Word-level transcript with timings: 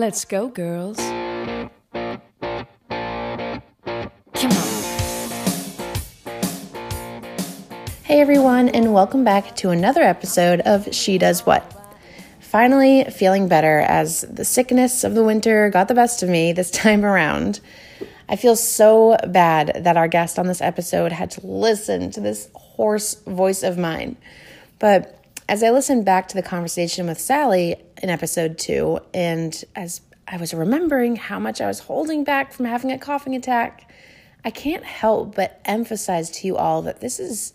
Let's 0.00 0.24
go, 0.24 0.48
girls. 0.48 0.96
Come 0.96 1.70
on. 4.50 4.70
Hey, 8.04 8.22
everyone, 8.22 8.70
and 8.70 8.94
welcome 8.94 9.24
back 9.24 9.54
to 9.56 9.68
another 9.68 10.00
episode 10.00 10.60
of 10.60 10.88
She 10.94 11.18
Does 11.18 11.44
What. 11.44 11.70
Finally, 12.40 13.04
feeling 13.10 13.46
better 13.46 13.80
as 13.80 14.22
the 14.22 14.46
sickness 14.46 15.04
of 15.04 15.12
the 15.14 15.22
winter 15.22 15.68
got 15.68 15.88
the 15.88 15.94
best 15.94 16.22
of 16.22 16.30
me 16.30 16.54
this 16.54 16.70
time 16.84 17.04
around. 17.04 17.60
I 18.26 18.36
feel 18.36 18.56
so 18.56 19.18
bad 19.28 19.82
that 19.84 19.98
our 19.98 20.08
guest 20.08 20.38
on 20.38 20.46
this 20.46 20.62
episode 20.62 21.12
had 21.12 21.30
to 21.32 21.46
listen 21.46 22.10
to 22.12 22.20
this 22.22 22.48
hoarse 22.54 23.16
voice 23.26 23.62
of 23.62 23.76
mine. 23.76 24.16
But 24.78 25.19
as 25.50 25.64
I 25.64 25.70
listened 25.70 26.04
back 26.04 26.28
to 26.28 26.36
the 26.36 26.44
conversation 26.44 27.08
with 27.08 27.18
Sally 27.18 27.74
in 28.00 28.08
episode 28.08 28.56
two, 28.56 29.00
and 29.12 29.64
as 29.74 30.00
I 30.28 30.36
was 30.36 30.54
remembering 30.54 31.16
how 31.16 31.40
much 31.40 31.60
I 31.60 31.66
was 31.66 31.80
holding 31.80 32.22
back 32.22 32.52
from 32.52 32.66
having 32.66 32.92
a 32.92 32.98
coughing 33.00 33.34
attack, 33.34 33.92
I 34.44 34.52
can't 34.52 34.84
help 34.84 35.34
but 35.34 35.60
emphasize 35.64 36.30
to 36.30 36.46
you 36.46 36.56
all 36.56 36.82
that 36.82 37.00
this 37.00 37.18
is 37.18 37.52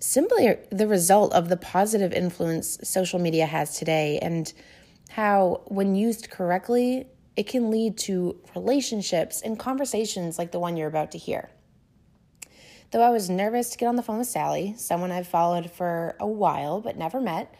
simply 0.00 0.54
the 0.70 0.86
result 0.86 1.32
of 1.32 1.48
the 1.48 1.56
positive 1.56 2.12
influence 2.12 2.76
social 2.84 3.18
media 3.18 3.46
has 3.46 3.78
today 3.78 4.18
and 4.20 4.52
how, 5.08 5.62
when 5.64 5.94
used 5.94 6.28
correctly, 6.28 7.06
it 7.36 7.46
can 7.46 7.70
lead 7.70 7.96
to 8.00 8.38
relationships 8.54 9.40
and 9.40 9.58
conversations 9.58 10.38
like 10.38 10.52
the 10.52 10.60
one 10.60 10.76
you're 10.76 10.88
about 10.88 11.12
to 11.12 11.18
hear. 11.18 11.48
Though 12.90 13.02
I 13.02 13.10
was 13.10 13.30
nervous 13.30 13.70
to 13.70 13.78
get 13.78 13.86
on 13.86 13.94
the 13.94 14.02
phone 14.02 14.18
with 14.18 14.26
Sally, 14.26 14.74
someone 14.76 15.12
I've 15.12 15.28
followed 15.28 15.70
for 15.70 16.16
a 16.18 16.26
while 16.26 16.80
but 16.80 16.96
never 16.96 17.20
met, 17.20 17.54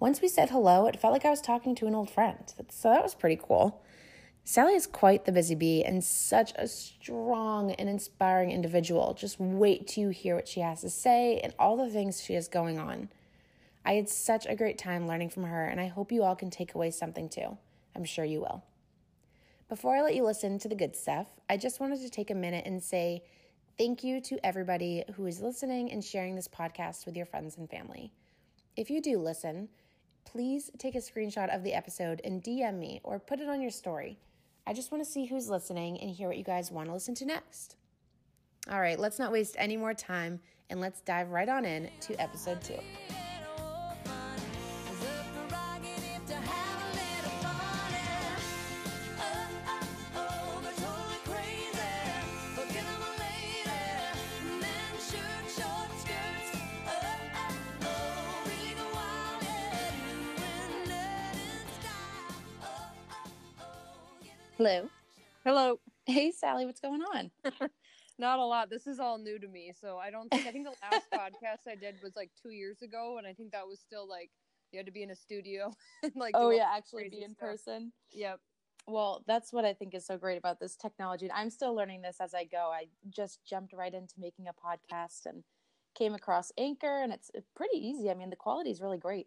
once 0.00 0.20
we 0.20 0.26
said 0.26 0.50
hello, 0.50 0.86
it 0.86 1.00
felt 1.00 1.12
like 1.12 1.24
I 1.24 1.30
was 1.30 1.40
talking 1.40 1.76
to 1.76 1.86
an 1.86 1.94
old 1.94 2.10
friend. 2.10 2.52
So 2.70 2.90
that 2.90 3.02
was 3.02 3.14
pretty 3.14 3.40
cool. 3.40 3.82
Sally 4.42 4.74
is 4.74 4.86
quite 4.86 5.24
the 5.24 5.32
busy 5.32 5.54
bee 5.54 5.84
and 5.84 6.02
such 6.02 6.52
a 6.56 6.66
strong 6.66 7.72
and 7.72 7.88
inspiring 7.88 8.50
individual. 8.50 9.14
Just 9.14 9.38
wait 9.38 9.86
till 9.86 10.04
you 10.04 10.08
hear 10.10 10.34
what 10.34 10.48
she 10.48 10.60
has 10.60 10.80
to 10.80 10.90
say 10.90 11.38
and 11.40 11.54
all 11.60 11.76
the 11.76 11.88
things 11.88 12.22
she 12.22 12.34
has 12.34 12.48
going 12.48 12.78
on. 12.78 13.08
I 13.84 13.94
had 13.94 14.08
such 14.08 14.46
a 14.46 14.56
great 14.56 14.78
time 14.78 15.06
learning 15.06 15.30
from 15.30 15.44
her, 15.44 15.64
and 15.64 15.80
I 15.80 15.86
hope 15.86 16.10
you 16.10 16.24
all 16.24 16.34
can 16.34 16.50
take 16.50 16.74
away 16.74 16.90
something 16.90 17.28
too. 17.28 17.56
I'm 17.94 18.04
sure 18.04 18.24
you 18.24 18.40
will. 18.40 18.64
Before 19.68 19.96
I 19.96 20.02
let 20.02 20.16
you 20.16 20.24
listen 20.24 20.58
to 20.58 20.68
the 20.68 20.74
good 20.74 20.96
stuff, 20.96 21.28
I 21.48 21.56
just 21.56 21.78
wanted 21.78 22.00
to 22.00 22.10
take 22.10 22.30
a 22.30 22.34
minute 22.34 22.66
and 22.66 22.82
say 22.82 23.22
Thank 23.78 24.02
you 24.02 24.22
to 24.22 24.38
everybody 24.42 25.04
who 25.14 25.26
is 25.26 25.42
listening 25.42 25.92
and 25.92 26.02
sharing 26.02 26.34
this 26.34 26.48
podcast 26.48 27.04
with 27.04 27.14
your 27.14 27.26
friends 27.26 27.58
and 27.58 27.68
family. 27.68 28.10
If 28.74 28.88
you 28.88 29.02
do 29.02 29.18
listen, 29.18 29.68
please 30.24 30.70
take 30.78 30.94
a 30.94 30.98
screenshot 30.98 31.54
of 31.54 31.62
the 31.62 31.74
episode 31.74 32.22
and 32.24 32.42
DM 32.42 32.78
me 32.78 33.02
or 33.04 33.18
put 33.18 33.38
it 33.38 33.50
on 33.50 33.60
your 33.60 33.70
story. 33.70 34.18
I 34.66 34.72
just 34.72 34.90
want 34.90 35.04
to 35.04 35.10
see 35.10 35.26
who's 35.26 35.50
listening 35.50 36.00
and 36.00 36.10
hear 36.10 36.28
what 36.28 36.38
you 36.38 36.44
guys 36.44 36.72
want 36.72 36.88
to 36.88 36.94
listen 36.94 37.14
to 37.16 37.26
next. 37.26 37.76
All 38.70 38.80
right, 38.80 38.98
let's 38.98 39.18
not 39.18 39.30
waste 39.30 39.56
any 39.58 39.76
more 39.76 39.92
time 39.92 40.40
and 40.70 40.80
let's 40.80 41.02
dive 41.02 41.30
right 41.30 41.48
on 41.48 41.66
in 41.66 41.90
to 42.00 42.18
episode 42.18 42.62
two. 42.62 42.80
Hello. 64.56 64.88
Hello. 65.44 65.78
Hey, 66.06 66.30
Sally, 66.30 66.64
what's 66.64 66.80
going 66.80 67.02
on? 67.02 67.30
Not 68.18 68.38
a 68.38 68.44
lot. 68.44 68.70
This 68.70 68.86
is 68.86 68.98
all 68.98 69.18
new 69.18 69.38
to 69.38 69.46
me. 69.46 69.70
So 69.78 69.98
I 69.98 70.10
don't 70.10 70.30
think, 70.30 70.46
I 70.46 70.50
think 70.50 70.64
the 70.64 70.70
last 70.90 71.10
podcast 71.12 71.70
I 71.70 71.74
did 71.74 71.96
was 72.02 72.16
like 72.16 72.30
two 72.42 72.52
years 72.52 72.80
ago. 72.80 73.16
And 73.18 73.26
I 73.26 73.34
think 73.34 73.52
that 73.52 73.66
was 73.66 73.80
still 73.80 74.08
like, 74.08 74.30
you 74.72 74.78
had 74.78 74.86
to 74.86 74.92
be 74.92 75.02
in 75.02 75.10
a 75.10 75.14
studio 75.14 75.70
and 76.02 76.12
like, 76.16 76.32
oh, 76.34 76.48
yeah, 76.48 76.70
actually 76.74 77.10
be 77.10 77.22
in 77.22 77.34
stuff. 77.34 77.50
person. 77.50 77.92
Yep. 78.12 78.40
Well, 78.86 79.24
that's 79.26 79.52
what 79.52 79.66
I 79.66 79.74
think 79.74 79.94
is 79.94 80.06
so 80.06 80.16
great 80.16 80.38
about 80.38 80.58
this 80.58 80.74
technology. 80.74 81.30
I'm 81.30 81.50
still 81.50 81.74
learning 81.74 82.00
this 82.00 82.16
as 82.18 82.32
I 82.32 82.44
go. 82.44 82.70
I 82.72 82.86
just 83.10 83.40
jumped 83.44 83.74
right 83.74 83.92
into 83.92 84.14
making 84.18 84.46
a 84.48 84.54
podcast 84.54 85.26
and 85.26 85.44
came 85.94 86.14
across 86.14 86.50
Anchor, 86.56 87.02
and 87.02 87.12
it's 87.12 87.30
pretty 87.54 87.76
easy. 87.76 88.10
I 88.10 88.14
mean, 88.14 88.30
the 88.30 88.36
quality 88.36 88.70
is 88.70 88.80
really 88.80 88.96
great. 88.96 89.26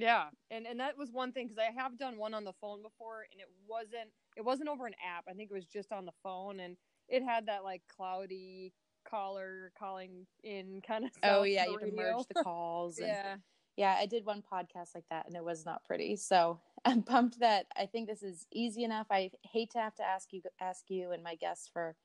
Yeah, 0.00 0.26
and 0.50 0.66
and 0.66 0.80
that 0.80 0.96
was 0.96 1.10
one 1.12 1.32
thing 1.32 1.46
because 1.46 1.58
I 1.58 1.70
have 1.80 1.98
done 1.98 2.18
one 2.18 2.34
on 2.34 2.44
the 2.44 2.52
phone 2.60 2.82
before, 2.82 3.26
and 3.30 3.40
it 3.40 3.48
wasn't 3.68 4.10
it 4.36 4.44
wasn't 4.44 4.68
over 4.68 4.86
an 4.86 4.94
app. 4.94 5.24
I 5.28 5.32
think 5.32 5.50
it 5.50 5.54
was 5.54 5.66
just 5.66 5.92
on 5.92 6.06
the 6.06 6.12
phone, 6.22 6.60
and 6.60 6.76
it 7.08 7.22
had 7.22 7.46
that 7.46 7.64
like 7.64 7.82
cloudy 7.94 8.72
caller 9.08 9.72
calling 9.78 10.26
in 10.42 10.80
kind 10.86 11.04
of. 11.04 11.10
Oh 11.22 11.42
yeah, 11.42 11.66
you 11.66 11.78
can 11.78 11.94
merge 11.94 12.26
the 12.32 12.34
calls. 12.42 12.98
And, 12.98 13.08
yeah, 13.08 13.36
yeah. 13.76 13.96
I 13.98 14.06
did 14.06 14.24
one 14.24 14.42
podcast 14.42 14.94
like 14.94 15.06
that, 15.10 15.26
and 15.26 15.36
it 15.36 15.44
was 15.44 15.64
not 15.64 15.84
pretty. 15.84 16.16
So 16.16 16.60
I'm 16.84 17.02
pumped 17.02 17.40
that 17.40 17.66
I 17.76 17.86
think 17.86 18.08
this 18.08 18.22
is 18.22 18.46
easy 18.52 18.84
enough. 18.84 19.06
I 19.10 19.30
hate 19.42 19.70
to 19.72 19.78
have 19.78 19.94
to 19.96 20.02
ask 20.02 20.32
you 20.32 20.42
ask 20.60 20.84
you 20.88 21.12
and 21.12 21.22
my 21.22 21.34
guests 21.34 21.68
for 21.72 21.96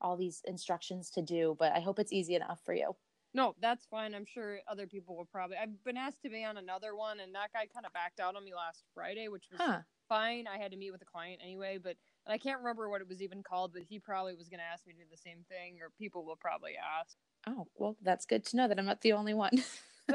all 0.00 0.16
these 0.16 0.42
instructions 0.46 1.10
to 1.10 1.22
do, 1.22 1.56
but 1.58 1.72
I 1.72 1.80
hope 1.80 1.98
it's 1.98 2.12
easy 2.12 2.34
enough 2.34 2.60
for 2.64 2.74
you. 2.74 2.94
No, 3.34 3.56
that's 3.60 3.84
fine. 3.86 4.14
I'm 4.14 4.24
sure 4.24 4.60
other 4.68 4.86
people 4.86 5.16
will 5.16 5.24
probably. 5.24 5.56
I've 5.56 5.82
been 5.84 5.96
asked 5.96 6.22
to 6.22 6.30
be 6.30 6.44
on 6.44 6.56
another 6.56 6.94
one, 6.94 7.18
and 7.18 7.34
that 7.34 7.52
guy 7.52 7.66
kind 7.66 7.84
of 7.84 7.92
backed 7.92 8.20
out 8.20 8.36
on 8.36 8.44
me 8.44 8.54
last 8.54 8.84
Friday, 8.94 9.26
which 9.26 9.46
was 9.50 9.60
huh. 9.60 9.78
fine. 10.08 10.46
I 10.46 10.56
had 10.56 10.70
to 10.70 10.78
meet 10.78 10.92
with 10.92 11.02
a 11.02 11.06
client 11.06 11.40
anyway, 11.42 11.78
but 11.82 11.96
and 12.26 12.32
I 12.32 12.38
can't 12.38 12.60
remember 12.60 12.88
what 12.88 13.00
it 13.00 13.08
was 13.08 13.20
even 13.20 13.42
called, 13.42 13.72
but 13.72 13.82
he 13.82 13.98
probably 13.98 14.36
was 14.36 14.48
going 14.48 14.60
to 14.60 14.64
ask 14.64 14.86
me 14.86 14.92
to 14.92 15.00
do 15.00 15.04
the 15.10 15.16
same 15.16 15.44
thing, 15.48 15.78
or 15.82 15.90
people 15.98 16.24
will 16.24 16.36
probably 16.36 16.72
ask. 17.00 17.16
Oh, 17.48 17.66
well, 17.74 17.96
that's 18.02 18.24
good 18.24 18.44
to 18.46 18.56
know 18.56 18.68
that 18.68 18.78
I'm 18.78 18.86
not 18.86 19.00
the 19.00 19.12
only 19.12 19.34
one. 19.34 19.62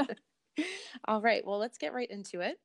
All 1.06 1.22
right, 1.22 1.46
well, 1.46 1.59
let's 1.59 1.78
get 1.78 1.94
right 1.94 2.09
into 2.09 2.40
it. 2.40 2.57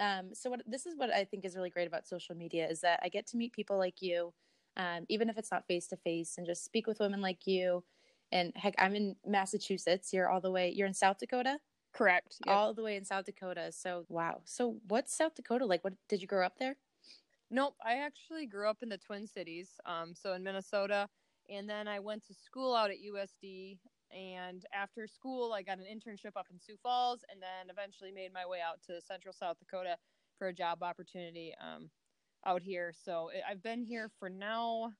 Um, 0.00 0.30
so, 0.32 0.48
what 0.48 0.62
this 0.66 0.86
is 0.86 0.96
what 0.96 1.10
I 1.12 1.24
think 1.24 1.44
is 1.44 1.54
really 1.54 1.70
great 1.70 1.86
about 1.86 2.06
social 2.06 2.34
media 2.34 2.66
is 2.66 2.80
that 2.80 3.00
I 3.02 3.10
get 3.10 3.26
to 3.28 3.36
meet 3.36 3.52
people 3.52 3.76
like 3.76 4.00
you, 4.00 4.32
um, 4.78 5.04
even 5.10 5.28
if 5.28 5.36
it's 5.36 5.50
not 5.50 5.66
face 5.66 5.86
to 5.88 5.96
face, 5.96 6.36
and 6.38 6.46
just 6.46 6.64
speak 6.64 6.86
with 6.86 7.00
women 7.00 7.20
like 7.20 7.46
you 7.46 7.84
and 8.32 8.52
heck, 8.56 8.74
I'm 8.78 8.94
in 8.94 9.16
Massachusetts. 9.26 10.12
You're 10.12 10.28
all 10.28 10.40
the 10.40 10.50
way. 10.50 10.72
You're 10.74 10.86
in 10.86 10.94
South 10.94 11.18
Dakota. 11.18 11.58
Correct. 11.92 12.36
Yep. 12.46 12.54
All 12.54 12.74
the 12.74 12.82
way 12.82 12.96
in 12.96 13.04
South 13.04 13.24
Dakota. 13.24 13.70
So 13.72 14.04
wow. 14.08 14.40
So 14.44 14.76
what's 14.88 15.16
South 15.16 15.34
Dakota 15.34 15.64
like? 15.64 15.82
What 15.84 15.94
did 16.08 16.20
you 16.20 16.28
grow 16.28 16.44
up 16.44 16.58
there? 16.58 16.76
Nope. 17.50 17.74
I 17.84 17.94
actually 17.94 18.46
grew 18.46 18.68
up 18.68 18.78
in 18.82 18.88
the 18.88 18.98
Twin 18.98 19.26
Cities. 19.26 19.70
Um, 19.86 20.14
so 20.14 20.34
in 20.34 20.42
Minnesota, 20.42 21.08
and 21.48 21.68
then 21.68 21.88
I 21.88 22.00
went 22.00 22.26
to 22.26 22.34
school 22.34 22.74
out 22.74 22.90
at 22.90 22.96
USD. 22.96 23.78
And 24.14 24.64
after 24.72 25.06
school, 25.06 25.52
I 25.52 25.62
got 25.62 25.78
an 25.78 25.84
internship 25.84 26.36
up 26.36 26.46
in 26.52 26.60
Sioux 26.60 26.76
Falls, 26.82 27.24
and 27.30 27.42
then 27.42 27.70
eventually 27.70 28.12
made 28.12 28.32
my 28.32 28.46
way 28.46 28.58
out 28.60 28.80
to 28.86 29.00
Central 29.00 29.32
South 29.32 29.58
Dakota 29.58 29.96
for 30.38 30.48
a 30.48 30.52
job 30.52 30.82
opportunity 30.82 31.54
um, 31.60 31.90
out 32.44 32.62
here. 32.62 32.92
So 33.04 33.30
I've 33.48 33.62
been 33.62 33.82
here 33.82 34.10
for 34.18 34.28
now 34.28 34.92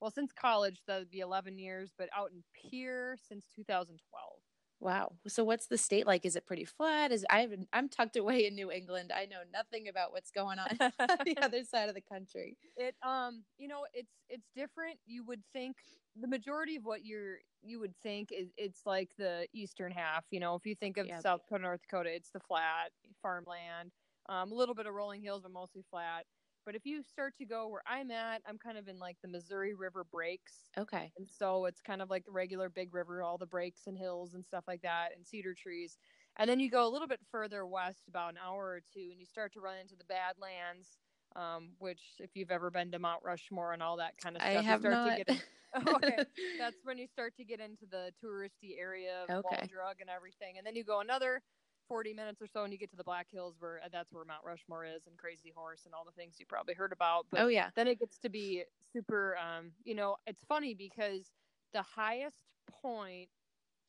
well 0.00 0.10
since 0.10 0.32
college 0.32 0.80
that 0.86 0.98
would 0.98 1.10
be 1.10 1.20
11 1.20 1.58
years 1.58 1.90
but 1.96 2.08
out 2.16 2.30
in 2.32 2.42
Pierre 2.54 3.16
since 3.28 3.46
2012 3.54 4.40
wow. 4.80 5.12
So 5.28 5.44
what's 5.44 5.66
the 5.66 5.76
state 5.76 6.06
like? 6.06 6.24
Is 6.24 6.36
it 6.36 6.46
pretty 6.46 6.64
flat? 6.64 7.12
Is 7.12 7.24
i 7.30 7.46
i'm 7.72 7.88
tucked 7.88 8.16
away 8.16 8.46
in 8.46 8.54
new 8.54 8.72
england. 8.72 9.12
I 9.14 9.26
know 9.26 9.40
nothing 9.52 9.88
about 9.88 10.12
what's 10.12 10.30
going 10.30 10.58
on 10.58 10.68
on 10.80 11.18
the 11.24 11.36
other 11.40 11.62
side 11.64 11.88
of 11.88 11.94
the 11.94 12.00
country. 12.00 12.56
It 12.76 12.94
um 13.02 13.44
you 13.58 13.68
know 13.68 13.84
it's 13.92 14.12
it's 14.28 14.48
different. 14.56 14.98
You 15.06 15.24
would 15.24 15.42
think 15.52 15.76
the 16.18 16.28
majority 16.28 16.76
of 16.76 16.84
what 16.84 17.04
you're 17.04 17.38
you 17.62 17.78
would 17.78 17.94
think 18.02 18.30
is 18.32 18.48
it's 18.56 18.82
like 18.86 19.10
the 19.18 19.46
eastern 19.52 19.92
half 19.92 20.24
you 20.30 20.40
know 20.40 20.54
if 20.54 20.66
you 20.66 20.74
think 20.74 20.96
of 20.96 21.06
south 21.22 21.42
dakota 21.42 21.62
north 21.62 21.80
dakota 21.82 22.14
it's 22.14 22.30
the 22.30 22.40
flat 22.40 22.90
farmland 23.22 23.92
um, 24.28 24.50
a 24.50 24.54
little 24.54 24.74
bit 24.74 24.86
of 24.86 24.94
rolling 24.94 25.22
hills 25.22 25.42
but 25.42 25.52
mostly 25.52 25.84
flat 25.90 26.24
but 26.64 26.74
if 26.74 26.84
you 26.84 27.02
start 27.02 27.34
to 27.38 27.44
go 27.44 27.68
where 27.68 27.82
I'm 27.86 28.10
at, 28.10 28.42
I'm 28.46 28.58
kind 28.58 28.78
of 28.78 28.88
in 28.88 28.98
like 28.98 29.16
the 29.22 29.28
Missouri 29.28 29.74
River 29.74 30.04
breaks. 30.10 30.70
Okay. 30.78 31.12
And 31.18 31.28
so 31.28 31.66
it's 31.66 31.80
kind 31.80 32.02
of 32.02 32.10
like 32.10 32.24
the 32.24 32.32
regular 32.32 32.68
big 32.68 32.94
river, 32.94 33.22
all 33.22 33.38
the 33.38 33.46
breaks 33.46 33.86
and 33.86 33.96
hills 33.96 34.34
and 34.34 34.44
stuff 34.44 34.64
like 34.68 34.82
that, 34.82 35.10
and 35.16 35.26
cedar 35.26 35.54
trees. 35.54 35.98
And 36.36 36.48
then 36.48 36.60
you 36.60 36.70
go 36.70 36.86
a 36.86 36.90
little 36.90 37.08
bit 37.08 37.20
further 37.30 37.66
west, 37.66 38.08
about 38.08 38.30
an 38.30 38.38
hour 38.44 38.64
or 38.64 38.80
two, 38.92 39.08
and 39.10 39.18
you 39.18 39.26
start 39.26 39.52
to 39.54 39.60
run 39.60 39.78
into 39.78 39.96
the 39.96 40.04
Badlands, 40.04 40.98
um, 41.36 41.70
which 41.78 42.00
if 42.18 42.30
you've 42.34 42.50
ever 42.50 42.70
been 42.70 42.90
to 42.92 42.98
Mount 42.98 43.22
Rushmore 43.24 43.72
and 43.72 43.82
all 43.82 43.96
that 43.96 44.16
kind 44.22 44.36
of 44.36 44.42
stuff, 44.42 44.56
I 44.56 44.62
have 44.62 44.84
you 44.84 44.90
start 44.90 45.06
not. 45.06 45.10
to 45.10 45.24
get. 45.24 45.28
In- 45.28 45.42
oh, 45.86 45.94
okay, 45.96 46.24
that's 46.58 46.76
when 46.84 46.98
you 46.98 47.06
start 47.06 47.36
to 47.36 47.44
get 47.44 47.60
into 47.60 47.86
the 47.90 48.12
touristy 48.24 48.78
area 48.78 49.24
of 49.24 49.44
okay. 49.44 49.68
Wall 49.74 49.92
and 50.00 50.10
everything, 50.10 50.58
and 50.58 50.66
then 50.66 50.76
you 50.76 50.84
go 50.84 51.00
another 51.00 51.42
40 51.90 52.14
minutes 52.14 52.40
or 52.40 52.46
so 52.46 52.62
and 52.62 52.72
you 52.72 52.78
get 52.78 52.88
to 52.92 52.96
the 52.96 53.02
Black 53.02 53.26
Hills 53.32 53.56
where 53.58 53.80
uh, 53.84 53.88
that's 53.92 54.12
where 54.12 54.24
Mount 54.24 54.44
Rushmore 54.44 54.84
is 54.84 55.08
and 55.08 55.18
Crazy 55.18 55.52
Horse 55.52 55.82
and 55.86 55.92
all 55.92 56.04
the 56.04 56.12
things 56.12 56.36
you 56.38 56.46
probably 56.46 56.74
heard 56.74 56.92
about. 56.92 57.26
But 57.32 57.40
oh 57.40 57.48
yeah. 57.48 57.70
Then 57.74 57.88
it 57.88 57.98
gets 57.98 58.16
to 58.18 58.28
be 58.28 58.62
super 58.92 59.36
um, 59.36 59.72
you 59.82 59.96
know, 59.96 60.14
it's 60.24 60.44
funny 60.48 60.72
because 60.72 61.32
the 61.74 61.82
highest 61.82 62.44
point 62.80 63.28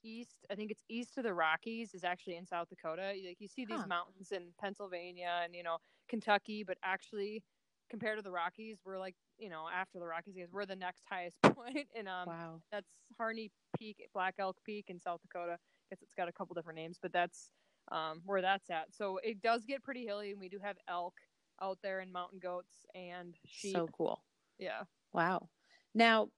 east, 0.04 0.48
I 0.52 0.56
think 0.56 0.72
it's 0.72 0.82
east 0.90 1.16
of 1.20 1.26
the 1.26 1.34
Rockies 1.34 1.94
is 1.94 2.04
actually 2.04 2.38
in 2.38 2.48
South 2.48 2.70
Dakota. 2.70 3.14
Like 3.24 3.38
you 3.40 3.48
see 3.48 3.66
these 3.66 3.82
huh. 3.82 3.88
mountains 3.88 4.32
in 4.32 4.46
Pennsylvania 4.60 5.42
and 5.44 5.54
you 5.54 5.62
know, 5.62 5.78
Kentucky, 6.10 6.64
but 6.64 6.80
actually 6.84 7.44
compared 7.88 8.18
to 8.18 8.24
the 8.24 8.32
Rockies, 8.32 8.78
we're 8.84 8.98
like 8.98 9.14
you 9.38 9.50
know 9.50 9.66
after 9.72 10.00
the 10.00 10.08
Rockies, 10.08 10.34
we're 10.52 10.66
the 10.66 10.76
next 10.76 11.04
highest 11.08 11.40
point, 11.44 11.88
and 11.96 12.08
um, 12.08 12.26
wow. 12.26 12.62
that's 12.72 12.90
Harney 13.16 13.52
Peak, 13.78 14.10
Black 14.12 14.36
Elk 14.40 14.58
Peak 14.66 14.86
in 14.88 15.00
South 15.00 15.22
Dakota. 15.22 15.54
I 15.54 15.86
guess 15.92 16.02
it's 16.02 16.16
got 16.16 16.28
a 16.28 16.32
couple 16.32 16.56
different 16.56 16.78
names, 16.78 16.98
but 17.00 17.14
that's 17.14 17.52
um, 17.92 18.22
where 18.26 18.42
that's 18.42 18.70
at. 18.70 18.94
So 18.96 19.20
it 19.24 19.42
does 19.42 19.66
get 19.66 19.84
pretty 19.84 20.06
hilly, 20.06 20.32
and 20.32 20.40
we 20.40 20.50
do 20.50 20.60
have 20.64 20.78
elk 20.88 21.14
out 21.62 21.78
there 21.84 22.00
and 22.00 22.12
mountain 22.12 22.40
goats 22.40 22.86
and 22.96 23.36
sheep. 23.46 23.76
So 23.76 23.88
cool. 23.96 24.24
yeah. 24.58 24.84
Wow. 25.14 25.50
Now, 25.94 26.30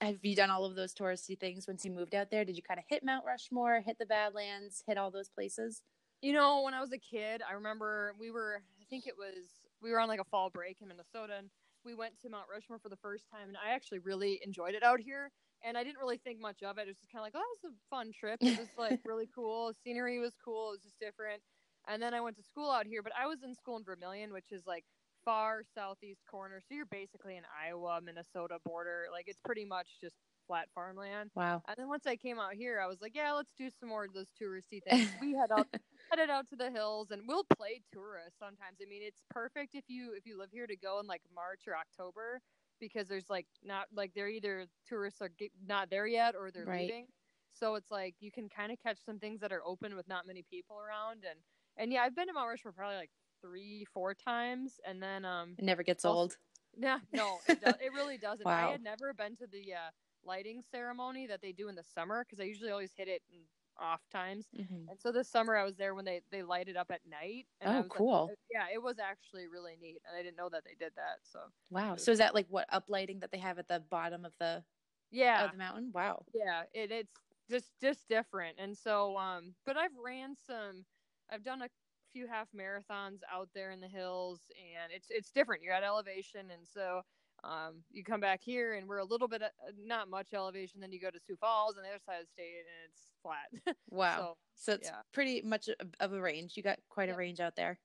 have 0.00 0.18
you 0.22 0.36
done 0.36 0.50
all 0.50 0.64
of 0.64 0.74
those 0.74 0.92
touristy 0.92 1.38
things 1.38 1.66
once 1.66 1.84
you 1.84 1.90
moved 1.90 2.14
out 2.14 2.30
there? 2.30 2.44
Did 2.44 2.56
you 2.56 2.62
kind 2.62 2.78
of 2.78 2.84
hit 2.88 3.04
Mount 3.04 3.24
Rushmore, 3.24 3.80
hit 3.80 3.96
the 3.98 4.06
Badlands, 4.06 4.82
hit 4.86 4.98
all 4.98 5.10
those 5.10 5.28
places? 5.28 5.82
You 6.20 6.32
know, 6.32 6.62
when 6.62 6.74
I 6.74 6.80
was 6.80 6.92
a 6.92 6.98
kid, 6.98 7.40
I 7.48 7.54
remember 7.54 8.14
we 8.18 8.30
were, 8.30 8.60
I 8.80 8.84
think 8.90 9.06
it 9.06 9.14
was, 9.16 9.44
we 9.80 9.90
were 9.90 10.00
on 10.00 10.08
like 10.08 10.20
a 10.20 10.24
fall 10.24 10.50
break 10.50 10.78
in 10.82 10.88
Minnesota 10.88 11.34
and 11.38 11.48
we 11.84 11.94
went 11.94 12.18
to 12.20 12.28
Mount 12.28 12.46
Rushmore 12.52 12.78
for 12.78 12.88
the 12.88 12.96
first 12.96 13.24
time 13.30 13.48
and 13.48 13.56
I 13.56 13.74
actually 13.74 14.00
really 14.00 14.40
enjoyed 14.44 14.74
it 14.74 14.82
out 14.82 15.00
here. 15.00 15.30
And 15.64 15.76
I 15.76 15.84
didn't 15.84 15.98
really 15.98 16.18
think 16.18 16.40
much 16.40 16.62
of 16.62 16.78
it. 16.78 16.82
It 16.82 16.88
was 16.88 16.98
just 16.98 17.10
kind 17.10 17.20
of 17.20 17.26
like, 17.26 17.34
oh, 17.34 17.40
that 17.40 17.68
was 17.68 17.72
a 17.72 17.90
fun 17.90 18.12
trip. 18.12 18.38
It 18.40 18.58
was 18.58 18.68
like 18.78 19.00
really 19.04 19.28
cool. 19.34 19.72
Scenery 19.82 20.18
was 20.18 20.32
cool. 20.44 20.70
It 20.70 20.72
was 20.72 20.82
just 20.82 20.98
different. 21.00 21.42
And 21.88 22.02
then 22.02 22.14
I 22.14 22.20
went 22.20 22.36
to 22.36 22.42
school 22.42 22.70
out 22.70 22.86
here, 22.86 23.02
but 23.02 23.12
I 23.18 23.26
was 23.26 23.42
in 23.42 23.54
school 23.54 23.76
in 23.76 23.84
Vermilion, 23.84 24.32
which 24.32 24.52
is 24.52 24.66
like 24.66 24.84
far 25.24 25.62
southeast 25.74 26.22
corner. 26.30 26.60
So 26.60 26.74
you're 26.74 26.86
basically 26.86 27.36
in 27.36 27.42
Iowa, 27.50 28.00
Minnesota 28.02 28.58
border. 28.64 29.06
Like 29.12 29.24
it's 29.28 29.40
pretty 29.44 29.64
much 29.64 29.88
just 30.00 30.16
flat 30.46 30.68
farmland. 30.74 31.30
Wow. 31.34 31.62
And 31.68 31.76
then 31.76 31.88
once 31.88 32.06
I 32.06 32.16
came 32.16 32.38
out 32.38 32.54
here, 32.54 32.80
I 32.80 32.86
was 32.86 33.00
like, 33.00 33.14
yeah, 33.14 33.32
let's 33.32 33.52
do 33.58 33.68
some 33.78 33.88
more 33.88 34.04
of 34.04 34.14
those 34.14 34.30
touristy 34.40 34.82
things. 34.88 35.10
we 35.20 35.34
head 35.34 35.50
out 35.50 35.66
headed 36.10 36.30
out 36.30 36.48
to 36.50 36.56
the 36.56 36.70
hills 36.70 37.10
and 37.10 37.22
we'll 37.26 37.46
play 37.56 37.82
tourists 37.92 38.38
sometimes. 38.38 38.78
I 38.80 38.88
mean, 38.88 39.02
it's 39.02 39.22
perfect 39.30 39.74
if 39.74 39.84
you 39.88 40.12
if 40.16 40.26
you 40.26 40.38
live 40.38 40.50
here 40.52 40.66
to 40.66 40.76
go 40.76 41.00
in 41.00 41.06
like 41.06 41.22
March 41.34 41.62
or 41.66 41.76
October 41.76 42.40
because 42.80 43.08
there's 43.08 43.28
like 43.30 43.46
not 43.64 43.86
like 43.94 44.12
they're 44.14 44.28
either 44.28 44.66
tourists 44.88 45.20
are 45.22 45.30
get, 45.38 45.50
not 45.66 45.90
there 45.90 46.06
yet 46.06 46.34
or 46.38 46.50
they're 46.50 46.64
Right. 46.64 46.82
leaving. 46.82 47.06
So 47.52 47.74
it's 47.74 47.90
like 47.90 48.14
you 48.20 48.30
can 48.30 48.48
kind 48.48 48.70
of 48.70 48.78
catch 48.82 48.98
some 49.04 49.18
things 49.18 49.40
that 49.40 49.52
are 49.52 49.62
open 49.64 49.96
with 49.96 50.06
not 50.08 50.26
many 50.26 50.42
people 50.42 50.78
around 50.78 51.24
and 51.28 51.38
and 51.78 51.92
yeah, 51.92 52.02
I've 52.02 52.14
been 52.16 52.26
to 52.28 52.32
Mount 52.32 52.48
Rushmore 52.48 52.72
probably 52.72 52.96
like 52.96 53.10
three, 53.42 53.84
four 53.92 54.14
times, 54.14 54.80
and 54.86 55.02
then 55.02 55.24
um, 55.26 55.54
It 55.58 55.64
never 55.64 55.82
gets 55.82 56.04
Also- 56.06 56.18
old. 56.18 56.36
yeah, 56.78 56.98
no, 57.12 57.38
it, 57.48 57.60
do- 57.62 57.70
it 57.84 57.92
really 57.94 58.16
doesn't. 58.18 58.44
Wow. 58.46 58.68
I 58.68 58.72
had 58.72 58.82
never 58.82 59.12
been 59.14 59.36
to 59.36 59.46
the 59.46 59.74
uh, 59.74 59.90
lighting 60.24 60.62
ceremony 60.70 61.26
that 61.26 61.40
they 61.42 61.52
do 61.52 61.68
in 61.68 61.74
the 61.74 61.84
summer 61.94 62.24
because 62.24 62.40
I 62.40 62.44
usually 62.44 62.70
always 62.70 62.92
hit 62.96 63.08
it 63.08 63.22
in 63.30 63.40
off 63.78 64.08
times. 64.10 64.48
Mhm. 64.54 64.88
And 64.88 65.00
so 65.00 65.12
this 65.12 65.28
summer 65.30 65.56
I 65.56 65.64
was 65.64 65.76
there 65.76 65.94
when 65.94 66.04
they 66.04 66.22
they 66.30 66.42
light 66.42 66.68
it 66.68 66.76
up 66.76 66.90
at 66.90 67.04
night. 67.06 67.48
And 67.60 67.70
Oh, 67.70 67.76
was 67.82 67.90
like- 67.90 67.98
cool. 67.98 68.34
yeah, 68.50 68.68
it 68.72 68.82
was 68.82 68.98
actually 68.98 69.46
really 69.48 69.76
neat, 69.76 70.02
and 70.06 70.16
I 70.16 70.22
didn't 70.22 70.36
know 70.36 70.48
that 70.50 70.64
they 70.64 70.74
did 70.74 70.94
that. 70.96 71.26
So 71.26 71.50
Wow. 71.70 71.96
So 71.96 72.10
is 72.12 72.18
that 72.18 72.34
like 72.34 72.48
what 72.48 72.68
uplighting 72.70 73.20
that 73.20 73.30
they 73.32 73.38
have 73.38 73.58
at 73.58 73.68
the 73.68 73.80
bottom 73.80 74.24
of 74.24 74.34
the 74.38 74.64
yeah, 75.10 75.44
of 75.44 75.52
the 75.52 75.56
mountain? 75.58 75.92
Wow. 75.92 76.24
yeah 76.34 76.64
it, 76.74 76.90
it's 76.90 77.14
just 77.50 77.78
just 77.80 78.08
different 78.08 78.58
and 78.58 78.76
so 78.76 79.16
um 79.16 79.54
but 79.64 79.76
i've 79.76 79.94
ran 79.96 80.34
some 80.34 80.84
i've 81.30 81.44
done 81.44 81.62
a 81.62 81.70
few 82.12 82.26
half 82.26 82.50
marathons 82.52 83.20
out 83.30 83.48
there 83.54 83.70
in 83.70 83.80
the 83.80 83.86
hills 83.88 84.50
and 84.58 84.90
it's 84.92 85.10
it's 85.10 85.30
different 85.30 85.62
you're 85.62 85.72
at 85.72 85.84
elevation 85.84 86.50
and 86.50 86.66
so 86.66 87.02
um 87.46 87.82
you 87.90 88.02
come 88.04 88.20
back 88.20 88.40
here 88.42 88.74
and 88.74 88.88
we're 88.88 88.98
a 88.98 89.04
little 89.04 89.28
bit 89.28 89.42
uh, 89.42 89.48
not 89.78 90.08
much 90.10 90.28
elevation 90.34 90.80
then 90.80 90.92
you 90.92 91.00
go 91.00 91.10
to 91.10 91.20
sioux 91.20 91.36
falls 91.36 91.76
on 91.76 91.82
the 91.82 91.88
other 91.88 91.98
side 92.04 92.20
of 92.20 92.26
the 92.26 92.32
state 92.32 92.54
and 92.58 92.90
it's 92.90 93.08
flat 93.22 93.76
Wow. 93.90 94.18
so 94.18 94.36
So 94.54 94.72
it's 94.72 94.88
yeah. 94.88 95.02
pretty 95.12 95.42
much 95.42 95.68
of 95.68 95.94
of 96.00 96.12
a 96.12 96.20
range. 96.20 96.56
You 96.56 96.62
got 96.62 96.78
quite 96.88 97.08
a 97.08 97.12
Yep. 97.12 97.18
range 97.18 97.40
out 97.40 97.56
there. 97.56 97.78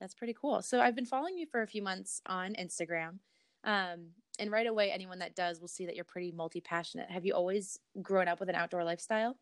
That's 0.00 0.14
pretty 0.14 0.34
cool. 0.34 0.62
So 0.62 0.80
I've 0.80 0.94
been 0.94 1.06
following 1.06 1.38
you 1.38 1.46
for 1.46 1.62
a 1.62 1.66
few 1.66 1.82
months 1.82 2.20
on 2.26 2.54
Instagram. 2.54 3.20
Um, 3.64 4.12
and 4.38 4.50
right 4.50 4.66
away, 4.66 4.92
anyone 4.92 5.18
that 5.20 5.34
does 5.34 5.60
will 5.60 5.68
see 5.68 5.86
that 5.86 5.96
you're 5.96 6.04
pretty 6.04 6.32
multi 6.32 6.60
passionate. 6.60 7.10
Have 7.10 7.24
you 7.24 7.32
always 7.34 7.78
grown 8.02 8.28
up 8.28 8.38
with 8.40 8.48
an 8.50 8.54
outdoor 8.54 8.84
lifestyle? 8.84 9.38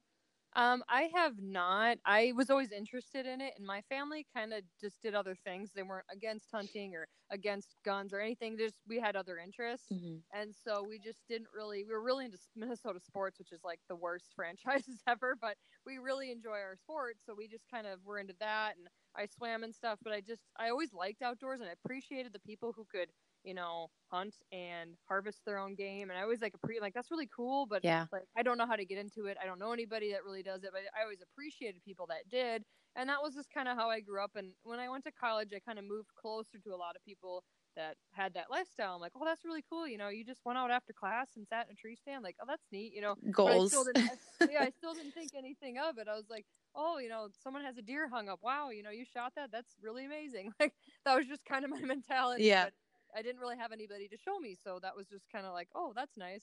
Um, 0.56 0.84
I 0.88 1.10
have 1.14 1.40
not. 1.40 1.98
I 2.04 2.32
was 2.36 2.48
always 2.48 2.70
interested 2.70 3.26
in 3.26 3.40
it, 3.40 3.54
and 3.56 3.66
my 3.66 3.82
family 3.82 4.24
kind 4.32 4.52
of 4.52 4.62
just 4.80 5.02
did 5.02 5.14
other 5.14 5.34
things. 5.34 5.72
They 5.72 5.82
weren't 5.82 6.06
against 6.10 6.50
hunting 6.52 6.94
or 6.94 7.08
against 7.30 7.74
guns 7.84 8.12
or 8.12 8.20
anything. 8.20 8.56
Just 8.56 8.76
we 8.86 9.00
had 9.00 9.16
other 9.16 9.36
interests, 9.36 9.90
Mhm. 9.90 10.24
and 10.32 10.54
so 10.54 10.84
we 10.84 11.00
just 11.00 11.26
didn't 11.28 11.48
really. 11.52 11.84
We 11.84 11.92
were 11.92 12.02
really 12.02 12.26
into 12.26 12.38
Minnesota 12.54 13.00
sports, 13.00 13.38
which 13.40 13.50
is 13.50 13.64
like 13.64 13.80
the 13.88 13.96
worst 13.96 14.32
franchises 14.36 15.02
ever. 15.08 15.34
But 15.40 15.56
we 15.84 15.98
really 15.98 16.30
enjoy 16.30 16.58
our 16.60 16.76
sports, 16.76 17.24
so 17.26 17.34
we 17.34 17.48
just 17.48 17.68
kind 17.68 17.86
of 17.88 18.04
were 18.04 18.18
into 18.18 18.36
that. 18.38 18.76
And 18.76 18.86
I 19.16 19.26
swam 19.26 19.64
and 19.64 19.74
stuff, 19.74 19.98
but 20.04 20.12
I 20.12 20.20
just 20.20 20.42
I 20.56 20.68
always 20.70 20.92
liked 20.92 21.20
outdoors, 21.22 21.60
and 21.60 21.68
I 21.68 21.72
appreciated 21.72 22.32
the 22.32 22.40
people 22.40 22.72
who 22.72 22.84
could 22.84 23.10
you 23.44 23.54
know 23.54 23.88
hunt 24.10 24.34
and 24.52 24.90
harvest 25.08 25.44
their 25.44 25.58
own 25.58 25.74
game. 25.74 26.10
And 26.10 26.18
I 26.18 26.22
always 26.22 26.40
like 26.42 26.54
appre 26.54 26.80
like 26.80 26.94
that's 26.94 27.10
really 27.10 27.28
cool, 27.34 27.66
but 27.66 27.84
Yeah. 27.84 28.06
like 28.12 28.24
I 28.36 28.42
don't 28.42 28.58
know 28.58 28.66
how 28.66 28.76
to 28.76 28.84
get 28.84 28.98
into 28.98 29.26
it. 29.26 29.36
I 29.42 29.46
don't 29.46 29.58
know 29.58 29.72
anybody 29.72 30.12
that 30.12 30.24
really 30.24 30.42
does 30.42 30.62
it, 30.64 30.70
but 30.72 30.82
I 30.98 31.02
always 31.02 31.20
appreciated 31.22 31.82
people 31.84 32.06
that 32.08 32.28
did. 32.30 32.64
And 32.96 33.08
that 33.08 33.20
was 33.22 33.34
just 33.34 33.50
kind 33.52 33.68
of 33.68 33.76
how 33.76 33.90
I 33.90 34.00
grew 34.00 34.22
up. 34.22 34.32
And 34.36 34.52
when 34.62 34.78
I 34.78 34.88
went 34.88 35.04
to 35.04 35.12
college, 35.12 35.50
I 35.54 35.58
kind 35.58 35.78
of 35.80 35.84
moved 35.84 36.10
closer 36.14 36.58
to 36.62 36.70
a 36.70 36.76
lot 36.76 36.94
of 36.94 37.04
people 37.04 37.42
that 37.76 37.96
had 38.12 38.32
that 38.34 38.52
lifestyle. 38.52 38.94
I'm 38.94 39.00
like, 39.00 39.10
oh, 39.16 39.24
that's 39.24 39.44
really 39.44 39.64
cool. 39.68 39.88
You 39.88 39.98
know, 39.98 40.08
you 40.08 40.24
just 40.24 40.42
went 40.44 40.58
out 40.58 40.70
after 40.70 40.92
class 40.92 41.30
and 41.34 41.44
sat 41.48 41.66
in 41.66 41.72
a 41.72 41.74
tree 41.74 41.96
stand. 41.96 42.22
Like, 42.22 42.36
oh, 42.40 42.44
that's 42.46 42.62
neat. 42.70 42.92
You 42.94 43.00
know, 43.02 43.16
I 43.26 43.30
Goals. 43.32 43.72
still 43.72 43.84
I- 43.96 44.10
yeah, 44.48 44.62
I 44.62 44.70
still 44.70 44.94
didn't 44.94 45.10
think 45.12 45.32
anything 45.36 45.76
of 45.78 45.98
it. 45.98 46.06
I 46.08 46.14
was 46.14 46.26
like, 46.30 46.46
oh, 46.76 46.98
you 46.98 47.08
know, 47.08 47.26
someone 47.42 47.64
has 47.64 47.76
a 47.78 47.82
deer 47.82 48.08
hung 48.08 48.28
up. 48.28 48.38
Wow, 48.44 48.70
you 48.70 48.84
know, 48.84 48.90
you 48.90 49.04
shot 49.04 49.32
that. 49.34 49.50
That's 49.50 49.74
really 49.82 50.04
amazing. 50.04 50.52
Like 50.60 50.72
that 51.04 51.16
was 51.16 51.26
just 51.26 51.44
kind 51.44 51.64
of 51.64 51.72
my 51.72 51.80
mentality. 51.80 52.44
Yeah. 52.44 52.66
But 52.66 52.74
I 53.16 53.22
didn't 53.22 53.40
really 53.40 53.56
have 53.56 53.72
anybody 53.72 54.08
to 54.08 54.16
show 54.16 54.38
me, 54.38 54.56
so 54.62 54.78
that 54.82 54.96
was 54.96 55.08
just 55.08 55.28
kind 55.30 55.46
of 55.46 55.52
like, 55.52 55.68
oh, 55.74 55.92
that's 55.94 56.16
nice. 56.16 56.42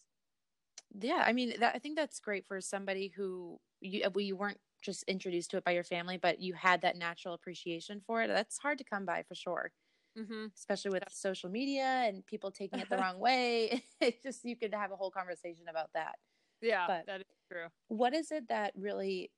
yeah. 0.99 1.23
I 1.25 1.33
mean, 1.33 1.53
that, 1.59 1.75
I 1.75 1.79
think 1.79 1.97
that's 1.97 2.19
great 2.19 2.45
for 2.47 2.59
somebody 2.61 3.11
who 3.15 3.59
you, 3.81 4.03
well, 4.13 4.21
you 4.23 4.35
weren't 4.35 4.59
just 4.81 5.03
introduced 5.03 5.51
to 5.51 5.57
it 5.57 5.63
by 5.63 5.71
your 5.71 5.83
family, 5.83 6.17
but 6.17 6.39
you 6.39 6.53
had 6.53 6.81
that 6.81 6.97
natural 6.97 7.33
appreciation 7.33 8.01
for 8.05 8.23
it. 8.23 8.27
That's 8.27 8.57
hard 8.57 8.77
to 8.79 8.83
come 8.83 9.05
by 9.05 9.23
for 9.23 9.35
sure. 9.35 9.71
Mm-hmm. 10.19 10.47
especially 10.57 10.91
with 10.91 11.03
social 11.09 11.49
media 11.49 11.85
and 12.05 12.25
people 12.25 12.51
taking 12.51 12.79
it 12.79 12.89
the 12.89 12.97
wrong 13.03 13.17
way. 13.17 13.85
It's 14.01 14.21
just 14.21 14.43
you 14.43 14.57
could 14.57 14.73
have 14.73 14.91
a 14.91 14.97
whole 14.97 15.09
conversation 15.11 15.69
about 15.69 15.89
that. 15.93 16.15
Yeah, 16.61 16.85
But- 16.87 17.05
that 17.07 17.21
is 17.21 17.27
true. 17.49 17.67
What 17.87 18.13
is 18.13 18.29
it 18.31 18.49
that 18.49 18.73
really 18.75 19.31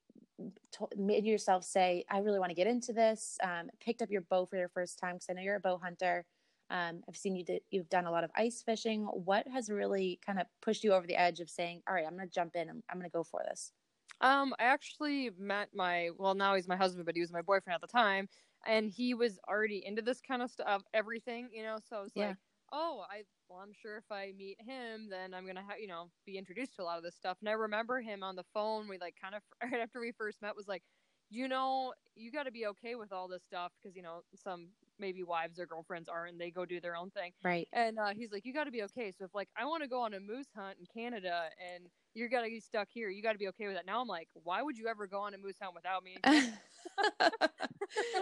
to- 0.72 0.88
made 0.98 1.26
yourself 1.26 1.64
say, 1.64 2.06
"I 2.10 2.18
really 2.20 2.40
want 2.40 2.50
to 2.50 2.56
get 2.56 2.66
into 2.66 2.92
this"? 2.92 3.38
Um, 3.44 3.70
picked 3.80 4.02
up 4.02 4.10
your 4.10 4.22
bow 4.22 4.48
for 4.48 4.58
your 4.58 4.68
first 4.70 4.98
time 4.98 5.16
because 5.18 5.28
I 5.30 5.34
know 5.34 5.44
you're 5.44 5.58
a 5.58 5.60
bow 5.60 5.78
hunter. 5.78 6.26
Um, 6.74 7.04
I've 7.08 7.18
seen 7.18 7.38
you 7.38 7.46
you've 7.72 7.90
done 7.90 8.06
a 8.08 8.12
lot 8.12 8.26
of 8.26 8.32
ice 8.36 8.64
fishing. 8.64 9.06
What 9.06 9.48
has 9.48 9.70
really 9.72 10.20
kind 10.26 10.40
of 10.42 10.48
pushed 10.62 10.84
you 10.84 10.94
over 10.94 11.08
the 11.08 11.16
edge 11.18 11.40
of 11.42 11.50
saying, 11.50 11.84
"All 11.88 11.96
right, 11.96 12.06
I'm 12.08 12.18
going 12.18 12.28
to 12.30 12.34
jump 12.34 12.56
in 12.58 12.70
and 12.70 12.84
I'm 12.90 13.00
going 13.00 13.10
to 13.12 13.14
go 13.14 13.24
for 13.24 13.44
this"? 13.48 13.74
Um, 14.22 14.54
I 14.60 14.64
actually 14.66 15.30
met 15.32 15.74
my 15.74 16.12
well 16.18 16.36
now 16.36 16.56
he's 16.56 16.68
my 16.68 16.76
husband, 16.78 17.06
but 17.06 17.16
he 17.16 17.22
was 17.22 17.32
my 17.32 17.42
boyfriend 17.42 17.76
at 17.76 17.82
the 17.82 17.88
time, 17.88 18.30
and 18.66 18.90
he 18.90 19.14
was 19.14 19.40
already 19.48 19.86
into 19.86 20.02
this 20.02 20.22
kind 20.22 20.42
of 20.42 20.52
stuff, 20.52 20.84
everything, 20.94 21.50
you 21.52 21.64
know. 21.64 21.78
So 21.84 21.98
I 21.98 22.02
was 22.02 22.16
Yeah. 22.16 22.36
like, 22.36 22.38
oh, 22.72 23.06
I 23.10 23.24
well, 23.50 23.60
I'm 23.60 23.74
sure 23.74 23.98
if 23.98 24.06
I 24.12 24.32
meet 24.34 24.62
him, 24.62 25.10
then 25.10 25.34
I'm 25.34 25.46
gonna 25.46 25.64
ha- 25.64 25.76
you 25.80 25.88
know 25.88 26.12
be 26.26 26.38
introduced 26.38 26.76
to 26.76 26.84
a 26.84 26.86
lot 26.86 26.98
of 26.98 27.04
this 27.04 27.16
stuff. 27.16 27.38
And 27.42 27.50
I 27.50 27.54
remember 27.54 28.02
him 28.02 28.24
on 28.24 28.36
the 28.36 28.46
phone. 28.54 28.88
We 28.88 28.98
like 28.98 29.16
kind 29.22 29.36
of 29.36 29.44
right 29.64 29.82
after 29.82 30.00
we 30.00 30.12
first 30.14 30.42
met 30.42 30.56
was 30.56 30.68
like, 30.68 30.84
you 31.30 31.48
know, 31.48 31.94
you 32.16 32.32
got 32.32 32.44
to 32.44 32.52
be 32.52 32.68
okay 32.68 32.96
with 32.96 33.12
all 33.12 33.28
this 33.28 33.44
stuff 33.44 33.74
because 33.82 33.96
you 33.96 34.04
know 34.04 34.22
some 34.36 34.70
maybe 35.00 35.24
wives 35.24 35.60
or 35.60 35.66
girlfriends 35.66 36.10
aren't, 36.10 36.34
and 36.34 36.42
they 36.42 36.52
go 36.52 36.66
do 36.66 36.80
their 36.80 36.96
own 36.96 37.10
thing. 37.12 37.32
Right. 37.44 37.68
And 37.74 37.98
uh, 38.00 38.14
he's 38.16 38.32
like, 38.32 38.46
you 38.46 38.54
got 38.54 38.66
to 38.66 38.72
be 38.72 38.84
okay. 38.84 39.12
So 39.18 39.26
if 39.26 39.34
like 39.34 39.50
I 39.58 39.66
want 39.66 39.84
to 39.84 39.90
go 39.90 40.02
on 40.02 40.14
a 40.14 40.20
moose 40.20 40.48
hunt 40.56 40.78
in 40.80 40.86
Canada 40.94 41.44
and 41.74 41.86
you're 42.14 42.30
gonna 42.30 42.48
be 42.48 42.60
stuck 42.60 42.88
here, 42.92 43.10
you 43.10 43.24
got 43.24 43.34
to 43.34 43.40
be 43.40 43.48
okay 43.50 43.68
with 43.68 43.76
that. 43.76 43.86
Now 43.86 44.02
I'm 44.02 44.08
like, 44.08 44.30
why 44.44 44.62
would 44.62 44.78
you 44.78 44.88
ever 44.88 45.08
go 45.08 45.22
on 45.22 45.34
a 45.34 45.38
moose 45.38 45.58
hunt 45.62 45.76
without 45.76 46.04
me? 46.04 46.18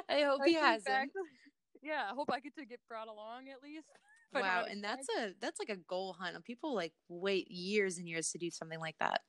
I 0.09 0.21
hope 0.21 0.41
he 0.45 0.53
hasn't. 0.53 1.11
yeah, 1.83 2.03
I 2.09 2.13
hope 2.15 2.29
I 2.31 2.39
get 2.39 2.55
to 2.55 2.65
get 2.65 2.79
brought 2.87 3.07
along 3.07 3.49
at 3.49 3.61
least. 3.63 3.87
If 4.33 4.37
I 4.37 4.39
don't 4.39 4.47
Wow, 4.47 4.65
and 4.69 4.81
that's 4.81 5.09
a 5.19 5.33
that's 5.41 5.59
like 5.59 5.67
a 5.67 5.75
goal 5.89 6.15
hunt. 6.17 6.41
People 6.45 6.73
like 6.73 6.93
wait 7.09 7.51
years 7.51 7.97
and 7.97 8.07
years 8.07 8.31
to 8.31 8.37
do 8.37 8.49
something 8.49 8.79
like 8.79 8.95
that. 9.01 9.19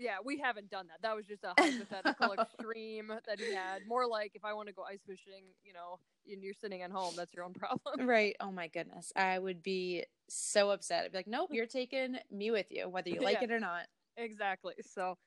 Yeah, 0.00 0.16
we 0.24 0.38
haven't 0.38 0.70
done 0.70 0.86
that. 0.88 1.02
That 1.02 1.14
was 1.14 1.26
just 1.26 1.44
a 1.44 1.54
hypothetical 1.54 2.32
extreme 2.34 3.12
that 3.26 3.38
he 3.38 3.52
had. 3.52 3.86
More 3.86 4.06
like 4.06 4.32
if 4.34 4.44
I 4.46 4.54
want 4.54 4.68
to 4.68 4.72
go 4.72 4.82
ice 4.82 5.02
fishing, 5.06 5.44
you 5.62 5.74
know, 5.74 5.98
and 6.26 6.42
you're 6.42 6.54
sitting 6.54 6.80
at 6.80 6.90
home, 6.90 7.14
that's 7.16 7.34
your 7.34 7.44
own 7.44 7.52
problem. 7.62 8.06
Right. 8.06 8.34
Oh 8.40 8.50
my 8.50 8.68
goodness. 8.68 9.12
I 9.14 9.38
would 9.38 9.62
be 9.62 10.06
so 10.28 10.70
upset. 10.70 11.04
I'd 11.04 11.12
be 11.12 11.18
like, 11.18 11.26
nope, 11.26 11.50
you're 11.52 11.66
taking 11.66 12.18
me 12.30 12.50
with 12.50 12.66
you, 12.70 12.88
whether 12.88 13.10
you 13.10 13.20
like 13.22 13.42
Yeah. 13.42 13.42
it 13.42 13.50
or 13.50 13.60
not. 13.60 13.88
exactly. 14.16 14.74
So 14.82 15.18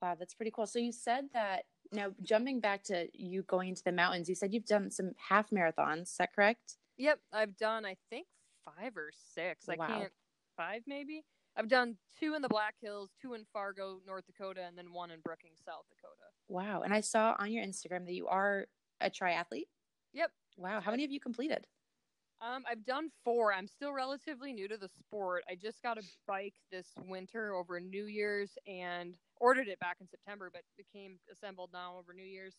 Wow, 0.00 0.16
that's 0.16 0.34
pretty 0.34 0.50
cool. 0.50 0.66
So 0.66 0.78
you 0.78 0.92
said 0.92 1.28
that 1.32 1.66
now 1.92 2.14
jumping 2.22 2.60
back 2.60 2.82
to 2.84 3.08
you 3.14 3.42
going 3.42 3.68
into 3.68 3.82
the 3.84 3.92
mountains, 3.92 4.28
you 4.28 4.34
said 4.34 4.52
you've 4.52 4.64
done 4.64 4.90
some 4.90 5.12
half 5.28 5.50
marathons. 5.50 6.02
Is 6.02 6.16
that 6.16 6.32
correct? 6.34 6.78
Yep, 6.96 7.20
I've 7.32 7.56
done 7.56 7.84
I 7.84 7.96
think 8.10 8.28
five 8.64 8.96
or 8.96 9.10
six. 9.12 9.68
I 9.68 9.76
can't 9.76 10.12
five 10.56 10.82
maybe. 10.86 11.24
I've 11.56 11.68
done 11.68 11.96
two 12.18 12.34
in 12.34 12.42
the 12.42 12.48
Black 12.48 12.74
Hills, 12.80 13.10
two 13.20 13.34
in 13.34 13.44
Fargo, 13.52 14.00
North 14.06 14.24
Dakota, 14.26 14.62
and 14.66 14.76
then 14.76 14.92
one 14.92 15.10
in 15.10 15.20
Brookings, 15.20 15.58
South 15.64 15.84
Dakota. 15.90 16.30
Wow. 16.48 16.82
And 16.82 16.92
I 16.94 17.00
saw 17.00 17.34
on 17.38 17.52
your 17.52 17.64
Instagram 17.64 18.06
that 18.06 18.14
you 18.14 18.26
are 18.28 18.66
a 19.00 19.10
triathlete. 19.10 19.66
Yep. 20.14 20.30
Wow. 20.56 20.80
How 20.80 20.90
many 20.90 21.02
have 21.02 21.12
you 21.12 21.20
completed? 21.20 21.66
Um, 22.40 22.64
I've 22.68 22.84
done 22.84 23.08
four. 23.24 23.52
I'm 23.52 23.68
still 23.68 23.92
relatively 23.92 24.52
new 24.52 24.66
to 24.68 24.76
the 24.76 24.88
sport. 24.88 25.44
I 25.48 25.54
just 25.54 25.80
got 25.82 25.98
a 25.98 26.02
bike 26.26 26.54
this 26.72 26.88
winter 27.06 27.54
over 27.54 27.78
New 27.78 28.06
Year's 28.06 28.50
and 28.66 29.14
ordered 29.40 29.68
it 29.68 29.78
back 29.78 29.98
in 30.00 30.08
September, 30.08 30.50
but 30.52 30.62
it 30.78 30.86
came 30.92 31.18
assembled 31.30 31.70
now 31.72 31.96
over 31.98 32.12
New 32.12 32.24
Year's. 32.24 32.56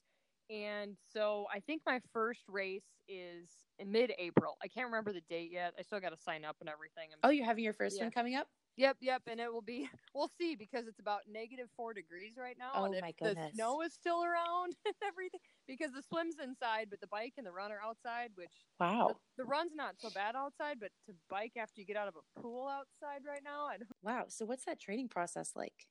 And 0.49 0.95
so 1.13 1.47
I 1.53 1.59
think 1.59 1.81
my 1.85 1.99
first 2.13 2.43
race 2.47 2.85
is 3.09 3.49
in 3.79 3.91
mid-April. 3.91 4.55
I 4.63 4.67
can't 4.67 4.85
remember 4.85 5.11
the 5.11 5.21
date 5.29 5.51
yet. 5.51 5.73
I 5.77 5.81
still 5.81 5.99
got 5.99 6.09
to 6.09 6.17
sign 6.21 6.45
up 6.45 6.57
and 6.61 6.69
everything. 6.69 7.09
I'm, 7.11 7.19
Oh, 7.23 7.29
you're 7.31 7.45
having 7.45 7.63
your 7.63 7.73
first 7.73 7.97
Yeah. 7.97 8.03
one 8.03 8.11
coming 8.11 8.35
up? 8.35 8.47
Yep, 8.75 8.97
yep, 9.01 9.23
and 9.27 9.39
it 9.39 9.51
will 9.51 9.61
be. 9.61 9.89
We'll 10.15 10.27
see 10.27 10.55
because 10.55 10.87
it's 10.87 10.99
about 10.99 11.27
negative 11.27 11.69
four 11.75 11.93
degrees 11.93 12.37
right 12.37 12.57
now. 12.57 12.83
Oh 12.83 12.85
and 12.85 12.95
my 12.95 13.11
The 13.21 13.35
snow 13.35 13.81
is 13.81 13.93
still 13.93 14.23
around 14.23 14.75
and 14.85 14.95
everything 15.03 15.39
because 15.67 15.91
the 15.91 16.01
swim's 16.03 16.37
inside, 16.39 16.89
but 16.89 16.99
the 16.99 17.07
bike 17.07 17.33
and 17.37 17.45
the 17.47 17.51
run 17.51 17.71
are 17.71 17.81
outside. 17.81 18.31
Which 18.35 18.65
Wow. 18.79 19.07
the, 19.07 19.43
the 19.43 19.45
run's 19.45 19.73
not 19.75 19.99
so 19.99 20.09
bad 20.09 20.35
outside, 20.35 20.79
but 20.79 20.91
to 21.05 21.15
bike 21.29 21.57
after 21.57 21.81
you 21.81 21.85
get 21.87 21.97
out 21.97 22.07
of 22.07 22.15
a 22.15 22.39
pool 22.41 22.67
outside 22.67 23.25
right 23.25 23.43
now, 23.43 23.65
I 23.65 23.77
don't. 23.77 23.89
Wow. 24.01 24.27
So 24.27 24.45
what's 24.45 24.65
that 24.65 24.79
training 24.79 25.09
process 25.09 25.55
like? 25.55 25.87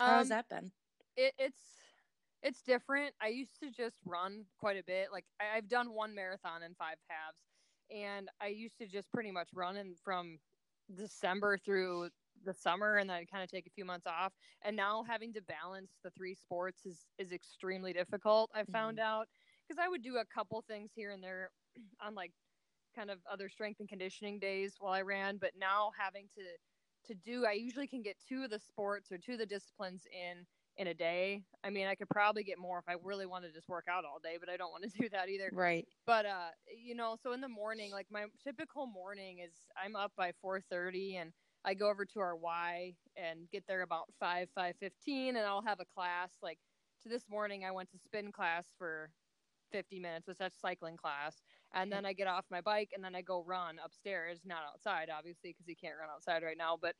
How 0.00 0.18
has 0.18 0.28
Um, 0.28 0.28
that 0.28 0.48
been? 0.48 0.72
it, 1.16 1.34
it's 1.38 1.80
it's 2.42 2.62
different. 2.62 3.14
I 3.20 3.28
used 3.28 3.60
to 3.60 3.70
just 3.70 4.00
run 4.04 4.46
quite 4.58 4.78
a 4.78 4.84
bit. 4.84 5.12
Like 5.12 5.26
I, 5.40 5.56
I've 5.56 5.68
done 5.68 5.92
one 5.94 6.14
marathon 6.14 6.62
and 6.62 6.76
five 6.76 6.98
halves, 7.08 7.38
and 7.90 8.30
I 8.40 8.48
used 8.48 8.78
to 8.78 8.88
just 8.88 9.10
pretty 9.12 9.32
much 9.32 9.50
run 9.54 9.76
in 9.76 9.96
from 9.96 10.40
December 10.94 11.58
through 11.58 12.10
the 12.44 12.54
summer, 12.54 12.96
and 12.96 13.08
then 13.08 13.16
I'd 13.16 13.30
kind 13.30 13.42
of 13.42 13.50
take 13.50 13.66
a 13.66 13.70
few 13.70 13.84
months 13.84 14.06
off. 14.06 14.32
And 14.62 14.76
now 14.76 15.04
having 15.06 15.32
to 15.34 15.42
balance 15.42 15.92
the 16.02 16.10
three 16.10 16.34
sports 16.34 16.86
is 16.86 17.06
is 17.18 17.32
extremely 17.32 17.92
difficult. 17.92 18.50
I 18.54 18.64
found 18.64 18.98
out 18.98 19.28
because 19.66 19.82
I 19.82 19.88
would 19.88 20.02
do 20.02 20.16
a 20.16 20.24
couple 20.24 20.62
things 20.66 20.90
here 20.94 21.10
and 21.10 21.22
there 21.22 21.50
on 22.00 22.14
like 22.14 22.32
kind 22.94 23.10
of 23.10 23.18
other 23.30 23.48
strength 23.48 23.80
and 23.80 23.88
conditioning 23.88 24.38
days 24.38 24.74
while 24.78 24.92
I 24.92 25.02
ran, 25.02 25.38
but 25.38 25.52
now 25.58 25.92
having 25.98 26.28
to 26.36 26.42
to 27.06 27.14
do 27.14 27.44
I 27.44 27.52
usually 27.52 27.88
can 27.88 28.02
get 28.02 28.16
two 28.28 28.44
of 28.44 28.50
the 28.50 28.60
sports 28.60 29.10
or 29.10 29.18
two 29.18 29.32
of 29.32 29.38
the 29.38 29.46
disciplines 29.46 30.06
in 30.12 30.46
in 30.78 30.86
a 30.86 30.94
day. 30.94 31.42
I 31.62 31.70
mean, 31.70 31.86
I 31.86 31.94
could 31.94 32.08
probably 32.08 32.44
get 32.44 32.58
more 32.58 32.78
if 32.78 32.84
I 32.88 32.96
really 33.02 33.26
wanted 33.26 33.48
to 33.48 33.52
just 33.54 33.68
work 33.68 33.86
out 33.90 34.04
all 34.04 34.18
day, 34.22 34.36
but 34.40 34.48
I 34.48 34.56
don't 34.56 34.70
want 34.70 34.84
to 34.84 34.90
do 35.00 35.08
that 35.10 35.28
either. 35.28 35.50
Right. 35.52 35.86
But 36.06 36.26
uh, 36.26 36.50
you 36.84 36.94
know, 36.94 37.16
so 37.22 37.32
in 37.32 37.40
the 37.40 37.48
morning, 37.48 37.92
like 37.92 38.06
my 38.10 38.24
typical 38.42 38.86
morning 38.86 39.38
is 39.40 39.52
I'm 39.82 39.96
up 39.96 40.12
by 40.16 40.32
4:30 40.44 41.20
and 41.20 41.32
I 41.64 41.74
go 41.74 41.88
over 41.88 42.04
to 42.06 42.20
our 42.20 42.36
Y 42.36 42.96
and 43.16 43.50
get 43.50 43.66
there 43.66 43.82
about 43.82 44.12
5 44.18 44.50
5:15 44.54 45.30
and 45.36 45.46
I'll 45.46 45.62
have 45.62 45.80
a 45.80 45.84
class 45.84 46.38
like 46.42 46.60
to 47.02 47.08
this 47.08 47.28
morning 47.28 47.64
I 47.64 47.70
went 47.72 47.90
to 47.90 47.98
spin 47.98 48.32
class 48.32 48.74
for 48.76 49.12
50 49.70 49.98
minutes, 50.00 50.28
which 50.28 50.38
that's 50.38 50.58
cycling 50.58 50.96
class. 50.96 51.42
And 51.72 51.90
hmm. 51.90 52.02
then 52.02 52.04
I 52.06 52.12
get 52.12 52.26
off 52.28 52.46
my 52.50 52.60
bike 52.60 52.90
and 52.94 53.02
then 53.04 53.14
I 53.14 53.22
go 53.22 53.42
run 53.44 53.78
upstairs, 53.78 54.44
not 54.44 54.64
outside 54.64 55.10
obviously 55.10 55.50
because 55.50 55.68
you 55.68 55.76
can't 55.76 55.98
run 55.98 56.10
outside 56.10 56.42
right 56.42 56.58
now, 56.58 56.76
but 56.76 56.96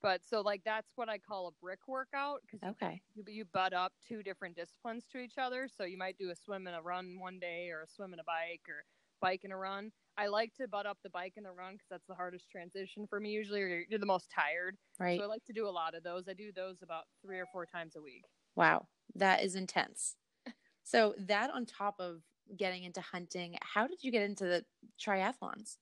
but 0.00 0.24
so 0.24 0.40
like 0.40 0.64
that's 0.64 0.92
what 0.96 1.08
I 1.08 1.18
call 1.18 1.46
a 1.48 1.52
brick 1.52 1.86
workout 1.88 2.40
because 2.42 2.60
Okay. 2.62 3.02
you, 3.14 3.24
you 3.26 3.44
butt 3.44 3.72
up 3.72 3.92
two 4.00 4.22
different 4.22 4.56
disciplines 4.56 5.06
to 5.08 5.18
each 5.18 5.38
other. 5.38 5.68
So 5.68 5.84
you 5.84 5.98
might 5.98 6.18
do 6.18 6.30
a 6.30 6.36
swim 6.36 6.66
and 6.66 6.76
a 6.76 6.82
run 6.82 7.18
one 7.20 7.38
day, 7.38 7.70
or 7.70 7.82
a 7.82 7.86
swim 7.88 8.12
and 8.12 8.20
a 8.20 8.24
bike, 8.24 8.62
or 8.68 8.84
bike 9.20 9.44
and 9.44 9.52
a 9.52 9.56
run. 9.56 9.92
I 10.16 10.26
like 10.26 10.54
to 10.54 10.68
butt 10.68 10.86
up 10.86 10.98
the 11.02 11.10
bike 11.10 11.34
and 11.36 11.46
the 11.46 11.52
run 11.52 11.74
because 11.74 11.88
that's 11.90 12.06
the 12.06 12.14
hardest 12.14 12.50
transition 12.50 13.06
for 13.06 13.18
me 13.20 13.30
usually, 13.30 13.62
or 13.62 13.66
you're, 13.68 13.84
you're 13.88 13.98
the 13.98 14.06
most 14.06 14.30
tired. 14.30 14.76
Right. 14.98 15.18
So 15.18 15.24
I 15.24 15.26
like 15.26 15.44
to 15.46 15.52
do 15.52 15.66
a 15.66 15.70
lot 15.70 15.94
of 15.94 16.02
those. 16.02 16.28
I 16.28 16.34
do 16.34 16.52
those 16.52 16.82
about 16.82 17.04
three 17.22 17.38
or 17.38 17.46
four 17.46 17.66
times 17.66 17.96
a 17.96 18.02
week. 18.02 18.24
Wow. 18.54 18.88
That 19.14 19.42
is 19.42 19.54
intense. 19.54 20.16
So 20.84 21.14
that 21.16 21.50
on 21.52 21.64
top 21.64 22.00
of 22.00 22.22
getting 22.56 22.82
into 22.82 23.00
hunting, 23.00 23.56
how 23.62 23.86
did 23.86 24.02
you 24.02 24.10
get 24.10 24.24
into 24.24 24.44
the 24.44 24.64
triathlons? 25.00 25.76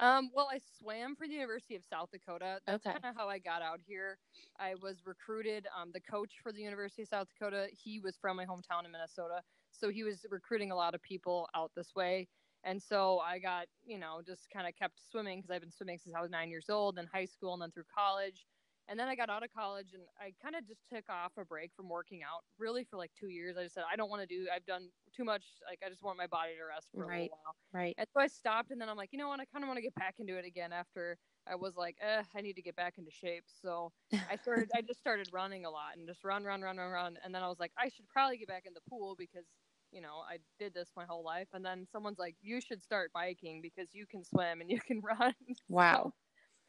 Um, 0.00 0.30
well, 0.32 0.48
I 0.50 0.60
swam 0.78 1.16
for 1.16 1.26
the 1.26 1.32
University 1.34 1.74
of 1.74 1.84
South 1.84 2.10
Dakota. 2.12 2.60
That's 2.66 2.86
Okay. 2.86 2.92
kind 2.92 3.04
of 3.04 3.16
how 3.16 3.28
I 3.28 3.40
got 3.40 3.62
out 3.62 3.80
here. 3.84 4.18
I 4.56 4.76
was 4.76 5.04
recruited. 5.04 5.66
Um, 5.76 5.90
the 5.92 6.00
coach 6.00 6.34
for 6.40 6.52
the 6.52 6.62
University 6.62 7.02
of 7.02 7.08
South 7.08 7.26
Dakota, 7.28 7.68
he 7.72 7.98
was 7.98 8.16
from 8.16 8.36
my 8.36 8.46
hometown 8.46 8.84
in 8.84 8.92
Minnesota, 8.92 9.42
so 9.72 9.88
he 9.88 10.04
was 10.04 10.24
recruiting 10.30 10.70
a 10.70 10.76
lot 10.76 10.94
of 10.94 11.02
people 11.02 11.48
out 11.54 11.72
this 11.74 11.96
way. 11.96 12.28
And 12.64 12.82
so 12.82 13.18
I 13.20 13.38
got, 13.38 13.68
you 13.82 13.98
know, 13.98 14.22
just 14.22 14.50
kind 14.50 14.66
of 14.66 14.74
kept 14.74 15.00
swimming 15.00 15.38
because 15.40 15.50
I've 15.50 15.60
been 15.60 15.70
swimming 15.70 15.98
since 15.98 16.14
I 16.14 16.20
was 16.20 16.30
nine 16.30 16.50
years 16.50 16.68
old, 16.68 16.98
in 16.98 17.06
high 17.06 17.24
school, 17.26 17.52
and 17.54 17.62
then 17.62 17.70
through 17.70 17.84
college. 17.94 18.46
And 18.88 18.98
then 18.98 19.06
I 19.08 19.16
got 19.16 19.28
out 19.28 19.42
of 19.44 19.50
college, 19.52 19.92
and 19.92 20.04
I 20.18 20.34
kind 20.42 20.56
of 20.56 20.66
just 20.66 20.88
took 20.88 21.08
off 21.10 21.32
a 21.36 21.44
break 21.44 21.74
from 21.74 21.88
working 21.90 22.22
out, 22.22 22.44
really 22.58 22.84
for 22.84 22.96
like 22.96 23.12
two 23.12 23.28
years. 23.28 23.56
I 23.56 23.62
just 23.64 23.74
said 23.74 23.84
I 23.90 23.96
don't 23.96 24.08
want 24.10 24.22
to 24.22 24.26
do. 24.26 24.48
I've 24.52 24.64
done 24.64 24.90
too 25.12 25.24
much. 25.24 25.60
Like 25.68 25.80
I 25.84 25.90
just 25.90 26.02
want 26.02 26.16
my 26.16 26.26
body 26.26 26.54
to 26.56 26.62
rest 26.64 26.88
for 26.96 27.04
a 27.04 27.08
Right. 27.08 27.10
little 27.10 27.38
while. 27.44 27.56
Right. 27.72 27.96
And 27.96 28.06
so 28.14 28.20
I 28.20 28.28
stopped, 28.28 28.70
and 28.70 28.80
then 28.80 28.88
I'm 28.88 28.96
like, 28.96 29.12
you 29.12 29.18
know 29.18 29.28
what? 29.28 29.40
I 29.40 29.44
kind 29.44 29.62
of 29.64 29.68
want 29.68 29.76
to 29.78 29.82
get 29.82 29.94
back 29.94 30.16
into 30.18 30.36
it 30.38 30.44
again 30.44 30.72
after 30.72 31.18
I 31.46 31.56
was 31.56 31.76
like, 31.76 31.96
eh, 32.00 32.22
I 32.34 32.40
need 32.40 32.54
to 32.54 32.62
get 32.62 32.76
back 32.76 32.96
into 32.98 33.10
shape. 33.10 33.44
So 33.48 33.92
I 34.26 34.36
started, 34.36 34.70
I 34.74 34.82
just 34.82 35.00
started 35.00 35.28
running 35.32 35.64
a 35.64 35.70
lot 35.70 35.96
and 35.96 36.06
just 36.06 36.22
run, 36.24 36.44
run, 36.44 36.62
run, 36.62 36.76
run, 36.78 36.90
run. 36.92 37.18
And 37.22 37.34
then 37.34 37.42
I 37.42 37.48
was 37.48 37.58
like, 37.58 37.72
I 37.76 37.88
should 37.88 38.08
probably 38.08 38.38
get 38.38 38.48
back 38.48 38.66
in 38.66 38.74
the 38.74 38.80
pool 38.88 39.16
because, 39.16 39.46
you 39.92 40.00
know, 40.00 40.22
I 40.28 40.38
did 40.58 40.74
this 40.74 40.90
my 40.96 41.04
whole 41.04 41.24
life. 41.24 41.48
And 41.52 41.64
then 41.64 41.86
someone's 41.90 42.18
like, 42.18 42.36
you 42.40 42.60
should 42.60 42.82
start 42.82 43.10
biking 43.12 43.60
because 43.62 43.94
you 43.94 44.06
can 44.06 44.24
swim 44.24 44.60
and 44.60 44.70
you 44.70 44.80
can 44.80 45.00
run. 45.20 45.34
Wow. 45.68 46.12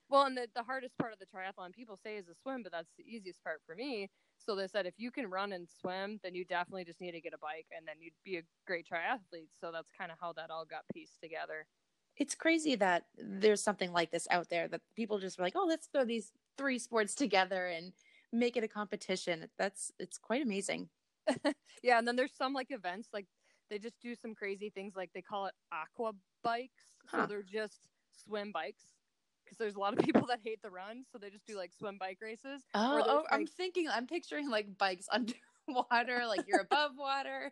Well, 0.09 0.25
and 0.25 0.35
the, 0.35 0.47
the 0.55 0.63
hardest 0.63 0.97
part 0.97 1.13
of 1.13 1.19
the 1.19 1.25
triathlon, 1.25 1.73
people 1.73 1.97
say 2.03 2.17
is 2.17 2.25
the 2.25 2.33
swim, 2.41 2.63
but 2.63 2.71
that's 2.71 2.91
the 2.97 3.03
easiest 3.03 3.43
part 3.43 3.61
for 3.65 3.75
me. 3.75 4.09
So 4.39 4.55
they 4.55 4.67
said 4.67 4.85
if 4.85 4.95
you 4.97 5.11
can 5.11 5.29
run 5.29 5.51
and 5.51 5.67
swim, 5.69 6.19
then 6.23 6.33
you 6.33 6.45
definitely 6.45 6.85
just 6.85 7.01
need 7.01 7.11
to 7.11 7.21
get 7.21 7.33
a 7.33 7.38
bike 7.38 7.67
and 7.75 7.88
then 7.88 7.95
you'd 7.99 8.13
be 8.23 8.38
a 8.38 8.43
great 8.65 8.88
triathlete. 8.91 9.49
So 9.61 9.71
that's 9.71 9.91
kind 9.97 10.11
of 10.11 10.17
how 10.19 10.33
that 10.33 10.49
all 10.49 10.65
got 10.65 10.81
pieced 10.93 11.21
together. 11.21 11.67
It's 12.17 12.35
crazy 12.35 12.75
that 12.75 13.05
there's 13.17 13.61
something 13.61 13.93
like 13.93 14.11
this 14.11 14.27
out 14.31 14.49
there 14.49 14.67
that 14.69 14.81
people 14.95 15.19
just 15.19 15.38
were 15.38 15.45
like, 15.45 15.55
oh, 15.55 15.65
let's 15.67 15.88
throw 15.88 16.05
these 16.05 16.31
three 16.57 16.79
sports 16.79 17.15
together 17.15 17.67
and 17.67 17.93
make 18.33 18.57
it 18.57 18.63
a 18.63 18.67
competition. 18.67 19.47
That's 19.57 19.91
it's 19.99 20.17
quite 20.17 20.41
amazing. 20.41 20.89
Yeah, 21.83 21.98
and 21.98 22.07
then 22.07 22.15
there's 22.17 22.36
some 22.36 22.53
like 22.53 22.71
events 22.71 23.09
like 23.13 23.25
they 23.69 23.79
just 23.79 24.01
do 24.01 24.13
some 24.15 24.36
crazy 24.36 24.69
things 24.69 24.95
like 24.95 25.12
they 25.13 25.21
call 25.21 25.45
it 25.45 25.53
aqua 25.71 26.12
bikes. 26.43 26.98
Huh. 27.07 27.21
So 27.21 27.27
they're 27.27 27.43
just 27.43 27.79
swim 28.25 28.51
bikes 28.51 28.83
because 29.45 29.57
there's 29.57 29.75
a 29.75 29.79
lot 29.79 29.93
of 29.98 30.00
people 30.03 30.25
that 30.29 30.39
hate 30.43 30.62
the 30.62 30.69
run, 30.69 31.03
so 31.12 31.17
they 31.17 31.29
just 31.29 31.45
do 31.45 31.55
like 31.55 31.71
swim 31.74 31.98
bike 32.00 32.17
races. 32.21 32.63
Oh, 32.74 33.03
oh 33.05 33.24
I'm 33.31 33.45
thinking, 33.48 33.88
I'm 33.88 34.07
picturing 34.07 34.50
like 34.50 34.77
bikes 34.77 35.07
underwater, 35.12 36.25
like 36.27 36.45
you're 36.48 36.62
above 36.62 36.91
water. 36.98 37.51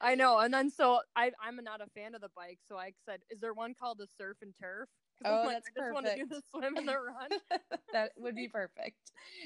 I 0.00 0.14
know, 0.14 0.38
and 0.38 0.52
then 0.52 0.68
so 0.70 1.00
I 1.14 1.30
I'm 1.40 1.56
not 1.62 1.80
a 1.80 1.86
fan 1.94 2.14
of 2.14 2.20
the 2.20 2.30
bike, 2.36 2.58
so 2.68 2.76
I 2.76 2.92
said, 3.06 3.20
is 3.30 3.40
there 3.40 3.54
one 3.54 3.74
called 3.74 3.98
the 3.98 4.06
surf 4.18 4.38
and 4.42 4.52
turf? 4.60 4.88
Oh, 5.24 5.44
like, 5.46 5.54
that's 5.54 5.68
I 5.76 5.80
just 5.80 5.94
want 5.94 6.06
to 6.06 6.16
do 6.16 6.26
the 6.26 6.42
swim 6.50 6.76
and 6.76 6.86
the 6.86 6.96
run. 6.98 7.60
that 7.92 8.10
would 8.18 8.34
be 8.34 8.48
perfect. 8.48 8.98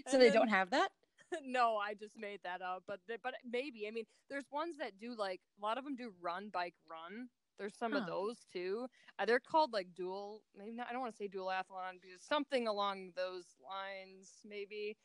So 0.08 0.14
And 0.14 0.22
they 0.22 0.26
then- 0.30 0.34
don't 0.38 0.48
have 0.48 0.70
that? 0.70 0.90
no, 1.44 1.76
I 1.76 1.94
just 1.94 2.18
made 2.18 2.40
that 2.44 2.62
up, 2.62 2.82
but 2.86 3.00
they- 3.08 3.16
but 3.22 3.34
maybe 3.44 3.86
I 3.86 3.90
mean, 3.90 4.04
there's 4.28 4.44
ones 4.50 4.76
that 4.78 4.98
do 4.98 5.14
like 5.16 5.40
a 5.58 5.64
lot 5.64 5.78
of 5.78 5.84
them 5.84 5.96
do 5.96 6.12
run 6.20 6.48
bike 6.48 6.74
run. 6.90 7.28
There's 7.58 7.74
some 7.76 7.92
of 7.92 8.06
those 8.06 8.38
too. 8.50 8.86
Uh, 9.18 9.26
they're 9.26 9.38
called 9.38 9.72
like 9.72 9.88
dual. 9.94 10.42
Maybe 10.56 10.72
not. 10.72 10.86
I 10.88 10.92
don't 10.92 11.02
want 11.02 11.12
to 11.12 11.16
say 11.18 11.28
dualathlon 11.28 12.00
because 12.00 12.22
something 12.22 12.66
along 12.66 13.10
those 13.16 13.44
lines. 13.62 14.30
Maybe 14.48 14.96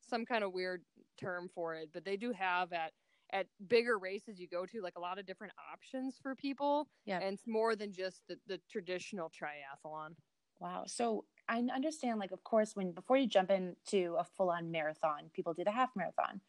some 0.00 0.24
kind 0.24 0.44
of 0.44 0.52
weird 0.52 0.84
term 1.18 1.48
for 1.52 1.74
it. 1.74 1.90
But 1.92 2.04
they 2.04 2.16
do 2.16 2.30
have 2.32 2.72
at 2.72 2.92
at 3.32 3.46
bigger 3.66 3.98
races 3.98 4.38
you 4.38 4.46
go 4.46 4.64
to 4.66 4.80
like 4.80 4.94
a 4.96 5.00
lot 5.00 5.18
of 5.18 5.26
different 5.26 5.52
options 5.72 6.16
for 6.22 6.36
people. 6.36 6.86
Yeah. 7.04 7.18
and 7.20 7.34
it's 7.34 7.48
more 7.48 7.74
than 7.74 7.90
just 7.92 8.22
the, 8.28 8.36
the 8.46 8.60
traditional 8.70 9.28
triathlon. 9.30 10.10
Wow. 10.60 10.84
So 10.86 11.24
I 11.48 11.58
understand, 11.74 12.18
like, 12.18 12.32
of 12.32 12.42
course, 12.44 12.74
when 12.74 12.92
before 12.92 13.16
you 13.16 13.26
jump 13.26 13.50
into 13.50 14.16
a 14.18 14.24
full 14.24 14.50
on 14.50 14.70
marathon, 14.70 15.30
people 15.32 15.52
do 15.54 15.64
the 15.64 15.70
half 15.72 15.90
marathon. 15.94 16.40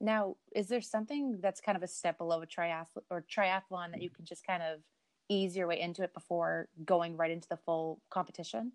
Now, 0.00 0.36
is 0.54 0.68
there 0.68 0.80
something 0.80 1.40
that's 1.40 1.60
kind 1.60 1.76
of 1.76 1.82
a 1.82 1.88
step 1.88 2.18
below 2.18 2.42
a 2.42 2.46
triathlon 2.46 3.02
or 3.10 3.22
triathlon 3.22 3.90
that 3.92 4.02
you 4.02 4.10
can 4.10 4.24
just 4.24 4.46
kind 4.46 4.62
of 4.62 4.80
ease 5.28 5.56
your 5.56 5.66
way 5.66 5.80
into 5.80 6.02
it 6.02 6.14
before 6.14 6.68
going 6.84 7.16
right 7.16 7.30
into 7.30 7.48
the 7.48 7.56
full 7.56 8.00
competition? 8.10 8.72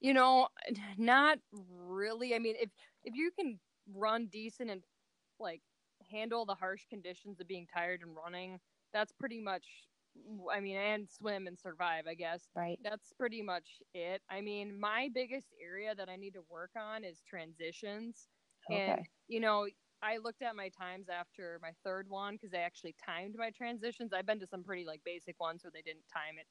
You 0.00 0.14
know, 0.14 0.48
not 0.96 1.38
really. 1.52 2.34
I 2.34 2.38
mean, 2.38 2.56
if 2.58 2.70
if 3.04 3.14
you 3.14 3.30
can 3.38 3.58
run 3.92 4.26
decent 4.26 4.70
and 4.70 4.82
like 5.38 5.62
handle 6.10 6.44
the 6.44 6.54
harsh 6.54 6.86
conditions 6.88 7.40
of 7.40 7.48
being 7.48 7.66
tired 7.66 8.02
and 8.02 8.14
running, 8.16 8.60
that's 8.92 9.12
pretty 9.12 9.40
much. 9.40 9.66
I 10.52 10.60
mean, 10.60 10.76
and 10.76 11.08
swim 11.08 11.46
and 11.46 11.58
survive. 11.58 12.06
I 12.06 12.14
guess 12.14 12.48
Right. 12.54 12.80
that's 12.82 13.12
pretty 13.12 13.42
much 13.42 13.80
it. 13.94 14.22
I 14.30 14.40
mean, 14.40 14.78
my 14.78 15.10
biggest 15.12 15.48
area 15.62 15.94
that 15.94 16.08
I 16.08 16.16
need 16.16 16.34
to 16.34 16.42
work 16.48 16.70
on 16.76 17.04
is 17.04 17.22
transitions. 17.28 18.28
And 18.70 18.96
Okay. 18.96 19.08
you 19.28 19.40
know, 19.40 19.66
I 20.02 20.18
looked 20.18 20.42
at 20.42 20.56
my 20.56 20.68
times 20.70 21.08
after 21.08 21.58
my 21.62 21.72
third 21.84 22.08
one 22.08 22.34
because 22.34 22.50
they 22.50 22.58
actually 22.58 22.94
timed 23.04 23.36
my 23.36 23.50
transitions. 23.50 24.12
I've 24.12 24.26
been 24.26 24.40
to 24.40 24.46
some 24.46 24.64
pretty 24.64 24.84
like 24.86 25.02
basic 25.04 25.38
ones 25.40 25.62
where 25.64 25.70
they 25.72 25.82
didn't 25.82 26.04
time 26.12 26.38
it. 26.38 26.46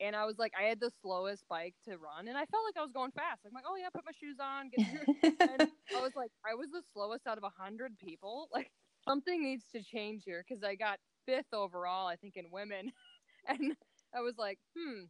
And 0.00 0.16
I 0.16 0.24
was 0.24 0.38
like, 0.38 0.52
I 0.58 0.64
had 0.64 0.80
the 0.80 0.90
slowest 1.02 1.44
bike 1.48 1.74
to 1.84 1.98
run, 1.98 2.28
and 2.28 2.36
I 2.36 2.46
felt 2.46 2.64
like 2.66 2.76
I 2.78 2.82
was 2.82 2.92
going 2.92 3.12
fast. 3.12 3.42
I'm 3.46 3.52
like, 3.52 3.64
oh 3.66 3.76
yeah, 3.76 3.88
put 3.94 4.04
my 4.04 4.12
shoes 4.12 4.36
on, 4.40 4.68
get 4.70 4.82
here. 4.86 5.08
and 5.46 5.64
I 5.94 6.00
was 6.00 6.12
like, 6.16 6.30
I 6.48 6.54
was 6.54 6.70
the 6.70 6.82
slowest 6.92 7.26
out 7.26 7.38
of 7.38 7.44
a 7.44 7.50
hundred 7.50 7.98
people. 7.98 8.48
Like 8.52 8.70
something 9.04 9.42
needs 9.42 9.64
to 9.74 9.82
change 9.82 10.22
here 10.24 10.44
because 10.46 10.62
I 10.64 10.74
got 10.74 10.98
fifth 11.26 11.52
overall, 11.52 12.06
I 12.06 12.16
think, 12.16 12.36
in 12.36 12.46
women, 12.50 12.92
and 13.46 13.76
I 14.14 14.20
was 14.20 14.36
like, 14.38 14.58
hmm. 14.76 15.04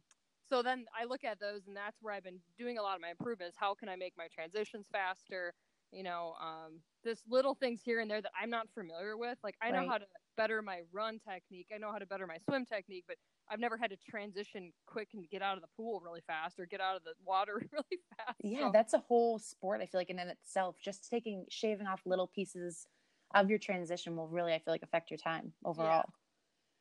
so 0.49 0.61
then 0.61 0.85
I 0.99 1.05
look 1.05 1.23
at 1.23 1.39
those, 1.39 1.61
and 1.67 1.75
that's 1.75 1.97
where 2.01 2.13
I've 2.13 2.23
been 2.23 2.39
doing 2.57 2.77
a 2.77 2.81
lot 2.81 2.95
of 2.95 3.01
my 3.01 3.09
improvements. 3.11 3.57
How 3.59 3.73
can 3.73 3.89
I 3.89 3.95
make 3.95 4.13
my 4.17 4.27
transitions 4.33 4.85
faster? 4.91 5.53
You 5.91 6.03
know, 6.03 6.35
um, 6.41 6.79
this 7.03 7.19
little 7.29 7.53
things 7.53 7.81
here 7.83 7.99
and 7.99 8.09
there 8.09 8.21
that 8.21 8.31
I'm 8.41 8.49
not 8.49 8.67
familiar 8.73 9.17
with. 9.17 9.37
Like 9.43 9.55
I 9.61 9.71
know 9.71 9.79
Right. 9.79 9.89
how 9.89 9.97
to 9.97 10.05
better 10.37 10.61
my 10.61 10.83
run 10.93 11.19
technique. 11.19 11.67
I 11.75 11.77
know 11.79 11.91
how 11.91 11.97
to 11.97 12.05
better 12.05 12.25
my 12.25 12.37
swim 12.47 12.65
technique, 12.65 13.03
but 13.09 13.17
I've 13.49 13.59
never 13.59 13.75
had 13.75 13.89
to 13.89 13.97
transition 14.09 14.71
quick 14.85 15.09
and 15.13 15.29
get 15.29 15.41
out 15.41 15.57
of 15.57 15.61
the 15.61 15.67
pool 15.75 15.99
really 15.99 16.21
fast 16.25 16.57
or 16.61 16.65
get 16.65 16.79
out 16.79 16.95
of 16.95 17.03
the 17.03 17.11
water 17.25 17.61
really 17.73 17.99
fast. 18.15 18.37
Yeah, 18.41 18.67
So- 18.67 18.71
that's 18.71 18.93
a 18.93 18.99
whole 18.99 19.37
sport. 19.37 19.81
I 19.81 19.85
feel 19.85 19.99
like 19.99 20.09
in 20.09 20.19
and 20.19 20.29
itself, 20.31 20.77
just 20.81 21.09
taking 21.09 21.45
shaving 21.49 21.87
off 21.87 21.99
little 22.05 22.27
pieces 22.27 22.87
of 23.35 23.49
your 23.49 23.59
transition 23.59 24.15
will 24.15 24.27
really, 24.27 24.53
I 24.53 24.59
feel 24.59 24.73
like, 24.73 24.83
affect 24.83 25.11
your 25.11 25.17
time 25.17 25.53
overall. 25.63 26.13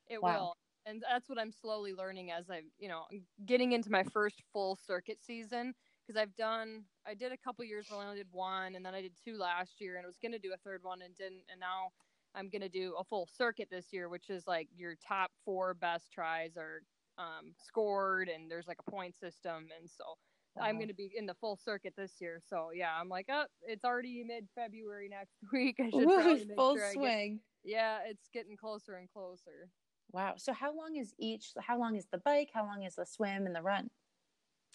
It 0.09 0.23
Wow. 0.23 0.49
will. 0.49 0.57
And 0.87 1.03
that's 1.03 1.29
what 1.29 1.39
I'm 1.39 1.53
slowly 1.53 1.95
learning 1.95 2.31
as 2.31 2.51
I'm, 2.51 2.73
you 2.79 2.89
know, 2.89 3.07
getting 3.45 3.73
into 3.73 3.91
my 3.91 4.03
first 4.03 4.43
full 4.53 4.77
circuit 4.77 5.23
season 5.23 5.75
because 6.07 6.21
I've 6.21 6.35
done, 6.35 6.87
I 7.07 7.15
did 7.15 7.33
a 7.33 7.37
couple 7.37 7.65
years 7.65 7.89
where 7.89 8.01
I 8.01 8.05
only 8.07 8.17
did 8.19 8.33
one 8.33 8.75
and 8.75 8.85
then 8.85 8.95
I 8.95 9.03
did 9.03 9.17
two 9.23 9.37
last 9.37 9.81
year 9.81 9.97
and 9.97 10.05
I 10.05 10.09
was 10.09 10.19
going 10.19 10.33
to 10.33 10.39
do 10.39 10.53
a 10.55 10.57
third 10.57 10.83
one 10.83 11.03
and 11.03 11.15
didn't. 11.15 11.45
And 11.51 11.61
now 11.61 11.91
I'm 12.35 12.49
going 12.49 12.63
to 12.63 12.69
do 12.69 12.95
a 12.99 13.05
full 13.05 13.27
circuit 13.27 13.69
this 13.71 13.93
year, 13.93 14.09
which 14.09 14.31
is 14.31 14.47
like 14.47 14.69
your 14.75 14.97
top 14.97 15.33
four 15.45 15.75
best 15.75 16.13
tries 16.13 16.57
are 16.57 16.83
um, 17.19 17.53
scored 17.59 18.29
and 18.29 18.51
there's 18.51 18.67
like 18.67 18.79
a 18.87 18.91
point 18.91 19.17
system. 19.17 19.69
And 19.79 19.89
so 19.91 20.15
I'm 20.61 20.77
going 20.77 20.89
to 20.89 20.95
be 20.95 21.11
in 21.17 21.27
the 21.27 21.35
full 21.35 21.57
circuit 21.57 21.95
this 21.97 22.13
year. 22.21 22.41
So 22.49 22.71
yeah, 22.75 22.91
I'm 22.99 23.09
like, 23.09 23.27
oh, 23.31 23.45
it's 23.63 23.85
already 23.85 24.25
mid 24.27 24.49
February 24.55 25.09
next 25.09 25.37
week. 25.53 25.77
I 25.81 25.91
should 25.91 26.07
Woo, 26.07 26.39
full 26.57 26.77
sure 26.77 26.85
I 26.87 26.93
get- 26.93 26.95
swing. 26.95 27.41
yeah, 27.65 27.99
it's 28.07 28.29
getting 28.33 28.57
closer 28.57 28.95
and 28.95 29.09
closer. 29.11 29.69
Wow. 30.13 30.35
So 30.39 30.53
how 30.53 30.75
long 30.77 30.97
is 30.97 31.15
each? 31.19 31.53
How 31.61 31.79
long 31.79 31.97
is 31.97 32.07
the 32.11 32.19
bike? 32.19 32.51
How 32.53 32.65
long 32.65 32.83
is 32.83 32.97
the 32.97 33.07
swim 33.07 33.47
and 33.47 33.55
the 33.55 33.63
run? 33.63 33.91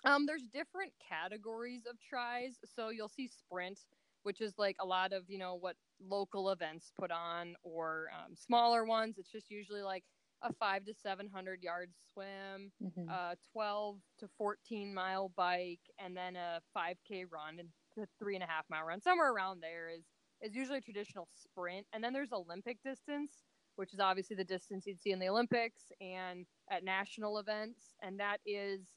Um, 0.06 0.26
there's 0.26 0.44
different 0.44 0.94
categories 1.10 1.82
of 1.90 1.98
tries. 2.00 2.58
So 2.76 2.90
you'll 2.90 3.10
see 3.10 3.28
sprint, 3.28 3.80
which 4.24 4.40
is 4.40 4.54
like 4.58 4.78
a 4.80 4.86
lot 4.86 5.12
of 5.14 5.24
you 5.28 5.38
know 5.38 5.56
what 5.56 5.76
local 6.02 6.52
events 6.52 6.92
put 6.98 7.12
on, 7.12 7.56
or 7.64 8.08
um, 8.18 8.36
smaller 8.36 8.86
ones. 8.86 9.16
It's 9.18 9.32
just 9.32 9.50
usually 9.52 9.82
like 9.82 10.04
a 10.46 10.54
five 10.54 10.86
to 10.86 10.94
seven 10.94 11.28
hundred 11.30 11.64
yard 11.64 11.94
swim, 12.14 12.72
Mhm. 12.82 13.08
a 13.10 13.38
twelve 13.52 14.02
to 14.20 14.28
fourteen 14.38 14.94
mile 14.94 15.30
bike, 15.30 15.82
and 16.00 16.16
then 16.16 16.36
a 16.36 16.62
five 16.74 16.98
k 17.08 17.26
run 17.26 17.60
and 17.60 17.70
a 17.98 18.08
three 18.20 18.36
and 18.36 18.44
a 18.44 18.48
half 18.48 18.66
mile 18.70 18.84
run. 18.86 19.02
Somewhere 19.02 19.32
around 19.32 19.62
there 19.62 19.90
is 19.90 20.06
is 20.42 20.56
usually 20.56 20.80
a 20.80 20.82
traditional 20.82 21.28
sprint, 21.34 21.88
and 21.94 22.04
then 22.04 22.14
there's 22.14 22.34
Olympic 22.34 22.82
distance, 22.84 23.46
which 23.78 23.94
is 23.94 24.00
obviously 24.00 24.36
the 24.36 24.44
distance 24.46 24.86
you'd 24.86 25.02
see 25.02 25.12
in 25.12 25.20
the 25.20 25.30
Olympics 25.30 25.92
and 26.02 26.46
at 26.70 26.84
national 26.84 27.40
events, 27.40 27.96
and 28.02 28.20
that 28.20 28.40
is 28.46 28.88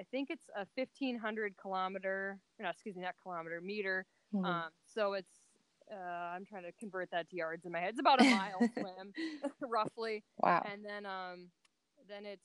I 0.00 0.04
think 0.04 0.30
it's 0.30 0.48
a 0.56 0.66
1500 0.66 1.56
kilometer, 1.58 2.40
no, 2.58 2.70
excuse 2.70 2.96
me, 2.96 3.02
not 3.02 3.16
kilometer, 3.22 3.60
meter. 3.60 4.06
Mhm. 4.32 4.44
Um, 4.44 4.70
so 4.84 5.12
it's, 5.14 5.39
uh, 5.92 5.96
I'm 6.34 6.44
trying 6.44 6.64
to 6.64 6.72
convert 6.78 7.10
that 7.10 7.28
to 7.30 7.36
yards 7.36 7.64
in 7.64 7.72
my 7.72 7.80
head. 7.80 7.90
It's 7.90 8.00
about 8.00 8.20
a 8.20 8.24
mile 8.24 8.66
swim, 8.76 9.14
roughly. 9.60 10.24
wow. 10.38 10.62
And 10.64 10.84
then, 10.84 11.06
um, 11.06 11.48
then 12.08 12.26
it's, 12.26 12.42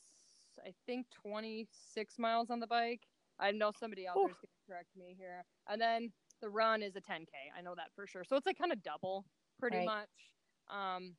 I 0.65 0.73
think 0.85 1.07
26 1.21 2.19
miles 2.19 2.49
on 2.49 2.59
the 2.59 2.67
bike. 2.67 3.01
I 3.39 3.51
know 3.51 3.71
somebody 3.77 4.07
out 4.07 4.21
there's 4.23 4.37
going 4.37 4.49
to 4.49 4.71
correct 4.71 4.89
me 4.95 5.15
here. 5.17 5.43
And 5.67 5.81
then 5.81 6.11
the 6.41 6.49
run 6.49 6.81
is 6.81 6.95
a 6.95 7.01
10K. 7.01 7.51
I 7.57 7.61
know 7.61 7.75
that 7.75 7.89
for 7.95 8.07
sure. 8.07 8.23
So 8.23 8.35
it's 8.37 8.45
like 8.45 8.57
kind 8.57 8.71
of 8.71 8.81
double 8.83 9.25
pretty 9.59 9.77
Right. 9.77 9.85
much. 9.85 10.09
Um, 10.69 11.15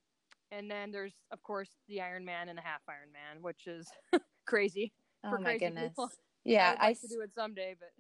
and 0.51 0.71
then 0.71 0.91
there's, 0.93 1.15
of 1.31 1.43
course, 1.43 1.71
the 1.89 1.99
Ironman 1.99 2.49
and 2.49 2.57
the 2.59 2.63
half 2.63 2.81
Ironman, 2.89 3.43
which 3.43 3.67
is 3.67 3.89
crazy. 4.47 4.93
oh 5.25 5.31
for 5.31 5.39
my 5.39 5.55
crazy 5.55 5.59
goodness. 5.59 5.89
people. 5.89 6.11
Yeah, 6.45 6.75
I'd 6.75 6.81
I 6.81 6.87
like 6.89 7.01
to 7.01 7.09
do 7.09 7.21
it 7.23 7.33
someday, 7.35 7.75
but 7.79 7.91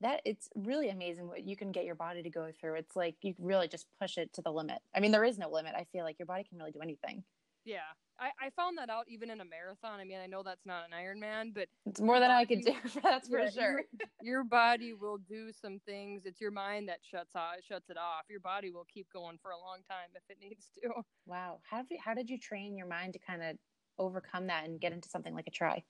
that 0.00 0.20
it's 0.24 0.48
really 0.54 0.90
amazing 0.90 1.28
what 1.28 1.44
you 1.46 1.56
can 1.56 1.72
get 1.72 1.84
your 1.84 1.94
body 1.94 2.22
to 2.22 2.30
go 2.30 2.50
through. 2.60 2.74
It's 2.76 2.96
like 2.96 3.16
you 3.22 3.34
really 3.38 3.68
just 3.68 3.86
push 4.00 4.18
it 4.18 4.32
to 4.34 4.42
the 4.42 4.52
limit. 4.52 4.78
I 4.94 5.00
mean, 5.00 5.12
there 5.12 5.24
is 5.24 5.38
no 5.38 5.50
limit. 5.50 5.74
I 5.76 5.84
feel 5.92 6.04
like 6.04 6.18
your 6.18 6.26
body 6.26 6.44
can 6.44 6.58
really 6.58 6.72
do 6.72 6.80
anything. 6.80 7.24
yeah, 7.64 7.80
I, 8.18 8.30
I 8.46 8.50
found 8.50 8.78
that 8.78 8.90
out 8.90 9.04
even 9.08 9.30
in 9.30 9.40
a 9.40 9.44
marathon. 9.44 10.00
I 10.00 10.04
mean, 10.04 10.18
I 10.18 10.26
know 10.26 10.42
that's 10.42 10.66
not 10.66 10.84
an 10.86 10.96
Ironman, 10.96 11.54
but 11.54 11.68
It's 11.86 12.00
more 12.00 12.18
than 12.18 12.30
I 12.30 12.44
could 12.44 12.62
do. 12.62 12.74
That's 13.02 13.28
for 13.28 13.40
yeah, 13.40 13.50
sure. 13.50 13.72
Your, 13.72 13.82
your 14.22 14.44
body 14.44 14.92
will 14.92 15.18
do 15.18 15.52
some 15.52 15.78
things. 15.86 16.22
It's 16.24 16.40
your 16.40 16.50
mind 16.50 16.88
that 16.88 16.98
shuts 17.02 17.36
off, 17.36 17.56
shuts 17.66 17.90
it 17.90 17.96
off. 17.96 18.24
Your 18.28 18.40
body 18.40 18.70
will 18.70 18.86
keep 18.92 19.06
going 19.12 19.38
for 19.40 19.52
a 19.52 19.58
long 19.58 19.78
time 19.88 20.08
if 20.14 20.22
it 20.28 20.38
needs 20.40 20.68
to. 20.82 21.02
Wow. 21.26 21.60
How 21.62 21.82
did 21.82 21.90
you, 21.90 21.98
how 22.04 22.14
did 22.14 22.28
you 22.30 22.38
train 22.38 22.76
your 22.76 22.86
mind 22.88 23.12
to 23.12 23.18
kind 23.20 23.42
of 23.42 23.56
overcome 23.98 24.46
that 24.48 24.64
and 24.64 24.80
get 24.80 24.92
into 24.92 25.08
something 25.08 25.34
like 25.34 25.46
a 25.46 25.50
try? 25.50 25.84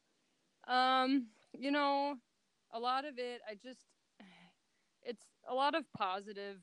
Um, 0.66 1.28
you 1.56 1.70
know, 1.70 2.16
a 2.72 2.80
lot 2.80 3.04
of 3.06 3.18
it, 3.18 3.40
I 3.48 3.54
just, 3.54 3.80
it's 5.08 5.26
a 5.48 5.54
lot 5.54 5.74
of 5.74 5.84
positive 5.96 6.62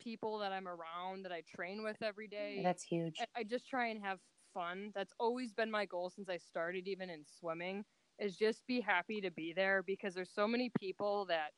people 0.00 0.38
that 0.38 0.52
I'm 0.52 0.68
around 0.68 1.24
that 1.24 1.32
I 1.32 1.42
train 1.42 1.82
with 1.84 2.02
every 2.02 2.28
day. 2.28 2.62
That's 2.62 2.84
huge. 2.84 3.28
I- 3.36 3.44
just 3.44 3.68
try 3.68 3.88
and 3.88 4.00
have 4.00 4.20
fun. 4.54 4.92
That's 4.94 5.14
always 5.18 5.52
been 5.54 5.70
my 5.70 5.86
goal 5.86 6.10
since 6.10 6.28
I 6.28 6.38
started, 6.38 6.88
even 6.88 7.10
in 7.10 7.24
swimming, 7.24 7.84
is 8.18 8.36
just 8.36 8.66
be 8.66 8.80
happy 8.80 9.20
to 9.22 9.30
be 9.30 9.52
there 9.52 9.82
because 9.82 10.14
there's 10.14 10.30
so 10.32 10.48
many 10.48 10.70
people 10.78 11.26
that 11.26 11.52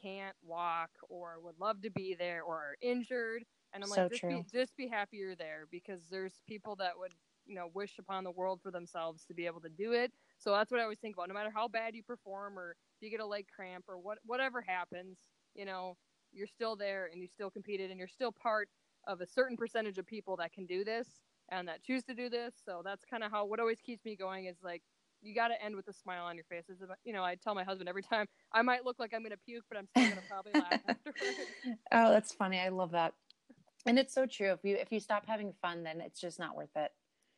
can't 0.00 0.36
walk 0.42 0.90
or 1.08 1.40
would 1.40 1.58
love 1.58 1.82
to 1.82 1.90
be 1.90 2.14
there 2.14 2.42
or 2.42 2.56
are 2.58 2.76
injured. 2.80 3.44
And 3.72 3.84
I'm 3.84 3.90
So 3.90 3.90
like, 3.90 4.08
just 4.08 4.20
true. 4.20 4.28
be, 4.28 4.44
just 4.52 4.76
be 4.76 4.88
happy 4.88 5.18
you're 5.18 5.36
there 5.36 5.66
because 5.70 6.08
there's 6.08 6.42
people 6.46 6.76
that 6.76 6.98
would, 6.98 7.14
you 7.46 7.54
know, 7.54 7.68
wish 7.68 7.98
upon 7.98 8.24
the 8.24 8.30
world 8.30 8.62
for 8.62 8.70
themselves 8.70 9.24
to 9.26 9.34
be 9.34 9.46
able 9.46 9.60
to 9.62 9.70
do 9.70 9.92
it. 9.92 10.12
So 10.38 10.52
that's 10.52 10.70
what 10.70 10.80
I 10.80 10.84
always 10.84 11.00
think 11.00 11.16
about. 11.16 11.28
No 11.28 11.34
matter 11.34 11.50
how 11.50 11.68
bad 11.68 11.94
you 11.94 12.02
perform 12.02 12.58
or 12.58 12.72
if 12.72 12.76
you 13.02 13.10
get 13.10 13.20
a 13.20 13.26
leg 13.26 13.48
cramp 13.54 13.84
or 13.88 13.98
what, 13.98 14.18
whatever 14.24 14.62
happens, 14.62 15.28
you 15.54 15.64
know, 15.64 15.96
you're 16.32 16.46
still 16.46 16.76
there 16.76 17.08
and 17.12 17.20
you 17.20 17.28
still 17.28 17.50
competed 17.50 17.90
and 17.90 17.98
you're 17.98 18.08
still 18.08 18.32
part 18.32 18.68
of 19.06 19.20
a 19.20 19.26
certain 19.26 19.56
percentage 19.56 19.98
of 19.98 20.06
people 20.06 20.36
that 20.36 20.52
can 20.52 20.66
do 20.66 20.84
this 20.84 21.08
and 21.50 21.68
that 21.68 21.82
choose 21.82 22.02
to 22.04 22.14
do 22.14 22.28
this. 22.28 22.54
So 22.64 22.82
that's 22.84 23.04
kind 23.04 23.22
of 23.22 23.30
how 23.30 23.44
what 23.44 23.60
always 23.60 23.80
keeps 23.80 24.04
me 24.04 24.16
going 24.16 24.46
is 24.46 24.56
like 24.62 24.82
you 25.20 25.34
got 25.34 25.48
to 25.48 25.62
end 25.62 25.76
with 25.76 25.86
a 25.88 25.92
smile 25.92 26.24
on 26.24 26.36
your 26.36 26.44
face. 26.44 26.64
It's 26.68 26.82
you 27.04 27.12
know, 27.12 27.22
I 27.22 27.36
tell 27.36 27.54
my 27.54 27.64
husband 27.64 27.88
every 27.88 28.02
time 28.02 28.26
I 28.52 28.62
might 28.62 28.84
look 28.84 28.98
like 28.98 29.12
I'm 29.14 29.22
gonna 29.22 29.36
puke, 29.36 29.64
but 29.68 29.78
I'm 29.78 29.86
still 29.86 30.08
gonna 30.08 30.22
probably 30.28 30.52
laugh 30.52 30.80
afterwards. 30.88 31.38
Oh, 31.92 32.10
that's 32.10 32.32
funny. 32.32 32.58
I 32.58 32.68
love 32.68 32.92
that. 32.92 33.14
And 33.86 33.98
it's 33.98 34.14
so 34.14 34.26
true. 34.26 34.52
If 34.52 34.60
you 34.64 34.76
if 34.76 34.92
you 34.92 35.00
stop 35.00 35.24
having 35.26 35.52
fun, 35.60 35.82
then 35.82 36.00
it's 36.00 36.20
just 36.20 36.38
not 36.38 36.56
worth 36.56 36.74
it. 36.76 36.90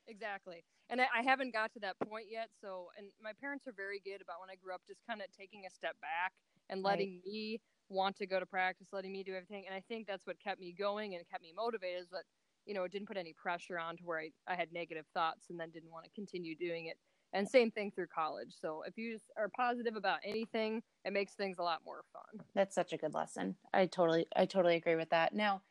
Exactly. 0.07 0.65
And 0.91 1.01
I, 1.01 1.07
I 1.19 1.23
haven't 1.23 1.53
got 1.53 1.73
to 1.73 1.81
that 1.81 1.97
point 2.07 2.27
yet. 2.31 2.51
So, 2.61 2.89
and 2.99 3.07
my 3.23 3.33
parents 3.41 3.67
are 3.67 3.73
very 3.73 4.01
good 4.05 4.21
about 4.21 4.41
when 4.41 4.51
I 4.51 4.57
grew 4.57 4.75
up, 4.75 4.83
just 4.87 5.01
kind 5.09 5.23
of 5.23 5.29
taking 5.37 5.65
a 5.67 5.71
step 5.71 5.97
back 6.03 6.33
and 6.69 6.83
letting 6.83 7.21
me 7.25 7.61
want 7.89 8.17
to 8.17 8.27
go 8.27 8.41
to 8.41 8.47
practice, 8.47 8.89
letting 8.93 9.13
me 9.13 9.23
do 9.23 9.35
everything. 9.35 9.65
And 9.67 9.75
I 9.75 9.83
think 9.89 10.07
that's 10.07 10.27
what 10.27 10.39
kept 10.41 10.61
me 10.61 10.75
going 10.77 11.15
and 11.15 11.25
kept 11.31 11.43
me 11.43 11.53
motivated 11.55 12.03
is 12.03 12.09
that, 12.11 12.25
you 12.67 12.75
know, 12.75 12.85
it 12.85 12.93
didn't 12.93 13.09
put 13.09 13.17
any 13.17 13.33
pressure 13.35 13.79
on 13.79 13.97
to 13.99 14.03
where 14.05 14.21
I, 14.21 14.31
I 14.49 14.55
had 14.55 14.73
negative 14.73 15.05
thoughts 15.15 15.51
and 15.51 15.59
then 15.59 15.71
didn't 15.71 15.91
want 15.91 16.05
to 16.05 16.11
continue 16.11 16.57
doing 16.57 16.87
it. 16.87 16.97
And 17.33 17.49
same 17.49 17.71
thing 17.71 17.91
through 17.91 18.07
college. 18.15 18.55
So 18.59 18.85
if 18.87 18.97
you 18.97 19.19
are 19.37 19.49
positive 19.49 19.97
about 19.97 20.21
anything, 20.25 20.83
it 21.05 21.13
makes 21.13 21.35
things 21.35 21.59
a 21.59 21.63
lot 21.63 21.81
more 21.85 22.05
fun. 22.13 22.47
That's 22.55 22.75
such 22.75 22.93
a 22.93 22.97
good 22.97 23.13
lesson. 23.13 23.57
I 23.73 23.87
totally 23.87 24.27
I 24.37 24.47
totally 24.47 24.77
agree 24.77 24.95
with 24.95 25.11
that. 25.11 25.35
Now, 25.35 25.63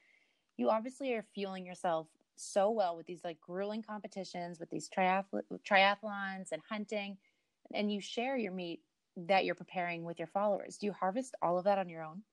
you 0.57 0.69
obviously 0.69 1.13
are 1.13 1.25
fueling 1.33 1.65
yourself 1.65 2.07
so 2.35 2.69
well 2.69 2.97
with 2.97 3.05
these 3.05 3.23
like 3.23 3.39
grueling 3.39 3.81
competitions, 3.81 4.59
with 4.59 4.69
these 4.69 4.89
triath- 4.89 5.25
triathlons 5.67 6.51
and 6.51 6.61
hunting, 6.69 7.17
and 7.73 7.91
you 7.91 8.01
share 8.01 8.35
your 8.37 8.51
meat 8.51 8.81
that 9.15 9.45
you're 9.45 9.55
preparing 9.55 10.03
with 10.05 10.19
your 10.19 10.27
followers. 10.27 10.77
Do 10.77 10.87
you 10.87 10.93
harvest 10.93 11.35
all 11.41 11.57
of 11.57 11.65
that 11.65 11.77
on 11.79 11.89
your 11.89 12.03
own? 12.03 12.23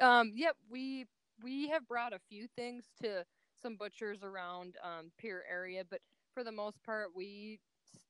Um, 0.00 0.32
yep, 0.34 0.56
we 0.68 1.06
we 1.42 1.68
have 1.68 1.86
brought 1.86 2.12
a 2.12 2.18
few 2.18 2.46
things 2.48 2.90
to 3.02 3.24
some 3.54 3.76
butchers 3.76 4.22
around 4.22 4.76
um, 4.82 5.12
Pierre 5.18 5.44
area, 5.46 5.84
but 5.84 6.00
for 6.32 6.42
the 6.44 6.52
most 6.52 6.82
part, 6.82 7.14
we 7.14 7.60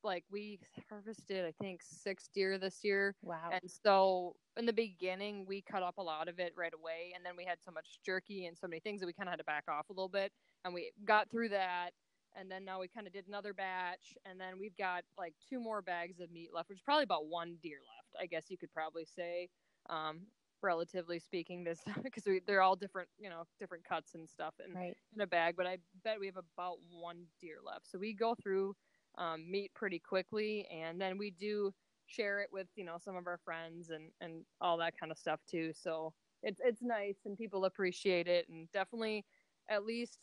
like 0.02 0.24
we 0.30 0.60
harvested 0.88 1.44
I 1.44 1.52
think 1.60 1.82
six 1.82 2.28
deer 2.28 2.58
this 2.58 2.84
year, 2.84 3.14
Wow. 3.22 3.60
and 3.60 3.70
so 3.70 4.36
in 4.56 4.66
the 4.66 4.72
beginning 4.72 5.44
we 5.46 5.60
cut 5.62 5.82
up 5.82 5.98
a 5.98 6.02
lot 6.02 6.28
of 6.28 6.38
it 6.38 6.54
right 6.56 6.72
away, 6.74 7.12
and 7.14 7.24
then 7.24 7.36
we 7.36 7.44
had 7.44 7.62
so 7.62 7.70
much 7.70 7.98
jerky 8.04 8.46
and 8.46 8.56
so 8.56 8.66
many 8.66 8.80
things 8.80 9.00
that 9.00 9.06
we 9.06 9.12
kind 9.12 9.28
of 9.28 9.32
had 9.32 9.38
to 9.38 9.44
back 9.44 9.64
off 9.68 9.88
a 9.90 9.92
little 9.92 10.08
bit, 10.08 10.32
and 10.64 10.72
we 10.74 10.92
got 11.04 11.30
through 11.30 11.50
that. 11.50 11.90
And 12.36 12.50
then 12.50 12.64
now 12.64 12.80
we 12.80 12.88
kind 12.88 13.06
of 13.06 13.12
did 13.12 13.28
another 13.28 13.54
batch, 13.54 14.16
and 14.24 14.40
then 14.40 14.58
we've 14.58 14.76
got 14.76 15.04
like 15.16 15.34
two 15.48 15.60
more 15.60 15.82
bags 15.82 16.18
of 16.18 16.32
meat 16.32 16.52
left, 16.52 16.68
which 16.68 16.78
is 16.78 16.82
probably 16.82 17.04
about 17.04 17.26
one 17.28 17.58
deer 17.62 17.80
left, 18.14 18.22
I 18.22 18.26
guess 18.26 18.50
you 18.50 18.58
could 18.58 18.72
probably 18.72 19.04
say. 19.04 19.48
Um, 19.90 20.22
relatively 20.62 21.18
speaking 21.18 21.62
this 21.62 21.80
because 22.02 22.24
they're 22.46 22.62
all 22.62 22.74
different 22.74 23.06
you 23.18 23.28
know 23.28 23.42
different 23.60 23.84
cuts 23.84 24.14
and 24.14 24.26
stuff 24.26 24.54
in, 24.66 24.74
right. 24.74 24.96
in 25.14 25.20
a 25.20 25.26
bag 25.26 25.54
but 25.58 25.66
i 25.66 25.76
bet 26.04 26.18
we 26.18 26.24
have 26.24 26.38
about 26.38 26.76
one 26.90 27.18
deer 27.38 27.56
left 27.62 27.86
so 27.86 27.98
we 27.98 28.14
go 28.14 28.34
through 28.42 28.74
um, 29.18 29.48
meat 29.50 29.70
pretty 29.74 29.98
quickly 29.98 30.66
and 30.72 30.98
then 30.98 31.18
we 31.18 31.30
do 31.32 31.70
share 32.06 32.40
it 32.40 32.48
with 32.50 32.66
you 32.76 32.84
know 32.84 32.96
some 32.98 33.14
of 33.14 33.26
our 33.26 33.38
friends 33.44 33.90
and 33.90 34.10
and 34.22 34.42
all 34.62 34.78
that 34.78 34.98
kind 34.98 35.12
of 35.12 35.18
stuff 35.18 35.40
too 35.46 35.70
so 35.74 36.14
it's 36.42 36.60
it's 36.64 36.80
nice 36.80 37.18
and 37.26 37.36
people 37.36 37.66
appreciate 37.66 38.26
it 38.26 38.48
and 38.48 38.66
definitely 38.72 39.22
at 39.68 39.84
least 39.84 40.18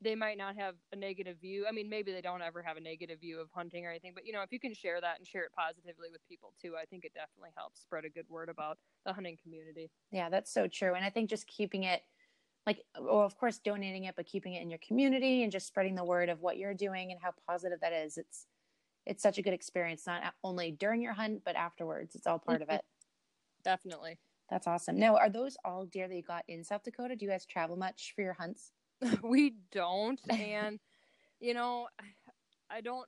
they 0.00 0.14
might 0.14 0.38
not 0.38 0.56
have 0.56 0.74
a 0.92 0.96
negative 0.96 1.38
view. 1.40 1.66
I 1.68 1.72
mean, 1.72 1.88
maybe 1.88 2.12
they 2.12 2.20
don't 2.20 2.42
ever 2.42 2.62
have 2.62 2.76
a 2.76 2.80
negative 2.80 3.20
view 3.20 3.40
of 3.40 3.48
hunting 3.52 3.84
or 3.84 3.90
anything, 3.90 4.12
but 4.14 4.24
you 4.26 4.32
know, 4.32 4.42
if 4.42 4.52
you 4.52 4.60
can 4.60 4.72
share 4.72 5.00
that 5.00 5.18
and 5.18 5.26
share 5.26 5.42
it 5.42 5.52
positively 5.56 6.08
with 6.12 6.26
people 6.28 6.54
too, 6.60 6.74
I 6.80 6.84
think 6.84 7.04
it 7.04 7.12
definitely 7.14 7.50
helps 7.56 7.80
spread 7.80 8.04
a 8.04 8.08
good 8.08 8.26
word 8.28 8.48
about 8.48 8.78
the 9.04 9.12
hunting 9.12 9.36
community. 9.42 9.90
Yeah, 10.12 10.28
that's 10.28 10.52
so 10.52 10.68
true. 10.68 10.94
And 10.94 11.04
I 11.04 11.10
think 11.10 11.30
just 11.30 11.46
keeping 11.46 11.84
it 11.84 12.02
like 12.66 12.82
well, 13.00 13.22
of 13.22 13.36
course 13.36 13.58
donating 13.58 14.04
it 14.04 14.14
but 14.14 14.26
keeping 14.26 14.52
it 14.54 14.62
in 14.62 14.68
your 14.68 14.80
community 14.86 15.42
and 15.42 15.50
just 15.50 15.66
spreading 15.66 15.94
the 15.94 16.04
word 16.04 16.28
of 16.28 16.42
what 16.42 16.58
you're 16.58 16.74
doing 16.74 17.10
and 17.10 17.20
how 17.20 17.32
positive 17.48 17.80
that 17.80 17.92
is. 17.92 18.18
It's 18.18 18.46
it's 19.04 19.22
such 19.22 19.38
a 19.38 19.42
good 19.42 19.54
experience 19.54 20.06
not 20.06 20.34
only 20.44 20.70
during 20.70 21.02
your 21.02 21.14
hunt 21.14 21.42
but 21.44 21.56
afterwards. 21.56 22.14
It's 22.14 22.26
all 22.26 22.38
part 22.38 22.62
of 22.62 22.68
it. 22.68 22.82
Definitely. 23.64 24.18
That's 24.50 24.66
awesome. 24.66 24.98
Now, 24.98 25.16
are 25.16 25.28
those 25.28 25.58
all 25.62 25.84
deer 25.84 26.08
that 26.08 26.14
you 26.14 26.22
got 26.22 26.44
in 26.48 26.64
South 26.64 26.82
Dakota? 26.82 27.16
Do 27.16 27.26
you 27.26 27.30
guys 27.30 27.44
travel 27.44 27.76
much 27.76 28.14
for 28.16 28.22
your 28.22 28.32
hunts? 28.32 28.72
we 29.22 29.54
don't 29.72 30.20
and 30.30 30.78
you 31.40 31.54
know 31.54 31.88
i 32.70 32.80
don't 32.80 33.06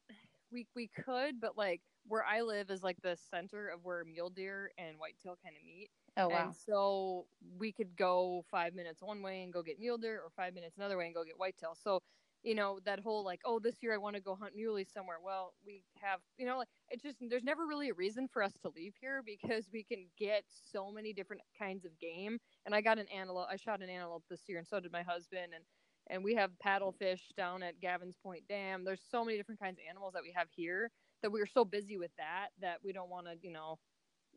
we 0.52 0.66
we 0.74 0.88
could 0.88 1.40
but 1.40 1.56
like 1.56 1.80
where 2.06 2.24
i 2.24 2.40
live 2.40 2.70
is 2.70 2.82
like 2.82 2.96
the 3.02 3.16
center 3.30 3.68
of 3.68 3.84
where 3.84 4.04
mule 4.04 4.30
deer 4.30 4.70
and 4.78 4.96
whitetail 4.98 5.36
kind 5.42 5.56
of 5.56 5.64
meet. 5.64 5.88
Oh 6.16 6.28
wow. 6.28 6.46
and 6.46 6.54
so 6.54 7.26
we 7.58 7.72
could 7.72 7.96
go 7.96 8.44
five 8.50 8.74
minutes 8.74 9.02
one 9.02 9.22
way 9.22 9.42
and 9.42 9.52
go 9.52 9.62
get 9.62 9.78
mule 9.78 9.98
deer 9.98 10.20
or 10.24 10.30
five 10.36 10.54
minutes 10.54 10.76
another 10.76 10.96
way 10.96 11.06
and 11.06 11.14
go 11.14 11.24
get 11.24 11.38
whitetail. 11.38 11.76
So 11.80 12.00
you 12.42 12.54
know 12.54 12.80
that 12.86 13.00
whole 13.00 13.22
like 13.22 13.40
oh 13.44 13.58
this 13.58 13.76
year 13.82 13.92
i 13.92 13.98
want 13.98 14.16
to 14.16 14.22
go 14.22 14.34
hunt 14.34 14.54
muley 14.56 14.84
somewhere. 14.84 15.18
Well 15.24 15.54
we 15.64 15.82
have 16.00 16.20
you 16.38 16.46
know 16.46 16.58
like 16.58 16.68
it's 16.90 17.02
just 17.02 17.18
there's 17.28 17.44
never 17.44 17.66
really 17.66 17.90
a 17.90 17.94
reason 17.94 18.26
for 18.26 18.42
us 18.42 18.52
to 18.62 18.70
leave 18.74 18.94
here 19.00 19.22
because 19.24 19.68
we 19.72 19.84
can 19.84 20.06
get 20.18 20.44
so 20.48 20.90
many 20.90 21.12
different 21.12 21.42
kinds 21.58 21.84
of 21.84 21.98
game. 22.00 22.38
And 22.66 22.74
i 22.74 22.80
got 22.80 22.98
an 22.98 23.06
antelope 23.14 23.48
i 23.50 23.56
shot 23.56 23.82
an 23.82 23.90
antelope 23.90 24.24
this 24.28 24.48
year 24.48 24.58
and 24.58 24.66
so 24.66 24.80
did 24.80 24.92
my 24.92 25.02
husband 25.02 25.52
and 25.54 25.64
and 26.10 26.22
we 26.24 26.34
have 26.34 26.50
paddlefish 26.64 27.20
down 27.36 27.62
at 27.62 27.80
Gavin's 27.80 28.16
Point 28.22 28.42
Dam. 28.48 28.84
There's 28.84 29.02
so 29.10 29.24
many 29.24 29.36
different 29.38 29.60
kinds 29.60 29.78
of 29.78 29.84
animals 29.88 30.12
that 30.14 30.22
we 30.22 30.32
have 30.36 30.48
here 30.50 30.90
that 31.22 31.30
we're 31.30 31.46
so 31.46 31.64
busy 31.64 31.96
with 31.96 32.10
that 32.18 32.48
that 32.60 32.78
we 32.84 32.92
don't 32.92 33.08
want 33.08 33.26
to, 33.26 33.34
you 33.40 33.52
know, 33.52 33.78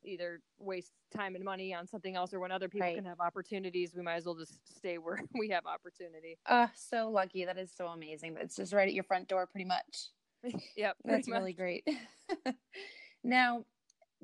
either 0.06 0.42
waste 0.60 0.92
time 1.16 1.36
and 1.36 1.44
money 1.44 1.74
on 1.74 1.88
something 1.88 2.16
else 2.16 2.34
or 2.34 2.40
when 2.40 2.52
other 2.52 2.68
people 2.68 2.88
Right. 2.88 2.96
can 2.96 3.06
have 3.06 3.20
opportunities, 3.20 3.94
we 3.96 4.02
might 4.02 4.16
as 4.16 4.26
well 4.26 4.36
just 4.36 4.60
stay 4.78 4.98
where 4.98 5.20
we 5.38 5.50
have 5.50 5.66
opportunity. 5.66 6.38
Uh, 6.46 6.68
so 6.76 7.10
lucky. 7.10 7.46
That 7.46 7.58
is 7.58 7.72
so 7.76 7.88
amazing. 7.88 8.38
It's 8.40 8.56
just 8.56 8.74
right 8.74 8.88
at 8.88 8.94
your 8.94 9.04
front 9.06 9.28
door 9.28 9.48
pretty 9.48 9.66
much. 9.66 10.10
yep. 10.78 10.98
That's 11.06 11.28
pretty 11.28 11.32
really 11.32 11.54
great. 11.54 11.88
now, 13.24 13.64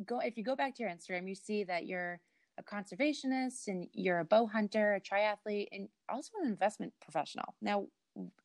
go 0.05 0.19
if 0.19 0.37
you 0.37 0.43
go 0.43 0.55
back 0.55 0.75
to 0.75 0.83
your 0.83 0.91
Instagram, 0.91 1.27
you 1.27 1.35
see 1.35 1.63
that 1.63 1.85
you're 1.85 2.19
a 2.59 2.63
conservationist 2.63 3.67
and 3.67 3.87
you're 3.93 4.19
a 4.19 4.25
bow 4.25 4.45
hunter, 4.47 4.93
a 4.95 5.01
triathlete, 5.01 5.69
and 5.71 5.89
also 6.09 6.33
an 6.41 6.47
investment 6.47 6.93
professional. 7.01 7.55
Now, 7.61 7.87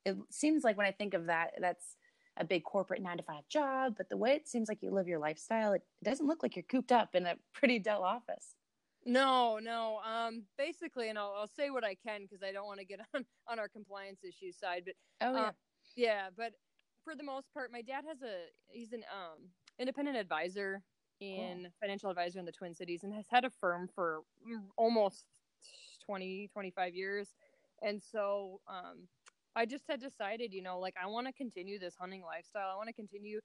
it 0.05 0.17
seems 0.31 0.65
like 0.65 0.77
when 0.77 0.87
I 0.87 0.93
think 0.93 1.15
of 1.15 1.27
that, 1.27 1.55
that's 1.61 1.97
a 2.37 2.45
big 2.45 2.65
corporate 2.65 3.03
nine 3.03 3.19
to 3.19 3.23
five 3.23 3.49
job, 3.49 3.95
but 3.97 4.09
the 4.09 4.17
way 4.17 4.35
it 4.35 4.49
seems 4.49 4.69
like 4.69 4.83
you 4.83 4.91
live 4.91 5.09
your 5.09 5.19
lifestyle, 5.21 5.73
it 5.73 5.83
doesn't 6.03 6.27
look 6.27 6.43
like 6.43 6.57
you're 6.57 6.63
cooped 6.65 6.93
up 6.93 7.15
in 7.15 7.27
a 7.27 7.37
pretty 7.53 7.79
dull 7.79 8.03
office. 8.05 8.57
No, 9.07 9.59
no. 9.59 9.99
Um, 9.99 10.47
basically, 10.57 11.11
and 11.11 11.19
I'll, 11.19 11.35
I'll 11.37 11.47
say 11.47 11.71
what 11.71 11.85
I 11.85 11.95
can 11.95 12.23
because 12.23 12.43
I 12.43 12.53
don't 12.53 12.67
want 12.67 12.81
to 12.81 12.87
get 12.87 13.01
on 13.15 13.27
on 13.47 13.59
our 13.59 13.69
compliance 13.69 14.25
issue 14.25 14.53
side, 14.53 14.85
but 14.87 14.95
Oh, 15.21 15.35
Uh, 15.37 15.53
yeah, 15.97 16.31
but 16.35 16.55
for 17.03 17.15
the 17.15 17.23
most 17.23 17.53
part, 17.53 17.71
my 17.71 17.83
dad 17.83 18.05
has 18.07 18.23
a 18.23 18.47
he's 18.69 18.93
an 18.93 19.05
um 19.13 19.51
independent 19.79 20.17
advisor 20.17 20.83
in 21.33 21.73
financial 21.81 22.11
advisor 22.11 22.39
in 22.39 22.45
the 22.45 22.53
Twin 22.53 22.75
Cities 22.75 23.05
and 23.05 23.13
has 23.15 23.27
had 23.29 23.45
a 23.45 23.51
firm 23.51 23.89
for 23.95 24.21
mm, 24.49 24.63
almost 24.77 25.27
20 26.07 26.49
25 26.53 26.95
years. 26.95 27.35
And 27.83 28.03
so 28.03 28.61
um 28.69 29.09
I 29.57 29.67
just 29.67 29.85
had 29.89 30.01
decided, 30.01 30.53
you 30.53 30.63
know, 30.63 30.79
like 30.81 30.95
I 31.03 31.07
want 31.07 31.27
to 31.29 31.33
continue 31.33 31.79
this 31.79 31.97
hunting 31.97 32.23
lifestyle. 32.23 32.71
I 32.73 32.77
want 32.77 32.89
to 32.89 32.95
continue 32.95 33.41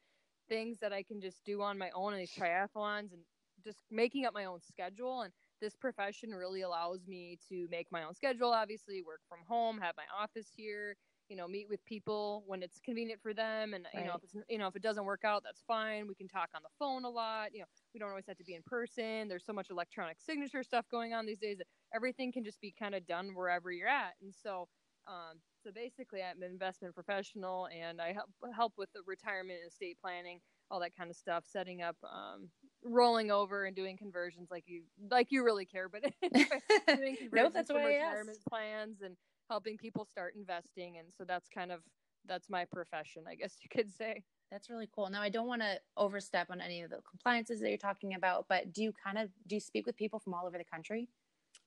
things 0.49 0.79
that 0.79 0.91
I 0.93 1.03
can 1.03 1.21
just 1.21 1.43
do 1.45 1.61
on 1.61 1.77
my 1.77 1.91
own 1.91 2.13
and 2.13 2.21
these 2.21 2.33
triathlons 2.33 3.13
and 3.13 3.21
just 3.63 3.83
making 3.91 4.25
up 4.25 4.33
my 4.33 4.45
own 4.45 4.61
schedule 4.61 5.21
and 5.21 5.33
this 5.61 5.75
profession 5.75 6.31
really 6.31 6.61
allows 6.61 7.05
me 7.07 7.37
to 7.49 7.67
make 7.69 7.87
my 7.91 8.03
own 8.03 8.13
schedule 8.15 8.51
obviously 8.51 9.01
work 9.01 9.19
from 9.27 9.39
home 9.47 9.77
have 9.79 9.95
my 9.97 10.05
office 10.17 10.47
here 10.55 10.95
you 11.29 11.35
know 11.35 11.47
meet 11.47 11.67
with 11.69 11.83
people 11.85 12.43
when 12.47 12.61
it's 12.63 12.79
convenient 12.79 13.21
for 13.21 13.33
them. 13.33 13.73
And 13.73 13.87
you 13.93 14.03
know 14.03 14.15
if 14.15 14.23
it's 14.23 14.35
you 14.49 14.57
know 14.57 14.67
if 14.67 14.75
it 14.75 14.81
doesn't 14.81 15.05
work 15.05 15.23
out 15.23 15.43
that's 15.43 15.63
fine. 15.67 16.07
We 16.07 16.15
can 16.15 16.27
talk 16.27 16.49
on 16.55 16.61
the 16.63 16.69
phone 16.77 17.05
a 17.05 17.09
lot. 17.09 17.53
You 17.53 17.61
know 17.61 17.65
we 17.93 17.99
don't 17.99 18.09
always 18.09 18.27
have 18.27 18.37
to 18.37 18.43
be 18.43 18.55
in 18.55 18.63
person. 18.65 19.27
There's 19.27 19.45
so 19.45 19.53
much 19.53 19.69
electronic 19.69 20.17
signature 20.19 20.63
stuff 20.63 20.85
going 20.91 21.13
on 21.13 21.25
these 21.25 21.39
days 21.39 21.57
that 21.59 21.67
everything 21.93 22.31
can 22.31 22.43
just 22.43 22.59
be 22.61 22.73
kind 22.77 22.95
of 22.95 23.05
done 23.07 23.31
wherever 23.33 23.71
you're 23.71 23.87
at. 23.87 24.13
And 24.21 24.33
so 24.33 24.67
um 25.07 25.39
so 25.63 25.71
basically 25.71 26.21
i'm 26.21 26.43
an 26.43 26.51
investment 26.51 26.93
professional 26.93 27.67
and 27.67 28.01
i 28.01 28.11
help 28.11 28.29
help 28.53 28.73
with 28.77 28.89
the 28.93 28.99
retirement 29.07 29.57
and 29.63 29.71
estate 29.71 29.97
planning 30.01 30.39
all 30.69 30.79
that 30.79 30.95
kind 30.95 31.09
of 31.09 31.15
stuff 31.15 31.45
setting 31.47 31.81
up 31.81 31.95
um 32.03 32.49
rolling 32.83 33.31
over 33.31 33.65
and 33.65 33.75
doing 33.75 33.97
conversions 33.97 34.49
like 34.51 34.63
you 34.67 34.83
like 35.09 35.27
you 35.29 35.43
really 35.43 35.65
care. 35.65 35.89
But 35.89 36.03
doing 36.31 37.15
conversions 37.15 37.31
no, 37.33 37.49
that's 37.53 37.71
why 37.71 37.85
retirement 37.85 38.37
plans 38.47 39.01
and 39.01 39.15
helping 39.49 39.77
people 39.77 40.05
start 40.05 40.35
investing 40.35 40.97
and 40.97 41.13
so 41.13 41.25
that's 41.25 41.49
kind 41.49 41.71
of 41.71 41.83
that's 42.25 42.49
my 42.49 42.65
profession 42.65 43.25
i 43.27 43.35
guess 43.35 43.57
you 43.63 43.69
could 43.69 43.91
say 43.91 44.23
That's 44.51 44.69
really 44.69 44.87
cool. 44.87 45.09
Now, 45.09 45.21
I 45.21 45.29
don't 45.29 45.47
want 45.47 45.61
to 45.61 45.81
overstep 45.95 46.49
on 46.49 46.59
any 46.59 46.81
of 46.81 46.89
the 46.89 47.01
compliances 47.03 47.59
that 47.59 47.69
you're 47.69 47.77
talking 47.77 48.13
about, 48.15 48.47
but 48.47 48.71
do 48.73 48.81
you 48.83 48.91
kind 48.91 49.17
of 49.17 49.31
do 49.45 49.55
you 49.55 49.59
speak 49.61 49.85
with 49.85 49.95
people 49.95 50.19
from 50.19 50.33
all 50.33 50.47
over 50.47 50.57
the 50.57 50.63
country? 50.63 51.09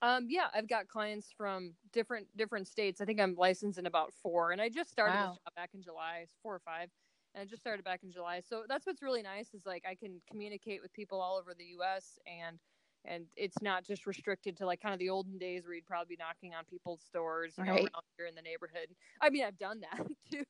um 0.01 0.27
yeah 0.29 0.49
i've 0.55 0.69
got 0.69 0.89
clients 0.89 1.31
from 1.33 1.75
different 1.93 2.35
different 2.37 2.67
states 2.67 3.01
i 3.01 3.05
think 3.05 3.21
i'm 3.21 3.35
licensed 3.35 3.79
in 3.79 3.87
about 3.87 4.13
four 4.13 4.53
and 4.53 4.61
i 4.61 4.69
just 4.69 4.91
started 4.91 5.21
Wow. 5.21 5.21
this 5.21 5.39
job 5.45 5.55
back 5.55 5.71
in 5.75 5.83
july 5.83 6.27
four 6.43 6.55
or 6.55 6.61
five 6.61 6.91
and 7.35 7.41
I 7.41 7.47
just 7.47 7.63
started 7.63 7.83
back 7.85 8.03
in 8.03 8.11
july 8.11 8.41
so 8.41 8.65
that's 8.69 8.87
what's 8.87 9.03
really 9.03 9.23
nice 9.23 9.55
is 9.55 9.67
like 9.67 9.85
i 9.87 9.95
can 9.95 10.21
communicate 10.27 10.83
with 10.83 10.93
people 10.93 11.21
all 11.21 11.37
over 11.39 11.55
the 11.55 11.65
us 11.67 12.19
and 12.27 12.59
and 13.05 13.25
it's 13.37 13.61
not 13.63 13.85
just 13.85 14.07
restricted 14.07 14.57
to 14.57 14.67
like 14.67 14.81
kind 14.81 14.93
of 14.93 14.99
the 14.99 15.09
olden 15.11 15.39
days 15.39 15.65
where 15.65 15.75
you'd 15.75 15.87
probably 15.87 16.17
be 16.17 16.19
knocking 16.19 16.55
on 16.55 16.65
people's 16.65 17.03
doors 17.13 17.55
you 17.59 17.65
know 17.65 17.73
around 17.73 17.91
here 18.17 18.27
in 18.27 18.35
the 18.35 18.43
neighborhood. 18.43 18.89
I 19.21 19.31
mean 19.31 19.45
i've 19.45 19.59
done 19.59 19.81
that 19.81 20.07
too. 20.31 20.45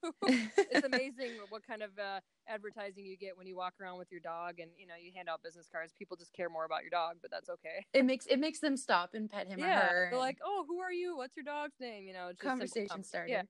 It's 0.57 0.87
amazing 0.87 1.33
what 1.49 1.67
kind 1.67 1.83
of 1.83 1.91
uh, 1.99 2.21
advertising 2.49 3.05
you 3.05 3.17
get 3.17 3.37
when 3.37 3.47
you 3.47 3.57
walk 3.57 3.75
around 3.81 3.99
with 3.99 4.11
your 4.11 4.21
dog 4.21 4.61
and 4.61 4.71
you 4.77 4.87
know 4.87 4.95
you 5.01 5.12
hand 5.15 5.29
out 5.29 5.43
business 5.43 5.69
cards. 5.71 5.93
People 5.99 6.17
just 6.17 6.33
care 6.33 6.49
more 6.49 6.65
about 6.65 6.83
your 6.83 6.91
dog 6.91 7.17
but 7.23 7.31
that's 7.31 7.49
okay. 7.49 7.85
It 7.93 8.05
makes 8.05 8.27
it 8.27 8.38
makes 8.38 8.61
them 8.61 8.77
stop 8.77 9.15
and 9.15 9.31
pet 9.31 9.47
him 9.49 9.62
or 9.62 9.67
yeah 9.67 9.88
her. 9.88 10.09
they're 10.11 10.21
like 10.21 10.38
oh 10.45 10.65
who 10.67 10.81
are 10.81 10.93
you? 10.93 11.17
What's 11.17 11.37
your 11.37 11.45
dog's 11.45 11.79
name? 11.81 12.05
You 12.05 12.12
know 12.12 12.29
just 12.31 12.41
conversation 12.41 13.03
starter. 13.03 13.29
yeah. 13.29 13.43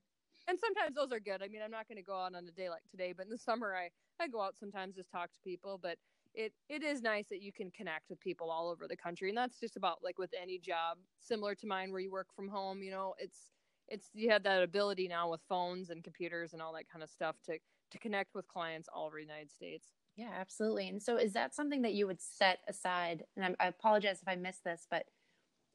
And 0.45 0.59
sometimes 0.59 0.95
those 0.95 1.11
are 1.13 1.19
good. 1.19 1.41
I 1.41 1.47
mean 1.47 1.61
i'm 1.63 1.71
not 1.71 1.87
going 1.87 1.97
to 1.97 2.03
go 2.03 2.15
out 2.15 2.35
on 2.35 2.47
a 2.47 2.51
day 2.51 2.69
like 2.69 2.83
today 2.89 3.13
but 3.15 3.25
in 3.25 3.31
the 3.31 3.37
summer 3.37 3.75
i 3.75 3.89
i 4.23 4.27
go 4.27 4.41
out 4.41 4.55
sometimes 4.59 4.95
just 4.95 5.09
talk 5.11 5.31
to 5.31 5.39
people 5.43 5.79
but 5.81 5.97
it 6.33 6.53
it 6.69 6.83
is 6.83 7.01
nice 7.01 7.27
that 7.29 7.41
you 7.41 7.51
can 7.51 7.69
connect 7.71 8.09
with 8.09 8.19
people 8.19 8.49
all 8.49 8.69
over 8.69 8.87
the 8.87 8.97
country 8.97 9.29
and 9.29 9.37
that's 9.37 9.59
just 9.59 9.77
about 9.77 10.03
like 10.03 10.17
with 10.17 10.31
any 10.39 10.57
job 10.57 10.97
similar 11.19 11.55
to 11.55 11.67
mine 11.67 11.91
where 11.91 12.01
you 12.01 12.11
work 12.11 12.27
from 12.35 12.47
home 12.47 12.81
you 12.81 12.91
know 12.91 13.13
it's 13.17 13.51
it's 13.87 14.09
you 14.13 14.29
have 14.29 14.43
that 14.43 14.63
ability 14.63 15.07
now 15.07 15.29
with 15.29 15.41
phones 15.47 15.89
and 15.89 16.03
computers 16.03 16.53
and 16.53 16.61
all 16.61 16.73
that 16.73 16.89
kind 16.89 17.03
of 17.03 17.09
stuff 17.09 17.35
to 17.45 17.57
to 17.91 17.99
connect 17.99 18.33
with 18.33 18.47
clients 18.47 18.89
all 18.93 19.05
over 19.05 19.17
the 19.17 19.21
united 19.21 19.51
states 19.51 19.93
Yeah, 20.15 20.31
absolutely. 20.31 20.89
And 20.89 21.01
so, 21.01 21.17
is 21.17 21.33
that 21.33 21.55
something 21.55 21.81
that 21.81 21.93
you 21.93 22.05
would 22.07 22.21
set 22.21 22.59
aside? 22.67 23.23
And 23.35 23.55
I, 23.59 23.65
I 23.65 23.67
apologize 23.67 24.21
if 24.21 24.27
I 24.27 24.35
missed 24.35 24.63
this, 24.63 24.85
but 24.89 25.05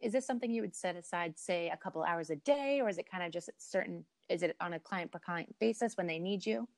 is 0.01 0.13
this 0.13 0.27
something 0.27 0.51
you 0.53 0.63
would 0.63 0.77
set 0.77 0.97
aside, 0.97 1.39
say, 1.39 1.71
a 1.71 1.77
couple 1.77 2.05
hours 2.05 2.31
a 2.31 2.37
day, 2.37 2.81
or 2.81 2.89
is 2.89 2.99
it 2.99 3.11
kind 3.11 3.25
of 3.25 3.33
just 3.33 3.51
certain? 3.59 4.07
Is 4.29 4.43
it 4.43 4.57
on 4.61 4.75
a 4.75 4.81
client 4.81 5.13
per 5.13 5.19
client 5.19 5.57
basis 5.61 5.97
when 5.97 6.07
they 6.07 6.19
need 6.21 6.47
you? 6.47 6.69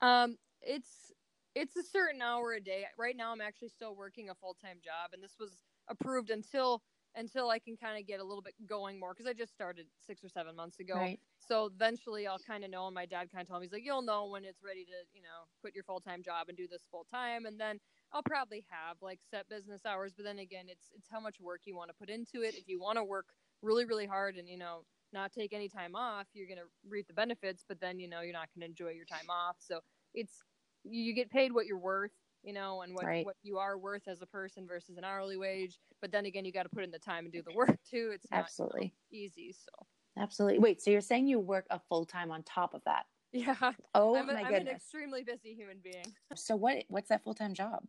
Um, 0.00 0.36
it's 0.60 1.12
it's 1.54 1.76
a 1.76 1.82
certain 1.82 2.22
hour 2.22 2.52
a 2.52 2.60
day. 2.60 2.84
Right 2.98 3.16
now, 3.16 3.32
I'm 3.32 3.40
actually 3.40 3.68
still 3.68 3.94
working 3.94 4.30
a 4.30 4.34
full 4.34 4.54
time 4.54 4.78
job, 4.84 5.10
and 5.12 5.22
this 5.22 5.36
was 5.38 5.62
approved 5.88 6.30
until 6.30 6.82
until 7.16 7.48
I 7.48 7.60
can 7.60 7.76
kind 7.76 7.98
of 7.98 8.08
get 8.08 8.18
a 8.18 8.24
little 8.24 8.42
bit 8.42 8.54
going 8.66 8.98
more 8.98 9.14
because 9.14 9.28
I 9.28 9.34
just 9.34 9.52
started 9.52 9.86
six 10.04 10.24
or 10.24 10.28
seven 10.28 10.56
months 10.56 10.80
ago. 10.80 10.94
Right. 10.94 11.20
So 11.38 11.66
eventually, 11.66 12.26
I'll 12.26 12.40
kind 12.40 12.64
of 12.64 12.70
know. 12.70 12.86
And 12.86 12.94
my 12.94 13.06
dad 13.06 13.30
kind 13.30 13.42
of 13.42 13.48
told 13.48 13.60
me 13.60 13.66
he's 13.66 13.72
like, 13.72 13.84
"You'll 13.84 14.02
know 14.02 14.26
when 14.26 14.44
it's 14.44 14.62
ready 14.62 14.84
to, 14.84 15.06
you 15.12 15.22
know, 15.22 15.46
quit 15.60 15.74
your 15.74 15.84
full 15.84 16.00
time 16.00 16.22
job 16.22 16.48
and 16.48 16.56
do 16.56 16.66
this 16.66 16.86
full 16.90 17.04
time." 17.04 17.46
And 17.46 17.58
then 17.60 17.78
I'll 18.12 18.22
probably 18.22 18.64
have 18.68 18.96
like 19.00 19.20
set 19.30 19.48
business 19.48 19.82
hours. 19.86 20.12
But 20.16 20.24
then 20.24 20.38
again, 20.38 20.66
it's 20.68 20.90
it's 20.94 21.08
how 21.10 21.20
much 21.20 21.40
work 21.40 21.62
you 21.64 21.76
want 21.76 21.90
to 21.90 21.94
put 21.94 22.10
into 22.10 22.42
it. 22.42 22.54
If 22.54 22.68
you 22.68 22.80
want 22.80 22.98
to 22.98 23.04
work 23.04 23.26
really 23.62 23.84
really 23.84 24.06
hard 24.06 24.36
and 24.36 24.48
you 24.48 24.58
know 24.58 24.84
not 25.12 25.32
take 25.32 25.52
any 25.52 25.68
time 25.68 25.94
off, 25.94 26.26
you're 26.32 26.48
gonna 26.48 26.66
reap 26.88 27.06
the 27.06 27.14
benefits. 27.14 27.64
But 27.68 27.80
then 27.80 28.00
you 28.00 28.08
know 28.08 28.22
you're 28.22 28.32
not 28.32 28.48
gonna 28.54 28.66
enjoy 28.66 28.90
your 28.90 29.04
time 29.06 29.30
off. 29.30 29.56
So 29.60 29.80
it's 30.14 30.42
you 30.84 31.02
you 31.02 31.12
get 31.14 31.30
paid 31.30 31.52
what 31.52 31.66
you're 31.66 31.78
worth 31.78 32.12
you 32.42 32.52
know 32.52 32.82
and 32.82 32.94
what, 32.94 33.06
Right. 33.06 33.24
what 33.24 33.36
you 33.42 33.58
are 33.58 33.78
worth 33.78 34.06
as 34.06 34.22
a 34.22 34.26
person 34.26 34.66
versus 34.66 34.96
an 34.98 35.04
hourly 35.04 35.36
wage 35.36 35.78
but 36.00 36.12
then 36.12 36.26
again 36.26 36.44
you 36.44 36.52
got 36.52 36.64
to 36.64 36.68
put 36.68 36.84
in 36.84 36.90
the 36.90 36.98
time 36.98 37.24
and 37.24 37.32
do 37.32 37.42
the 37.42 37.52
work 37.56 37.78
too 37.88 38.10
it's 38.14 38.30
not 38.30 38.40
Absolutely. 38.40 38.94
easy 39.10 39.52
so 39.52 39.86
Absolutely. 40.16 40.60
Wait, 40.60 40.80
so 40.80 40.92
you're 40.92 41.00
saying 41.00 41.26
you 41.26 41.40
work 41.40 41.66
a 41.70 41.80
full 41.88 42.04
time 42.04 42.30
on 42.30 42.42
top 42.44 42.72
of 42.74 42.82
that? 42.84 43.06
yeah 43.32 43.56
Oh 43.94 44.14
I'm, 44.16 44.30
a, 44.30 44.34
my 44.34 44.42
I'm 44.42 44.54
an 44.54 44.68
extremely 44.68 45.24
busy 45.24 45.54
human 45.54 45.78
being 45.82 46.04
so 46.36 46.54
what? 46.54 46.84
What's 46.88 47.08
that 47.08 47.24
full 47.24 47.34
time 47.34 47.54
job? 47.54 47.84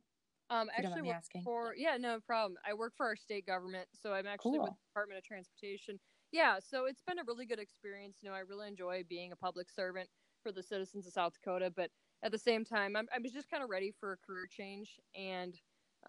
um 0.49 0.67
you 0.67 0.71
actually 0.77 0.89
mind 0.89 1.01
me 1.03 1.07
work 1.09 1.17
asking. 1.17 1.41
for 1.43 1.75
yeah 1.75 1.97
no 1.97 2.19
problem 2.19 2.55
i 2.65 2.73
work 2.73 2.93
for 2.95 3.05
our 3.07 3.15
state 3.15 3.45
government 3.47 3.87
so 3.93 4.13
i'm 4.13 4.27
actually 4.27 4.59
with 4.59 4.67
Cool. 4.67 4.77
the 4.77 4.89
department 4.91 5.17
of 5.17 5.23
transportation 5.23 5.99
Yeah, 6.31 6.59
so 6.59 6.85
it's 6.85 7.01
been 7.01 7.19
a 7.19 7.23
really 7.25 7.45
good 7.45 7.59
experience. 7.59 8.17
You 8.21 8.29
know, 8.29 8.35
I 8.35 8.39
really 8.39 8.67
enjoy 8.67 9.03
being 9.07 9.31
a 9.31 9.35
public 9.35 9.69
servant 9.69 10.09
for 10.43 10.51
the 10.51 10.61
citizens 10.63 11.07
of 11.07 11.13
South 11.13 11.33
Dakota, 11.33 11.71
but 11.73 11.89
at 12.25 12.31
the 12.31 12.39
same 12.39 12.65
time, 12.65 12.95
I'm, 12.95 13.07
I'm 13.13 13.23
just 13.31 13.51
kind 13.51 13.63
of 13.63 13.69
ready 13.69 13.93
for 13.99 14.13
a 14.13 14.17
career 14.17 14.47
change. 14.49 14.99
And 15.15 15.53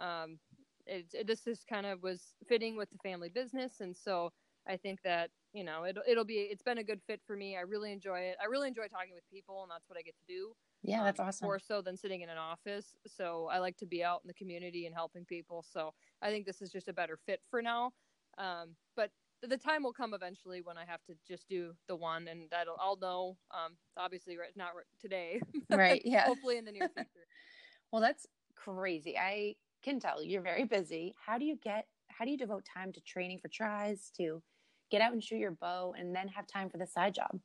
um, 0.01 0.39
it, 0.87 1.05
it, 1.13 1.27
this 1.27 1.47
is 1.47 1.63
kind 1.69 1.85
of 1.85 2.03
was 2.03 2.35
fitting 2.49 2.75
with 2.75 2.89
the 2.91 2.99
family 2.99 3.29
business. 3.29 3.81
And 3.81 3.95
so 3.95 4.33
I 4.67 4.79
think 4.79 5.01
that, 5.05 5.29
you 5.53 5.63
know, 5.63 5.85
it, 5.85 5.99
it'll 6.09 6.25
be, 6.25 6.49
it's 6.51 6.63
been 6.63 6.79
a 6.79 6.85
good 6.85 7.03
fit 7.07 7.21
for 7.27 7.37
me. 7.37 7.59
I 7.59 7.61
really 7.61 7.93
enjoy 7.93 8.21
it. 8.21 8.37
I 8.43 8.47
really 8.47 8.67
enjoy 8.67 8.87
talking 8.89 9.15
with 9.15 9.25
people, 9.31 9.63
and 9.63 9.71
that's 9.71 9.89
what 9.89 9.99
I 9.99 10.03
get 10.03 10.15
to 10.17 10.35
do. 10.35 10.53
Yeah, 10.83 11.05
that's 11.05 11.21
um, 11.21 11.27
awesome. 11.27 11.47
More 11.47 11.59
so 11.59 11.83
than 11.83 11.99
sitting 11.99 12.23
in 12.23 12.31
an 12.31 12.39
office. 12.39 12.97
So 13.07 13.49
I 13.53 13.59
like 13.59 13.77
to 13.79 13.87
be 13.87 14.03
out 14.03 14.23
in 14.25 14.29
the 14.29 14.35
community 14.35 14.87
and 14.87 14.95
helping 14.95 15.27
people. 15.27 15.65
So 15.71 15.93
I 16.23 16.31
think 16.31 16.47
this 16.47 16.63
is 16.63 16.71
just 16.71 16.89
a 16.89 16.95
better 16.95 17.19
fit 17.27 17.41
for 17.51 17.61
now. 17.61 17.93
Um, 18.39 18.75
but 18.97 19.11
the 19.47 19.57
time 19.57 19.83
will 19.83 19.93
come 19.93 20.15
eventually 20.15 20.61
when 20.63 20.77
I 20.77 20.85
have 20.85 21.03
to 21.05 21.15
just 21.27 21.49
do 21.49 21.73
the 21.89 21.97
one, 21.97 22.29
and 22.29 22.49
that'll 22.51 22.77
I'll 22.81 22.97
know. 22.97 23.37
Um, 23.51 23.77
obviously, 23.97 24.37
right, 24.37 24.51
not 24.57 24.71
today, 25.01 25.41
right? 25.71 26.03
Yeah, 26.05 26.25
hopefully 26.25 26.59
in 26.59 26.65
the 26.65 26.73
near 26.73 26.89
future. 26.95 27.27
well, 27.93 28.03
that's 28.03 28.27
crazy. 28.55 29.17
I 29.19 29.55
can 29.83 30.01
tell 30.01 30.23
you're 30.23 30.43
very 30.43 30.65
busy. 30.65 31.15
How 31.25 31.39
do 31.39 31.45
you 31.45 31.57
get? 31.63 31.87
How 32.09 32.25
do 32.25 32.31
you 32.31 32.39
devote 32.39 32.65
time 32.73 32.93
to 32.93 33.01
training 33.01 33.39
for 33.41 33.49
tries 33.49 34.11
to 34.17 34.43
get 34.91 35.01
out 35.01 35.13
and 35.13 35.23
shoot 35.23 35.39
your 35.39 35.53
bow, 35.53 35.95
and 35.99 36.15
then 36.15 36.29
have 36.29 36.47
time 36.47 36.71
for 36.71 36.79
the 36.79 36.87
side 36.87 37.15
job? 37.15 37.39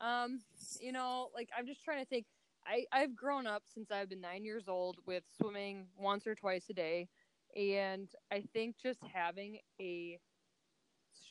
Um, 0.00 0.40
you 0.80 0.92
know, 0.92 1.28
like 1.34 1.48
I'm 1.56 1.66
just 1.66 1.84
trying 1.84 2.00
to 2.00 2.06
think. 2.08 2.26
I 2.64 2.84
I've 2.92 3.16
grown 3.16 3.46
up 3.46 3.64
since 3.66 3.90
I've 3.90 4.08
been 4.08 4.20
nine 4.20 4.44
years 4.44 4.68
old 4.68 4.98
with 5.04 5.24
swimming 5.36 5.88
once 5.98 6.28
or 6.28 6.36
twice 6.36 6.66
a 6.70 6.72
day, 6.72 7.08
and 7.56 8.08
I 8.30 8.44
think 8.52 8.76
just 8.80 9.00
having 9.12 9.58
a 9.80 10.18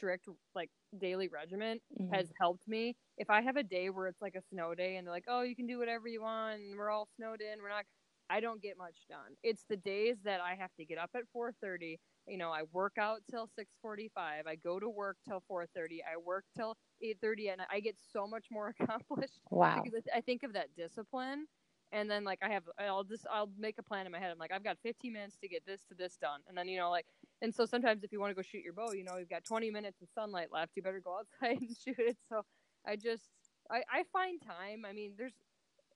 strict 0.02 0.28
like 0.56 0.70
daily 1.00 1.28
regiment 1.28 1.82
mm-hmm. 2.00 2.14
has 2.14 2.32
helped 2.40 2.68
me. 2.68 2.96
If 3.18 3.30
I 3.30 3.42
have 3.42 3.56
a 3.56 3.64
day 3.64 3.90
where 3.90 4.08
it's 4.08 4.22
like 4.22 4.36
a 4.36 4.42
snow 4.42 4.74
day 4.74 4.96
and 4.96 5.06
they're 5.06 5.14
like, 5.14 5.26
"Oh, 5.28 5.44
you 5.44 5.56
can 5.56 5.68
do 5.68 5.78
whatever 5.78 6.08
you 6.08 6.22
want," 6.22 6.62
and 6.62 6.76
we're 6.76 6.90
all 6.90 7.08
snowed 7.16 7.42
in, 7.42 7.62
we're 7.62 7.70
not. 7.70 7.86
I 8.30 8.40
don't 8.40 8.62
get 8.62 8.78
much 8.78 8.96
done. 9.10 9.36
It's 9.44 9.66
the 9.70 9.76
days 9.76 10.16
that 10.24 10.40
I 10.40 10.56
have 10.56 10.74
to 10.80 10.86
get 10.86 10.98
up 10.98 11.12
at 11.16 11.24
4:30. 11.36 12.00
You 12.28 12.38
know, 12.38 12.50
I 12.50 12.64
work 12.72 12.94
out 13.00 13.20
till 13.30 13.48
6:45. 13.48 14.48
I 14.48 14.56
go 14.56 14.80
to 14.80 14.90
work 14.90 15.18
till 15.28 15.44
4:30. 15.48 16.00
I 16.02 16.18
work 16.18 16.46
till 16.56 16.76
8:30, 17.04 17.52
and 17.52 17.62
I 17.70 17.80
get 17.80 17.96
so 18.00 18.26
much 18.28 18.46
more 18.50 18.74
accomplished. 18.80 19.42
Wow! 19.52 19.82
Because 19.84 20.08
I 20.16 20.22
think 20.22 20.44
of 20.44 20.54
that 20.54 20.74
discipline 20.76 21.46
and 21.92 22.10
then 22.10 22.24
like 22.24 22.40
I 22.42 22.50
have 22.50 22.64
I'll 22.80 23.04
just 23.04 23.26
I'll 23.32 23.50
make 23.58 23.76
a 23.78 23.84
plan 23.84 24.06
in 24.06 24.12
my 24.12 24.20
head. 24.20 24.32
I'm 24.32 24.38
like 24.38 24.52
I've 24.52 24.64
got 24.64 24.78
15 24.84 25.12
minutes 25.12 25.38
to 25.42 25.48
get 25.48 25.66
this 25.66 25.84
to 25.90 25.96
this 25.96 26.18
done, 26.18 26.42
and 26.48 26.58
then 26.58 26.68
you 26.68 26.78
know 26.78 26.90
like 26.90 27.06
and 27.42 27.54
so 27.54 27.66
sometimes 27.66 28.04
if 28.04 28.12
you 28.12 28.20
want 28.20 28.32
to 28.32 28.36
go 28.36 28.42
shoot 28.42 28.64
your 28.64 28.74
bow, 28.74 28.92
you 28.94 29.04
know 29.04 29.18
you've 29.18 29.30
got 29.30 29.44
20 29.44 29.72
minutes 29.72 30.02
of 30.02 30.08
sunlight 30.14 30.50
left. 30.52 30.72
You 30.76 30.84
better 30.84 31.02
go 31.02 31.20
outside 31.20 31.62
and 31.62 31.76
shoot 31.84 32.00
it. 32.00 32.18
So 32.30 32.44
I 32.86 32.96
just 32.96 33.30
I 33.70 33.84
I 33.92 34.04
find 34.12 34.42
time. 34.42 34.86
I 34.88 34.94
mean, 34.94 35.14
there's 35.18 35.34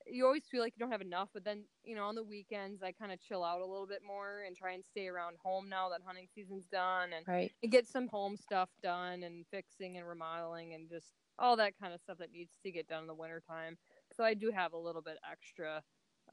you 0.08 0.24
always 0.24 0.44
feel 0.48 0.60
like 0.60 0.72
you 0.76 0.80
don't 0.80 0.92
have 0.92 1.00
enough, 1.00 1.30
but 1.32 1.44
then 1.44 1.64
you 1.84 1.96
know 1.96 2.04
on 2.04 2.14
the 2.14 2.22
weekends 2.24 2.82
I 2.82 2.92
kind 2.92 3.12
of 3.12 3.20
chill 3.20 3.42
out 3.42 3.60
a 3.60 3.66
little 3.66 3.86
bit 3.86 4.02
more 4.06 4.42
and 4.46 4.56
try 4.56 4.72
and 4.72 4.84
stay 4.84 5.08
around 5.08 5.36
home 5.42 5.68
now 5.68 5.88
that 5.90 6.00
hunting 6.04 6.28
season's 6.34 6.66
done 6.66 7.10
and, 7.16 7.26
right. 7.26 7.52
and 7.62 7.72
get 7.72 7.86
some 7.86 8.08
home 8.08 8.36
stuff 8.36 8.68
done 8.82 9.22
and 9.22 9.44
fixing 9.50 9.96
and 9.96 10.06
remodeling 10.06 10.74
and 10.74 10.88
just 10.88 11.12
all 11.38 11.56
that 11.56 11.74
kind 11.80 11.92
of 11.92 12.00
stuff 12.00 12.18
that 12.18 12.32
needs 12.32 12.52
to 12.62 12.70
get 12.70 12.88
done 12.88 13.02
in 13.02 13.06
the 13.06 13.14
wintertime 13.14 13.76
so 14.16 14.24
I 14.24 14.34
do 14.34 14.50
have 14.54 14.72
a 14.72 14.78
little 14.78 15.02
bit 15.02 15.18
extra 15.30 15.82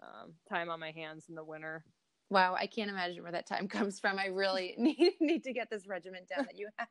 um, 0.02 0.34
time 0.50 0.70
on 0.70 0.80
my 0.80 0.92
hands 0.92 1.26
in 1.30 1.36
the 1.36 1.44
winter. 1.44 1.84
Wow, 2.30 2.56
I 2.56 2.68
can't 2.68 2.90
imagine 2.90 3.22
where 3.24 3.32
that 3.32 3.48
time 3.48 3.68
comes 3.70 4.00
from. 4.00 4.18
I 4.18 4.28
really 4.28 4.76
need 4.78 5.14
need 5.20 5.44
to 5.44 5.54
get 5.54 5.70
this 5.70 5.88
regiment 5.88 6.30
down 6.30 6.46
that 6.46 6.58
you 6.58 6.70
have. 6.78 6.88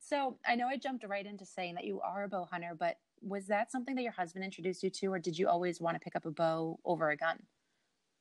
so 0.00 0.38
I 0.46 0.54
know 0.54 0.66
I 0.66 0.76
jumped 0.76 1.06
right 1.06 1.26
into 1.26 1.44
saying 1.44 1.74
that 1.74 1.84
you 1.84 2.00
are 2.00 2.24
a 2.24 2.28
bow 2.28 2.46
hunter, 2.50 2.74
but 2.78 2.96
was 3.20 3.46
that 3.46 3.70
something 3.70 3.94
that 3.96 4.02
your 4.02 4.12
husband 4.12 4.44
introduced 4.44 4.82
you 4.82 4.90
to, 4.90 5.12
or 5.12 5.18
did 5.18 5.38
you 5.38 5.48
always 5.48 5.80
want 5.80 5.96
to 5.96 6.00
pick 6.00 6.16
up 6.16 6.26
a 6.26 6.30
bow 6.30 6.78
over 6.84 7.10
a 7.10 7.16
gun? 7.16 7.38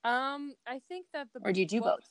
Um, 0.05 0.53
I 0.67 0.81
think 0.89 1.07
that 1.13 1.27
the 1.33 1.41
or 1.43 1.53
do 1.53 1.61
you 1.61 1.67
do 1.67 1.81
both? 1.81 2.09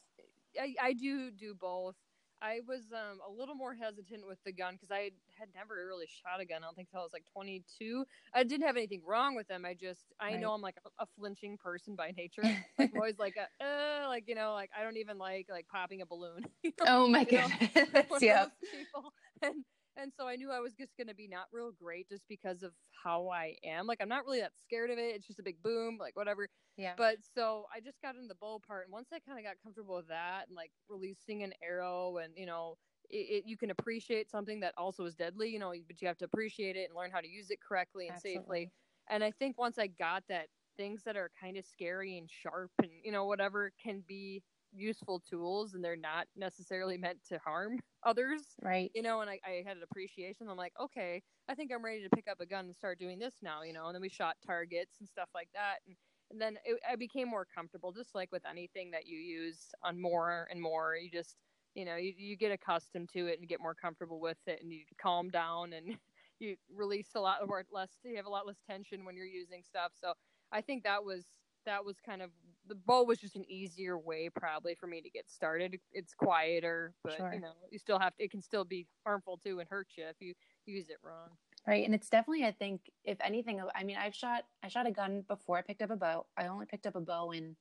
I, 0.61 0.75
I 0.81 0.93
do 0.93 1.31
do 1.31 1.55
both. 1.55 1.97
I 2.43 2.59
was 2.67 2.83
um, 2.93 3.21
a 3.27 3.31
little 3.31 3.55
more 3.55 3.75
hesitant 3.75 4.27
with 4.27 4.39
the 4.45 4.53
gun 4.53 4.75
because 4.75 4.91
I 4.91 5.11
had 5.39 5.49
never 5.55 5.87
really 5.87 6.07
shot 6.07 6.41
a 6.41 6.45
gun. 6.45 6.63
I 6.63 6.67
don't 6.67 6.75
think 6.75 6.89
I 6.95 6.99
was 6.99 7.13
like 7.13 7.25
22. 7.33 8.05
I 8.35 8.43
didn't 8.43 8.67
have 8.67 8.77
anything 8.77 9.01
wrong 9.07 9.37
with 9.37 9.47
them. 9.47 9.65
I 9.65 9.75
just 9.75 10.13
I 10.19 10.33
right. 10.33 10.41
know 10.41 10.53
I'm 10.53 10.61
like 10.61 10.77
a, 10.85 11.03
a, 11.05 11.07
flinching 11.17 11.57
person 11.57 11.95
by 11.95 12.11
nature. 12.17 12.43
Like 12.43 12.91
I'm 12.93 12.97
always 12.97 13.19
like 13.19 13.37
a, 13.37 13.65
uh, 13.65 14.09
like 14.09 14.25
you 14.27 14.35
know 14.35 14.53
like 14.55 14.71
I 14.79 14.83
don't 14.83 14.97
even 14.97 15.19
like 15.19 15.47
like 15.49 15.67
popping 15.69 16.03
a 16.03 16.07
balloon. 16.07 16.45
you 16.63 16.73
know? 16.81 16.87
Oh 16.89 17.09
my 17.09 17.25
goodness! 17.25 17.53
yeah. 18.21 18.47
People 18.73 19.13
and 19.41 19.65
and 19.97 20.13
so 20.17 20.27
I 20.27 20.37
knew 20.37 20.51
I 20.51 20.61
was 20.61 20.75
just 20.75 20.97
going 20.97 21.09
to 21.09 21.15
be 21.15 21.29
not 21.29 21.47
real 21.53 21.73
great 21.73 22.09
just 22.09 22.27
because 22.29 22.63
of 22.63 22.73
how 23.03 23.29
I 23.29 23.57
am. 23.65 23.87
Like 23.87 23.99
I'm 24.01 24.09
not 24.09 24.25
really 24.25 24.41
that 24.41 24.53
scared 24.57 24.91
of 24.91 24.99
it. 24.99 25.15
It's 25.15 25.27
just 25.27 25.39
a 25.39 25.43
big 25.43 25.63
boom, 25.63 25.99
like 25.99 26.17
whatever. 26.17 26.49
Yeah. 26.77 26.95
But 26.97 27.19
so 27.35 27.67
I 27.75 27.81
just 27.81 28.01
got 28.01 28.15
into 28.17 28.29
the 28.29 28.35
bow 28.35 28.61
part, 28.67 28.87
and 28.87 28.93
once 28.93 29.09
I 29.13 29.19
kind 29.21 29.39
of 29.39 29.45
got 29.45 29.57
comfortable 29.63 29.97
with 29.97 30.09
that, 30.09 30.49
and 30.49 30.57
like 30.57 30.73
releasing 30.89 31.43
an 31.43 31.53
arrow, 31.63 32.19
and 32.19 32.33
you 32.37 32.47
know, 32.47 32.77
it, 33.11 33.45
it, 33.45 33.45
you 33.47 33.57
can 33.57 33.71
appreciate 33.71 34.31
something 34.31 34.61
that 34.61 34.75
also 34.77 35.05
is 35.05 35.15
deadly, 35.15 35.51
you 35.51 35.59
know, 35.59 35.75
but 35.87 36.01
you 36.01 36.09
have 36.09 36.19
to 36.19 36.25
appreciate 36.25 36.77
it 36.77 36.89
and 36.89 36.97
learn 36.97 37.11
how 37.11 37.21
to 37.21 37.29
use 37.29 37.51
it 37.51 37.61
correctly 37.61 38.09
and 38.09 38.17
Absolutely. 38.17 38.41
safely. 38.41 38.71
And 39.11 39.23
I 39.23 39.31
think 39.33 39.59
once 39.59 39.79
I 39.79 39.89
got 39.89 40.25
that, 40.29 40.49
things 40.77 41.03
that 41.05 41.17
are 41.17 41.31
kind 41.39 41.57
of 41.59 41.67
scary 41.67 42.17
and 42.17 42.31
sharp 42.31 42.71
and 42.83 42.91
you 43.05 43.13
know 43.13 43.27
whatever 43.27 43.73
can 43.83 44.03
be 44.07 44.43
useful 44.73 45.21
tools 45.21 45.75
and 45.75 45.85
they're 45.85 45.97
not 45.97 46.27
necessarily 46.37 46.97
meant 46.97 47.23
to 47.29 47.39
harm 47.39 47.81
others. 48.03 48.43
Right. 48.61 48.91
You 48.95 49.03
know, 49.03 49.21
and 49.21 49.31
I, 49.31 49.41
I 49.47 49.63
had 49.67 49.77
an 49.77 49.83
appreciation. 49.83 50.49
I'm 50.49 50.57
like, 50.57 50.75
okay, 50.79 51.23
I 51.49 51.55
think 51.55 51.73
I'm 51.73 51.85
ready 51.85 52.03
to 52.03 52.11
pick 52.11 52.29
up 52.29 52.41
a 52.41 52.47
gun 52.47 52.67
and 52.67 52.75
start 52.75 52.99
doing 52.99 53.19
this 53.19 53.37
now, 53.43 53.63
you 53.63 53.73
know, 53.73 53.87
and 53.87 53.95
then 53.95 54.03
we 54.03 54.09
shot 54.09 54.37
targets 54.45 55.01
and 55.01 55.09
stuff 55.09 55.29
like 55.35 55.51
that. 55.55 55.79
And, 55.87 55.97
and 56.31 56.41
then 56.41 56.59
it, 56.65 56.81
I 56.89 56.97
became 56.97 57.29
more 57.29 57.45
comfortable, 57.45 57.93
just 57.93 58.15
like 58.15 58.33
with 58.33 58.47
anything 58.47 58.91
that 58.93 59.07
you 59.07 59.19
use 59.19 59.75
on 59.83 60.01
more 60.01 60.49
and 60.51 60.61
more. 60.61 60.97
You 60.97 61.11
just, 61.11 61.37
you 61.75 61.85
know, 61.85 61.97
you, 61.97 62.15
you 62.17 62.37
get 62.37 62.53
accustomed 62.53 63.11
to 63.11 63.27
it 63.27 63.39
and 63.39 63.49
get 63.49 63.61
more 63.61 63.75
comfortable 63.75 64.21
with 64.21 64.39
it 64.47 64.63
and 64.63 64.73
you 64.73 64.85
calm 64.99 65.31
down 65.31 65.73
and 65.73 65.99
you 66.39 66.57
release 66.71 67.15
a 67.15 67.21
lot 67.21 67.47
more 67.47 67.65
less, 67.71 67.99
you 68.05 68.17
have 68.17 68.27
a 68.27 68.31
lot 68.31 68.47
less 68.47 68.61
tension 68.67 69.05
when 69.05 69.17
you're 69.17 69.27
using 69.27 69.63
stuff. 69.63 69.93
So 69.95 70.15
I 70.51 70.61
think 70.61 70.85
that 70.85 71.05
was 71.05 71.27
that 71.65 71.85
was 71.85 72.01
kind 72.01 72.23
of 72.23 72.31
the 72.69 72.75
bow 72.75 73.03
was 73.03 73.19
just 73.19 73.37
an 73.37 73.45
easier 73.51 73.99
way 73.99 74.31
probably 74.35 74.75
for 74.75 74.87
me 74.87 75.01
to 75.01 75.11
get 75.11 75.31
started. 75.31 75.79
It's 75.93 76.15
quieter, 76.15 76.95
but 77.03 77.17
sure. 77.17 77.33
you 77.35 77.41
know, 77.41 77.53
you 77.71 77.79
still 77.79 77.99
have 77.99 78.15
to, 78.17 78.25
it 78.25 78.31
can 78.31 78.43
still 78.43 78.65
be 78.65 78.87
harmful 79.05 79.39
too 79.43 79.61
and 79.61 79.69
hurt 79.69 79.89
you 79.97 80.05
if 80.05 80.17
you 80.21 80.35
use 80.67 80.89
it 80.89 80.99
wrong. 81.03 81.31
Right. 81.67 81.85
And 81.85 81.95
it's 81.95 82.09
definitely, 82.09 82.45
I 82.45 82.53
think, 82.53 82.81
if 83.05 83.19
anything, 83.23 83.61
I 83.75 83.85
mean, 83.85 83.97
I've 83.97 84.15
shot, 84.15 84.45
I 84.65 84.69
shot 84.69 84.87
a 84.87 84.91
gun 84.91 85.25
before 85.29 85.59
I 85.59 85.63
picked 85.63 85.83
up 85.83 85.91
a 85.91 85.97
bow. 85.97 86.27
I 86.37 86.47
only 86.47 86.67
picked 86.67 86.87
up 86.87 86.97
a 86.97 87.01
bow 87.01 87.31
in 87.31 87.57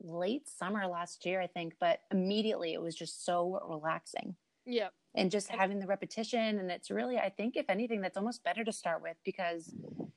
late 0.00 0.48
summer 0.48 0.86
last 0.86 1.26
year, 1.26 1.40
I 1.40 1.46
think, 1.46 1.74
but 1.80 2.00
immediately 2.10 2.72
it 2.72 2.80
was 2.80 2.94
just 2.94 3.24
so 3.24 3.60
relaxing. 3.68 4.36
Yeah. 4.64 4.88
And 5.16 5.30
just 5.30 5.48
having 5.48 5.78
the 5.78 5.86
repetition. 5.86 6.58
And 6.58 6.70
it's 6.70 6.90
really, 6.90 7.18
I 7.18 7.28
think, 7.28 7.56
if 7.56 7.66
anything, 7.68 8.00
that's 8.00 8.16
almost 8.16 8.42
better 8.42 8.64
to 8.64 8.72
start 8.72 9.00
with 9.00 9.16
because 9.24 9.72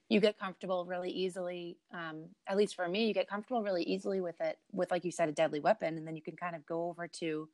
you 0.09 0.19
get 0.19 0.39
comfortable 0.39 0.85
really 0.85 1.11
easily. 1.11 1.77
Um, 1.93 2.25
at 2.47 2.57
least 2.57 2.75
for 2.75 2.87
me, 2.87 3.07
you 3.07 3.13
get 3.13 3.29
comfortable 3.29 3.61
really 3.61 3.83
easily 3.83 4.21
with 4.21 4.41
it, 4.41 4.57
with, 4.71 4.89
like 4.89 5.05
you 5.05 5.11
said, 5.11 5.29
a 5.29 5.31
deadly 5.31 5.59
weapon. 5.59 5.97
And 5.97 6.07
then 6.07 6.15
you 6.15 6.23
can 6.23 6.35
kind 6.35 6.55
of 6.55 6.65
go 6.65 6.89
over 6.89 7.07
to, 7.19 7.47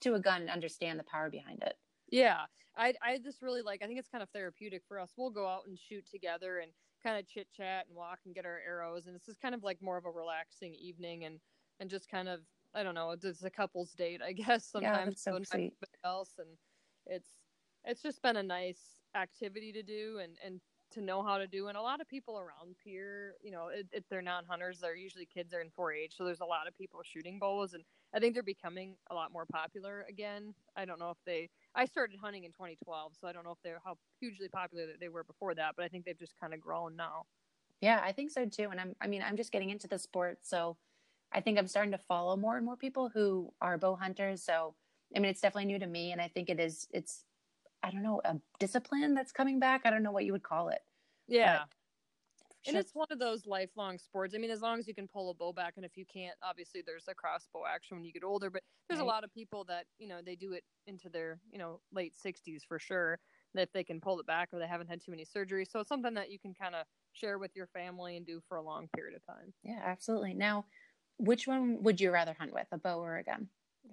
to 0.00 0.14
a 0.14 0.20
gun 0.20 0.40
and 0.40 0.50
understand 0.50 0.98
the 0.98 1.04
power 1.04 1.28
behind 1.28 1.62
it. 1.62 1.74
Yeah. 2.08 2.40
I, 2.78 2.94
I 3.02 3.18
just 3.18 3.42
really 3.42 3.62
like, 3.62 3.82
I 3.82 3.86
think 3.86 3.98
it's 3.98 4.08
kind 4.08 4.22
of 4.22 4.30
therapeutic 4.30 4.82
for 4.88 4.98
us. 4.98 5.10
We'll 5.16 5.30
go 5.30 5.46
out 5.46 5.66
and 5.66 5.78
shoot 5.78 6.06
together 6.10 6.58
and 6.58 6.70
kind 7.02 7.18
of 7.18 7.28
chit 7.28 7.48
chat 7.54 7.86
and 7.88 7.96
walk 7.96 8.20
and 8.24 8.34
get 8.34 8.46
our 8.46 8.60
arrows. 8.66 9.06
And 9.06 9.14
this 9.14 9.28
is 9.28 9.36
kind 9.36 9.54
of 9.54 9.62
like 9.62 9.82
more 9.82 9.98
of 9.98 10.06
a 10.06 10.10
relaxing 10.10 10.74
evening 10.74 11.24
and, 11.24 11.40
and 11.78 11.90
just 11.90 12.10
kind 12.10 12.28
of 12.28 12.40
I 12.76 12.82
don't 12.82 12.94
know, 12.94 13.12
it's 13.12 13.42
a 13.42 13.50
couple's 13.50 13.92
date, 13.92 14.20
I 14.22 14.32
guess. 14.32 14.66
Sometimes 14.66 15.24
yeah, 15.26 15.32
so 15.32 15.38
sweet. 15.42 15.72
else, 16.04 16.34
and 16.38 16.48
it's 17.06 17.28
it's 17.84 18.02
just 18.02 18.22
been 18.22 18.36
a 18.36 18.42
nice 18.42 18.80
activity 19.14 19.72
to 19.72 19.82
do 19.82 20.18
and 20.22 20.36
and 20.44 20.60
to 20.92 21.00
know 21.00 21.22
how 21.22 21.38
to 21.38 21.46
do. 21.46 21.68
And 21.68 21.76
a 21.76 21.82
lot 21.82 22.00
of 22.00 22.08
people 22.08 22.38
around 22.38 22.76
here, 22.84 23.34
you 23.42 23.50
know, 23.50 23.68
if, 23.72 23.86
if 23.92 24.04
they're 24.08 24.22
not 24.22 24.44
hunters, 24.48 24.78
they're 24.80 24.94
usually 24.94 25.26
kids 25.26 25.52
are 25.52 25.60
in 25.60 25.68
4-H, 25.76 26.14
so 26.16 26.24
there's 26.24 26.40
a 26.40 26.44
lot 26.44 26.68
of 26.68 26.76
people 26.78 27.00
shooting 27.02 27.38
bows, 27.38 27.74
and 27.74 27.82
I 28.14 28.20
think 28.20 28.34
they're 28.34 28.42
becoming 28.42 28.96
a 29.10 29.14
lot 29.14 29.32
more 29.32 29.46
popular 29.46 30.06
again. 30.08 30.54
I 30.76 30.84
don't 30.84 31.00
know 31.00 31.10
if 31.10 31.18
they. 31.26 31.50
I 31.74 31.86
started 31.86 32.18
hunting 32.20 32.44
in 32.44 32.52
2012, 32.52 33.12
so 33.20 33.26
I 33.26 33.32
don't 33.32 33.44
know 33.44 33.50
if 33.50 33.58
they're 33.64 33.80
how 33.84 33.96
hugely 34.20 34.48
popular 34.48 34.86
that 34.86 35.00
they 35.00 35.08
were 35.08 35.24
before 35.24 35.54
that, 35.54 35.74
but 35.76 35.84
I 35.84 35.88
think 35.88 36.04
they've 36.04 36.18
just 36.18 36.38
kind 36.40 36.54
of 36.54 36.60
grown 36.60 36.96
now. 36.96 37.24
Yeah, 37.80 38.00
I 38.02 38.12
think 38.12 38.30
so 38.30 38.46
too. 38.46 38.68
And 38.70 38.80
I'm, 38.80 38.94
I 39.00 39.06
mean, 39.06 39.22
I'm 39.22 39.36
just 39.36 39.52
getting 39.52 39.70
into 39.70 39.88
the 39.88 39.98
sport, 39.98 40.38
so 40.42 40.76
I 41.32 41.40
think 41.40 41.58
I'm 41.58 41.66
starting 41.66 41.92
to 41.92 41.98
follow 41.98 42.36
more 42.36 42.56
and 42.56 42.64
more 42.64 42.76
people 42.76 43.10
who 43.12 43.52
are 43.60 43.76
bow 43.76 43.96
hunters. 43.96 44.42
So, 44.42 44.74
I 45.14 45.20
mean, 45.20 45.30
it's 45.30 45.40
definitely 45.40 45.66
new 45.66 45.78
to 45.78 45.86
me. 45.86 46.12
And 46.12 46.20
I 46.20 46.28
think 46.28 46.50
it 46.50 46.60
is, 46.60 46.86
it's, 46.90 47.24
I 47.82 47.90
don't 47.90 48.02
know, 48.02 48.20
a 48.24 48.36
discipline 48.58 49.14
that's 49.14 49.32
coming 49.32 49.58
back. 49.60 49.82
I 49.84 49.90
don't 49.90 50.02
know 50.02 50.12
what 50.12 50.24
you 50.24 50.32
would 50.32 50.42
call 50.42 50.68
it. 50.68 50.80
Yeah. 51.28 51.64
and 52.66 52.76
it's 52.76 52.94
one 52.94 53.06
of 53.10 53.18
those 53.20 53.46
lifelong 53.46 53.96
sports. 53.98 54.34
I 54.34 54.38
mean, 54.38 54.50
as 54.50 54.60
long 54.60 54.78
as 54.78 54.88
you 54.88 54.94
can 54.94 55.06
pull 55.06 55.30
a 55.30 55.34
bow 55.34 55.52
back, 55.52 55.74
and 55.76 55.84
if 55.84 55.96
you 55.96 56.04
can't, 56.04 56.36
obviously 56.42 56.82
there's 56.84 57.06
a 57.08 57.14
crossbow 57.14 57.64
action 57.66 57.96
when 57.96 58.04
you 58.04 58.12
get 58.12 58.24
older. 58.24 58.50
But 58.50 58.62
there's 58.88 58.98
right. 58.98 59.04
a 59.04 59.08
lot 59.08 59.22
of 59.22 59.32
people 59.32 59.64
that 59.64 59.86
you 59.98 60.08
know 60.08 60.20
they 60.24 60.34
do 60.34 60.52
it 60.52 60.64
into 60.86 61.08
their 61.08 61.40
you 61.50 61.58
know 61.58 61.80
late 61.92 62.16
60s 62.16 62.64
for 62.64 62.78
sure. 62.78 63.20
If 63.54 63.72
they 63.72 63.84
can 63.84 64.00
pull 64.00 64.20
it 64.20 64.26
back 64.26 64.50
or 64.52 64.58
they 64.58 64.66
haven't 64.66 64.88
had 64.88 65.00
too 65.00 65.10
many 65.12 65.24
surgeries, 65.24 65.70
so 65.70 65.80
it's 65.80 65.88
something 65.88 66.12
that 66.14 66.30
you 66.30 66.38
can 66.38 66.52
kind 66.52 66.74
of 66.74 66.84
share 67.12 67.38
with 67.38 67.52
your 67.54 67.66
family 67.68 68.16
and 68.16 68.26
do 68.26 68.42
for 68.48 68.58
a 68.58 68.62
long 68.62 68.88
period 68.94 69.16
of 69.16 69.24
time. 69.24 69.54
Yeah, 69.62 69.80
absolutely. 69.84 70.34
Now, 70.34 70.66
which 71.18 71.46
one 71.46 71.82
would 71.82 72.00
you 72.00 72.10
rather 72.10 72.34
hunt 72.34 72.52
with, 72.52 72.66
a 72.72 72.78
bow 72.78 72.98
or 72.98 73.16
a 73.16 73.24
gun? 73.24 73.48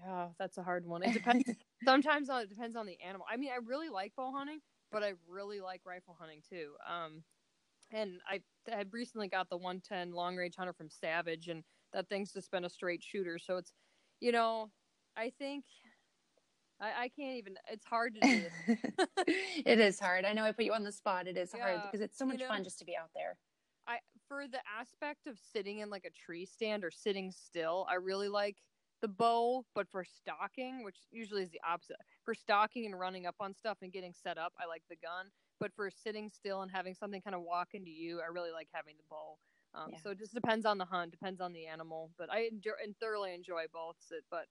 Oh, 0.07 0.31
that's 0.39 0.57
a 0.57 0.63
hard 0.63 0.85
one. 0.85 1.03
It 1.03 1.13
depends. 1.13 1.49
Sometimes 1.83 2.29
it 2.29 2.49
depends 2.49 2.75
on 2.75 2.85
the 2.85 2.97
animal. 3.05 3.25
I 3.31 3.37
mean, 3.37 3.51
I 3.51 3.59
really 3.65 3.89
like 3.89 4.13
bow 4.15 4.31
hunting, 4.31 4.59
but 4.91 5.03
I 5.03 5.13
really 5.27 5.61
like 5.61 5.81
rifle 5.85 6.15
hunting 6.19 6.41
too. 6.47 6.71
Um, 6.89 7.23
and 7.91 8.19
I 8.27 8.41
I 8.71 8.85
recently 8.91 9.27
got 9.27 9.49
the 9.49 9.57
110 9.57 10.13
long 10.13 10.35
range 10.35 10.55
hunter 10.57 10.73
from 10.73 10.89
Savage, 10.89 11.47
and 11.47 11.63
that 11.93 12.09
thing's 12.09 12.31
just 12.31 12.51
been 12.51 12.65
a 12.65 12.69
straight 12.69 13.03
shooter. 13.03 13.37
So 13.37 13.57
it's, 13.57 13.73
you 14.19 14.31
know, 14.31 14.71
I 15.15 15.31
think 15.37 15.65
I, 16.79 17.03
I 17.03 17.09
can't 17.09 17.37
even. 17.37 17.55
It's 17.71 17.85
hard 17.85 18.15
to 18.15 18.21
do. 18.21 18.75
it 19.65 19.79
is 19.79 19.99
hard. 19.99 20.25
I 20.25 20.33
know 20.33 20.43
I 20.43 20.51
put 20.51 20.65
you 20.65 20.73
on 20.73 20.83
the 20.83 20.91
spot. 20.91 21.27
It 21.27 21.37
is 21.37 21.51
yeah, 21.55 21.63
hard 21.63 21.81
because 21.83 22.01
it's 22.01 22.17
so 22.17 22.25
much 22.25 22.39
you 22.39 22.45
know, 22.45 22.49
fun 22.49 22.63
just 22.63 22.79
to 22.79 22.85
be 22.85 22.95
out 22.97 23.09
there. 23.15 23.37
I 23.87 23.97
for 24.27 24.47
the 24.47 24.59
aspect 24.79 25.27
of 25.27 25.37
sitting 25.51 25.79
in 25.79 25.89
like 25.89 26.05
a 26.05 26.09
tree 26.11 26.45
stand 26.45 26.83
or 26.83 26.91
sitting 26.91 27.31
still, 27.31 27.85
I 27.89 27.95
really 27.95 28.29
like 28.29 28.57
the 29.03 29.07
bow, 29.09 29.65
but 29.75 29.87
for 29.91 30.05
stalking, 30.05 30.81
which 30.83 30.95
usually 31.11 31.43
is 31.43 31.51
the 31.51 31.59
opposite, 31.69 31.97
for 32.23 32.33
stalking 32.33 32.85
and 32.85 32.97
running 32.97 33.27
up 33.27 33.35
on 33.41 33.53
stuff 33.53 33.77
and 33.81 33.91
getting 33.91 34.13
set 34.13 34.37
up, 34.37 34.53
I 34.57 34.65
like 34.65 34.83
the 34.89 34.95
gun. 34.95 35.27
But 35.59 35.73
for 35.75 35.91
sitting 35.91 36.31
still 36.33 36.61
and 36.61 36.71
having 36.71 36.95
something 36.95 37.21
kind 37.21 37.35
of 37.35 37.41
walk 37.41 37.69
into 37.73 37.91
you, 37.91 38.21
I 38.21 38.31
really 38.31 38.51
like 38.51 38.69
having 38.73 38.95
the 38.97 39.03
bow. 39.09 39.37
Um, 39.75 39.89
yeah. 39.91 39.97
So 40.01 40.11
it 40.11 40.19
just 40.19 40.33
depends 40.33 40.65
on 40.65 40.77
the 40.77 40.85
hunt, 40.85 41.11
depends 41.11 41.41
on 41.41 41.51
the 41.51 41.67
animal. 41.67 42.11
But 42.17 42.31
I 42.31 42.47
enjoy 42.51 42.71
and 42.81 42.95
thoroughly 42.97 43.33
enjoy 43.33 43.65
both. 43.73 43.97
But 44.31 44.45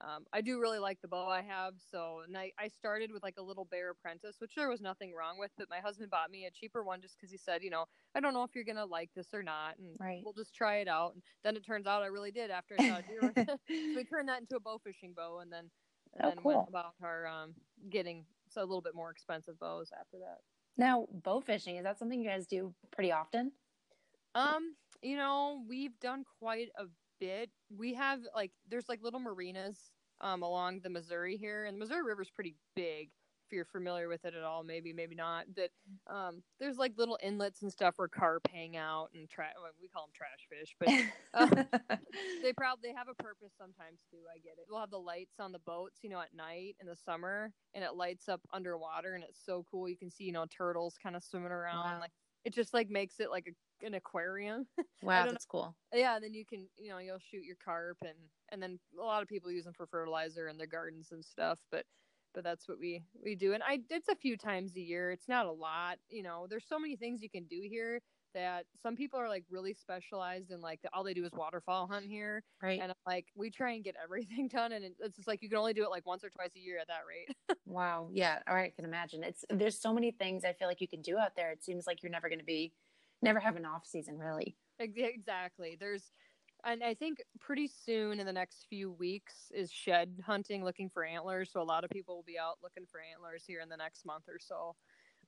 um, 0.00 0.24
I 0.32 0.40
do 0.40 0.60
really 0.60 0.78
like 0.78 1.00
the 1.00 1.08
bow 1.08 1.26
I 1.26 1.42
have. 1.42 1.74
So, 1.90 2.22
and 2.26 2.36
I, 2.36 2.52
I 2.58 2.68
started 2.68 3.10
with 3.12 3.22
like 3.22 3.36
a 3.38 3.42
little 3.42 3.64
Bear 3.64 3.90
Apprentice, 3.90 4.36
which 4.38 4.54
there 4.54 4.68
was 4.68 4.80
nothing 4.80 5.14
wrong 5.14 5.38
with. 5.38 5.50
But 5.56 5.70
my 5.70 5.78
husband 5.78 6.10
bought 6.10 6.30
me 6.30 6.44
a 6.44 6.50
cheaper 6.50 6.84
one 6.84 7.00
just 7.00 7.16
because 7.16 7.30
he 7.30 7.38
said, 7.38 7.62
you 7.62 7.70
know, 7.70 7.86
I 8.14 8.20
don't 8.20 8.34
know 8.34 8.42
if 8.42 8.54
you're 8.54 8.64
gonna 8.64 8.84
like 8.84 9.10
this 9.16 9.28
or 9.32 9.42
not, 9.42 9.78
and 9.78 9.96
right. 9.98 10.20
we'll 10.24 10.34
just 10.34 10.54
try 10.54 10.76
it 10.76 10.88
out. 10.88 11.14
And 11.14 11.22
then 11.44 11.56
it 11.56 11.64
turns 11.64 11.86
out 11.86 12.02
I 12.02 12.06
really 12.06 12.30
did 12.30 12.50
after 12.50 12.74
I 12.78 12.88
saw 12.88 13.00
deer. 13.00 13.32
so 13.46 13.56
we 13.68 14.04
turned 14.04 14.28
that 14.28 14.40
into 14.40 14.56
a 14.56 14.60
bow 14.60 14.80
fishing 14.84 15.14
bow, 15.16 15.40
and 15.40 15.52
then 15.52 15.70
and 16.14 16.24
oh, 16.24 16.28
then 16.28 16.38
cool. 16.42 16.56
went 16.56 16.68
about 16.68 16.94
our 17.02 17.26
um, 17.26 17.54
getting 17.90 18.24
so 18.48 18.60
a 18.60 18.64
little 18.64 18.82
bit 18.82 18.94
more 18.94 19.10
expensive 19.10 19.58
bows 19.58 19.90
after 19.98 20.18
that. 20.18 20.38
Now, 20.76 21.06
bow 21.10 21.40
fishing 21.40 21.76
is 21.76 21.84
that 21.84 21.98
something 21.98 22.20
you 22.20 22.28
guys 22.28 22.46
do 22.46 22.74
pretty 22.90 23.12
often? 23.12 23.52
Um, 24.34 24.74
you 25.02 25.16
know, 25.16 25.64
we've 25.66 25.98
done 26.00 26.24
quite 26.38 26.68
a 26.78 26.84
bit. 27.20 27.50
We 27.76 27.94
have 27.94 28.20
like 28.34 28.52
there's 28.68 28.88
like 28.88 29.02
little 29.02 29.20
marinas 29.20 29.78
um 30.20 30.42
along 30.42 30.80
the 30.82 30.90
Missouri 30.90 31.36
here, 31.36 31.64
and 31.64 31.76
the 31.76 31.78
Missouri 31.78 32.02
River 32.02 32.22
is 32.22 32.30
pretty 32.30 32.56
big. 32.74 33.10
If 33.48 33.52
you're 33.52 33.64
familiar 33.64 34.08
with 34.08 34.24
it 34.24 34.34
at 34.34 34.42
all, 34.42 34.64
maybe 34.64 34.92
maybe 34.92 35.14
not. 35.14 35.44
But 35.54 35.70
um, 36.12 36.42
there's 36.58 36.78
like 36.78 36.94
little 36.96 37.16
inlets 37.22 37.62
and 37.62 37.70
stuff 37.70 37.94
where 37.96 38.08
carp 38.08 38.48
hang 38.52 38.76
out 38.76 39.10
and 39.14 39.28
tra- 39.28 39.52
well, 39.62 39.70
we 39.80 39.86
call 39.86 40.06
them 40.06 40.12
trash 40.12 40.48
fish, 40.50 40.74
but 40.80 40.88
uh, 41.34 41.96
they 42.42 42.52
probably 42.54 42.92
have 42.92 43.06
a 43.08 43.22
purpose 43.22 43.52
sometimes 43.56 44.00
too. 44.10 44.18
I 44.34 44.38
get 44.38 44.54
it. 44.58 44.66
We'll 44.68 44.80
have 44.80 44.90
the 44.90 44.98
lights 44.98 45.38
on 45.38 45.52
the 45.52 45.60
boats, 45.60 46.00
you 46.02 46.10
know, 46.10 46.20
at 46.20 46.34
night 46.34 46.74
in 46.80 46.88
the 46.88 46.96
summer, 46.96 47.52
and 47.72 47.84
it 47.84 47.94
lights 47.94 48.28
up 48.28 48.40
underwater, 48.52 49.14
and 49.14 49.22
it's 49.22 49.38
so 49.46 49.64
cool. 49.70 49.88
You 49.88 49.96
can 49.96 50.10
see, 50.10 50.24
you 50.24 50.32
know, 50.32 50.46
turtles 50.46 50.96
kind 51.00 51.14
of 51.14 51.22
swimming 51.22 51.52
around. 51.52 51.84
Wow. 51.84 52.00
Like 52.00 52.12
it 52.46 52.54
just 52.54 52.74
like 52.74 52.90
makes 52.90 53.20
it 53.20 53.30
like 53.30 53.48
a 53.48 53.86
an 53.86 53.94
aquarium. 53.94 54.68
Wow, 55.02 55.26
that's 55.26 55.46
know. 55.46 55.46
cool. 55.46 55.76
Yeah, 55.94 56.18
then 56.20 56.34
you 56.34 56.46
can 56.46 56.68
you 56.78 56.90
know 56.90 56.98
you'll 56.98 57.18
shoot 57.18 57.44
your 57.44 57.56
carp 57.56 57.98
and 58.02 58.18
and 58.50 58.62
then 58.62 58.80
a 58.98 59.02
lot 59.02 59.22
of 59.22 59.28
people 59.28 59.50
use 59.50 59.64
them 59.64 59.74
for 59.74 59.86
fertilizer 59.86 60.48
in 60.48 60.58
their 60.58 60.66
gardens 60.66 61.12
and 61.12 61.24
stuff. 61.24 61.60
But 61.70 61.86
but 62.34 62.44
that's 62.44 62.68
what 62.68 62.78
we 62.78 63.04
we 63.22 63.34
do, 63.36 63.54
and 63.54 63.62
I 63.64 63.80
it's 63.90 64.08
a 64.08 64.16
few 64.16 64.36
times 64.36 64.76
a 64.76 64.80
year. 64.80 65.12
It's 65.12 65.28
not 65.28 65.46
a 65.46 65.52
lot, 65.52 65.98
you 66.08 66.22
know. 66.22 66.46
There's 66.48 66.66
so 66.68 66.78
many 66.78 66.96
things 66.96 67.22
you 67.22 67.30
can 67.30 67.46
do 67.46 67.60
here 67.62 68.02
that 68.36 68.66
some 68.82 68.94
people 68.94 69.18
are 69.18 69.30
like 69.30 69.44
really 69.50 69.72
specialized 69.72 70.50
in 70.50 70.60
like 70.60 70.78
all 70.92 71.02
they 71.02 71.14
do 71.14 71.24
is 71.24 71.32
waterfowl 71.32 71.86
hunt 71.86 72.04
here. 72.04 72.44
Right. 72.62 72.78
And 72.80 72.92
like 73.06 73.26
we 73.34 73.50
try 73.50 73.72
and 73.72 73.82
get 73.82 73.96
everything 74.02 74.46
done 74.52 74.72
and 74.72 74.84
it's 74.84 75.16
just 75.16 75.26
like 75.26 75.42
you 75.42 75.48
can 75.48 75.58
only 75.58 75.72
do 75.72 75.82
it 75.84 75.90
like 75.90 76.04
once 76.06 76.22
or 76.22 76.28
twice 76.28 76.50
a 76.54 76.60
year 76.60 76.78
at 76.78 76.86
that 76.88 77.00
rate. 77.08 77.34
Wow. 77.68 78.08
Yeah. 78.12 78.38
All 78.48 78.54
right. 78.54 78.72
I 78.72 78.76
can 78.76 78.84
imagine. 78.84 79.24
It's 79.24 79.44
there's 79.50 79.80
so 79.80 79.92
many 79.92 80.12
things 80.12 80.44
i 80.44 80.52
feel 80.52 80.68
like 80.68 80.80
you 80.80 80.86
can 80.86 81.02
do 81.02 81.18
out 81.18 81.34
there. 81.34 81.50
It 81.50 81.64
seems 81.64 81.84
like 81.86 82.00
you're 82.00 82.12
never 82.12 82.28
going 82.28 82.38
to 82.38 82.44
be 82.44 82.72
never 83.22 83.40
have 83.40 83.56
an 83.56 83.64
off 83.64 83.84
season 83.84 84.18
really. 84.18 84.56
Exactly. 84.78 85.76
There's 85.78 86.12
and 86.64 86.82
i 86.82 86.94
think 86.94 87.18
pretty 87.40 87.68
soon 87.68 88.18
in 88.18 88.26
the 88.26 88.32
next 88.32 88.66
few 88.68 88.90
weeks 88.92 89.50
is 89.52 89.70
shed 89.70 90.22
hunting 90.24 90.62
looking 90.64 90.88
for 90.88 91.04
antlers. 91.04 91.50
So 91.52 91.60
a 91.60 91.64
lot 91.64 91.82
of 91.82 91.90
people 91.90 92.14
will 92.14 92.22
be 92.22 92.38
out 92.38 92.58
looking 92.62 92.84
for 92.90 93.00
antlers 93.00 93.44
here 93.46 93.60
in 93.60 93.68
the 93.68 93.76
next 93.76 94.06
month 94.06 94.24
or 94.28 94.38
so 94.38 94.76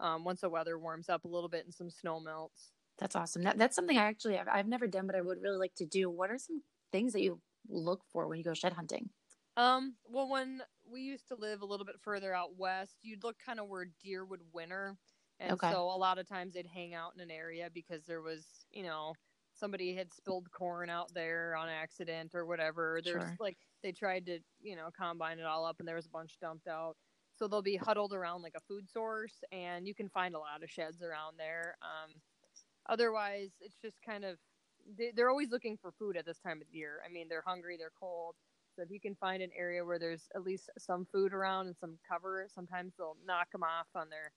um, 0.00 0.24
once 0.24 0.42
the 0.42 0.48
weather 0.48 0.78
warms 0.78 1.08
up 1.08 1.24
a 1.24 1.28
little 1.28 1.48
bit 1.48 1.64
and 1.64 1.74
some 1.74 1.90
snow 1.90 2.20
melts 2.20 2.72
that's 2.98 3.16
awesome. 3.16 3.42
That, 3.42 3.58
that's 3.58 3.76
something 3.76 3.96
I 3.96 4.04
actually 4.04 4.38
I've, 4.38 4.48
I've 4.52 4.68
never 4.68 4.86
done, 4.86 5.06
but 5.06 5.16
I 5.16 5.20
would 5.20 5.42
really 5.42 5.58
like 5.58 5.74
to 5.76 5.86
do. 5.86 6.10
What 6.10 6.30
are 6.30 6.38
some 6.38 6.62
things 6.92 7.12
that 7.12 7.22
you 7.22 7.40
look 7.68 8.02
for 8.12 8.28
when 8.28 8.38
you 8.38 8.44
go 8.44 8.54
shed 8.54 8.72
hunting? 8.72 9.10
Um, 9.56 9.94
well, 10.06 10.28
when 10.28 10.62
we 10.90 11.00
used 11.00 11.28
to 11.28 11.34
live 11.34 11.62
a 11.62 11.66
little 11.66 11.86
bit 11.86 11.96
further 12.00 12.32
out 12.32 12.56
west, 12.56 12.96
you'd 13.02 13.24
look 13.24 13.36
kind 13.44 13.58
of 13.58 13.66
where 13.68 13.86
deer 14.02 14.24
would 14.24 14.40
winter, 14.52 14.96
and 15.40 15.52
okay. 15.52 15.72
so 15.72 15.82
a 15.82 15.98
lot 15.98 16.18
of 16.18 16.28
times 16.28 16.54
they'd 16.54 16.66
hang 16.66 16.94
out 16.94 17.12
in 17.16 17.20
an 17.20 17.30
area 17.30 17.68
because 17.72 18.04
there 18.04 18.22
was, 18.22 18.46
you 18.70 18.84
know, 18.84 19.14
somebody 19.54 19.94
had 19.94 20.12
spilled 20.12 20.48
corn 20.52 20.88
out 20.88 21.12
there 21.12 21.56
on 21.56 21.68
accident 21.68 22.34
or 22.34 22.46
whatever. 22.46 23.00
There's 23.04 23.22
sure. 23.22 23.36
like 23.40 23.58
they 23.82 23.92
tried 23.92 24.26
to, 24.26 24.38
you 24.60 24.76
know, 24.76 24.90
combine 24.96 25.38
it 25.40 25.44
all 25.44 25.64
up, 25.64 25.76
and 25.80 25.88
there 25.88 25.96
was 25.96 26.06
a 26.06 26.10
bunch 26.10 26.38
dumped 26.40 26.68
out. 26.68 26.96
So 27.36 27.46
they'll 27.46 27.62
be 27.62 27.76
huddled 27.76 28.12
around 28.12 28.42
like 28.42 28.54
a 28.56 28.60
food 28.60 28.88
source, 28.88 29.42
and 29.52 29.86
you 29.86 29.94
can 29.94 30.08
find 30.08 30.34
a 30.34 30.38
lot 30.38 30.62
of 30.62 30.70
sheds 30.70 31.02
around 31.02 31.36
there. 31.38 31.76
Um, 31.82 32.14
otherwise 32.88 33.50
it's 33.60 33.76
just 33.82 33.96
kind 34.04 34.24
of 34.24 34.36
they, 34.96 35.12
they're 35.14 35.30
always 35.30 35.50
looking 35.50 35.76
for 35.80 35.92
food 35.98 36.16
at 36.16 36.24
this 36.24 36.38
time 36.38 36.60
of 36.60 36.66
year. 36.72 37.00
I 37.06 37.12
mean 37.12 37.26
they're 37.28 37.44
hungry 37.46 37.76
they're 37.78 37.92
cold. 37.98 38.34
So 38.74 38.82
if 38.82 38.90
you 38.90 39.00
can 39.00 39.16
find 39.16 39.42
an 39.42 39.50
area 39.58 39.84
where 39.84 39.98
there's 39.98 40.28
at 40.36 40.44
least 40.44 40.70
some 40.78 41.06
food 41.12 41.32
around 41.32 41.66
and 41.66 41.76
some 41.76 41.98
cover 42.10 42.46
sometimes 42.52 42.94
they'll 42.96 43.16
knock 43.26 43.50
them 43.52 43.62
off 43.62 43.88
on 43.94 44.08
their 44.08 44.32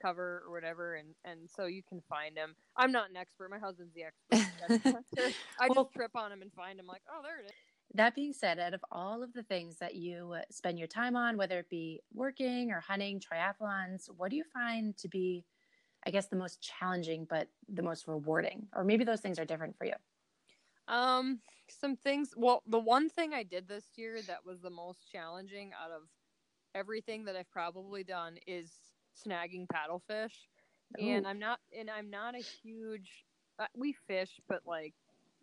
cover 0.00 0.42
or 0.46 0.52
whatever 0.52 0.96
and 0.96 1.08
and 1.24 1.48
so 1.48 1.66
you 1.66 1.82
can 1.88 2.02
find 2.08 2.36
them 2.36 2.56
i'm 2.76 2.90
not 2.90 3.10
an 3.10 3.16
expert. 3.16 3.50
My 3.50 3.58
husband's 3.58 3.94
the 3.94 4.04
expert. 4.04 4.52
I 5.60 5.68
just 5.68 5.76
well, 5.76 5.90
trip 5.94 6.10
on 6.16 6.30
them 6.30 6.42
and 6.42 6.52
find 6.52 6.78
them 6.78 6.86
like 6.86 7.02
oh 7.08 7.20
there 7.22 7.40
it 7.40 7.46
is. 7.46 7.52
That 7.94 8.14
being 8.14 8.32
said 8.32 8.58
out 8.58 8.72
of 8.72 8.82
all 8.90 9.22
of 9.22 9.34
the 9.34 9.42
things 9.42 9.76
that 9.76 9.94
you 9.94 10.36
spend 10.50 10.78
your 10.78 10.88
time 10.88 11.14
on 11.14 11.36
whether 11.36 11.58
it 11.58 11.68
be 11.68 12.00
working 12.12 12.72
or 12.72 12.80
hunting 12.80 13.20
triathlons 13.20 14.08
what 14.16 14.30
do 14.30 14.36
you 14.36 14.44
find 14.52 14.96
to 14.96 15.08
be 15.08 15.44
I 16.06 16.10
guess 16.10 16.26
the 16.26 16.36
most 16.36 16.60
challenging 16.60 17.26
but 17.28 17.48
the 17.68 17.82
most 17.82 18.08
rewarding? 18.08 18.66
Or 18.74 18.84
maybe 18.84 19.04
those 19.04 19.20
things 19.20 19.38
are 19.38 19.44
different 19.44 19.76
for 19.76 19.84
you. 19.84 19.94
Um 20.88 21.40
some 21.68 21.96
things 21.96 22.34
well 22.36 22.62
the 22.66 22.78
one 22.78 23.08
thing 23.08 23.32
I 23.32 23.42
did 23.44 23.68
this 23.68 23.84
year 23.96 24.20
that 24.26 24.44
was 24.44 24.60
the 24.60 24.70
most 24.70 25.10
challenging 25.10 25.70
out 25.82 25.90
of 25.90 26.02
everything 26.74 27.24
that 27.24 27.36
I've 27.36 27.50
probably 27.50 28.04
done 28.04 28.36
is 28.46 28.70
snagging 29.16 29.66
paddlefish. 29.66 30.32
Ooh. 31.00 31.08
And 31.08 31.26
I'm 31.26 31.38
not 31.38 31.60
and 31.76 31.88
I'm 31.88 32.10
not 32.10 32.34
a 32.34 32.42
huge 32.62 33.24
uh, 33.58 33.66
we 33.76 33.94
fish 34.06 34.40
but 34.48 34.62
like 34.66 34.94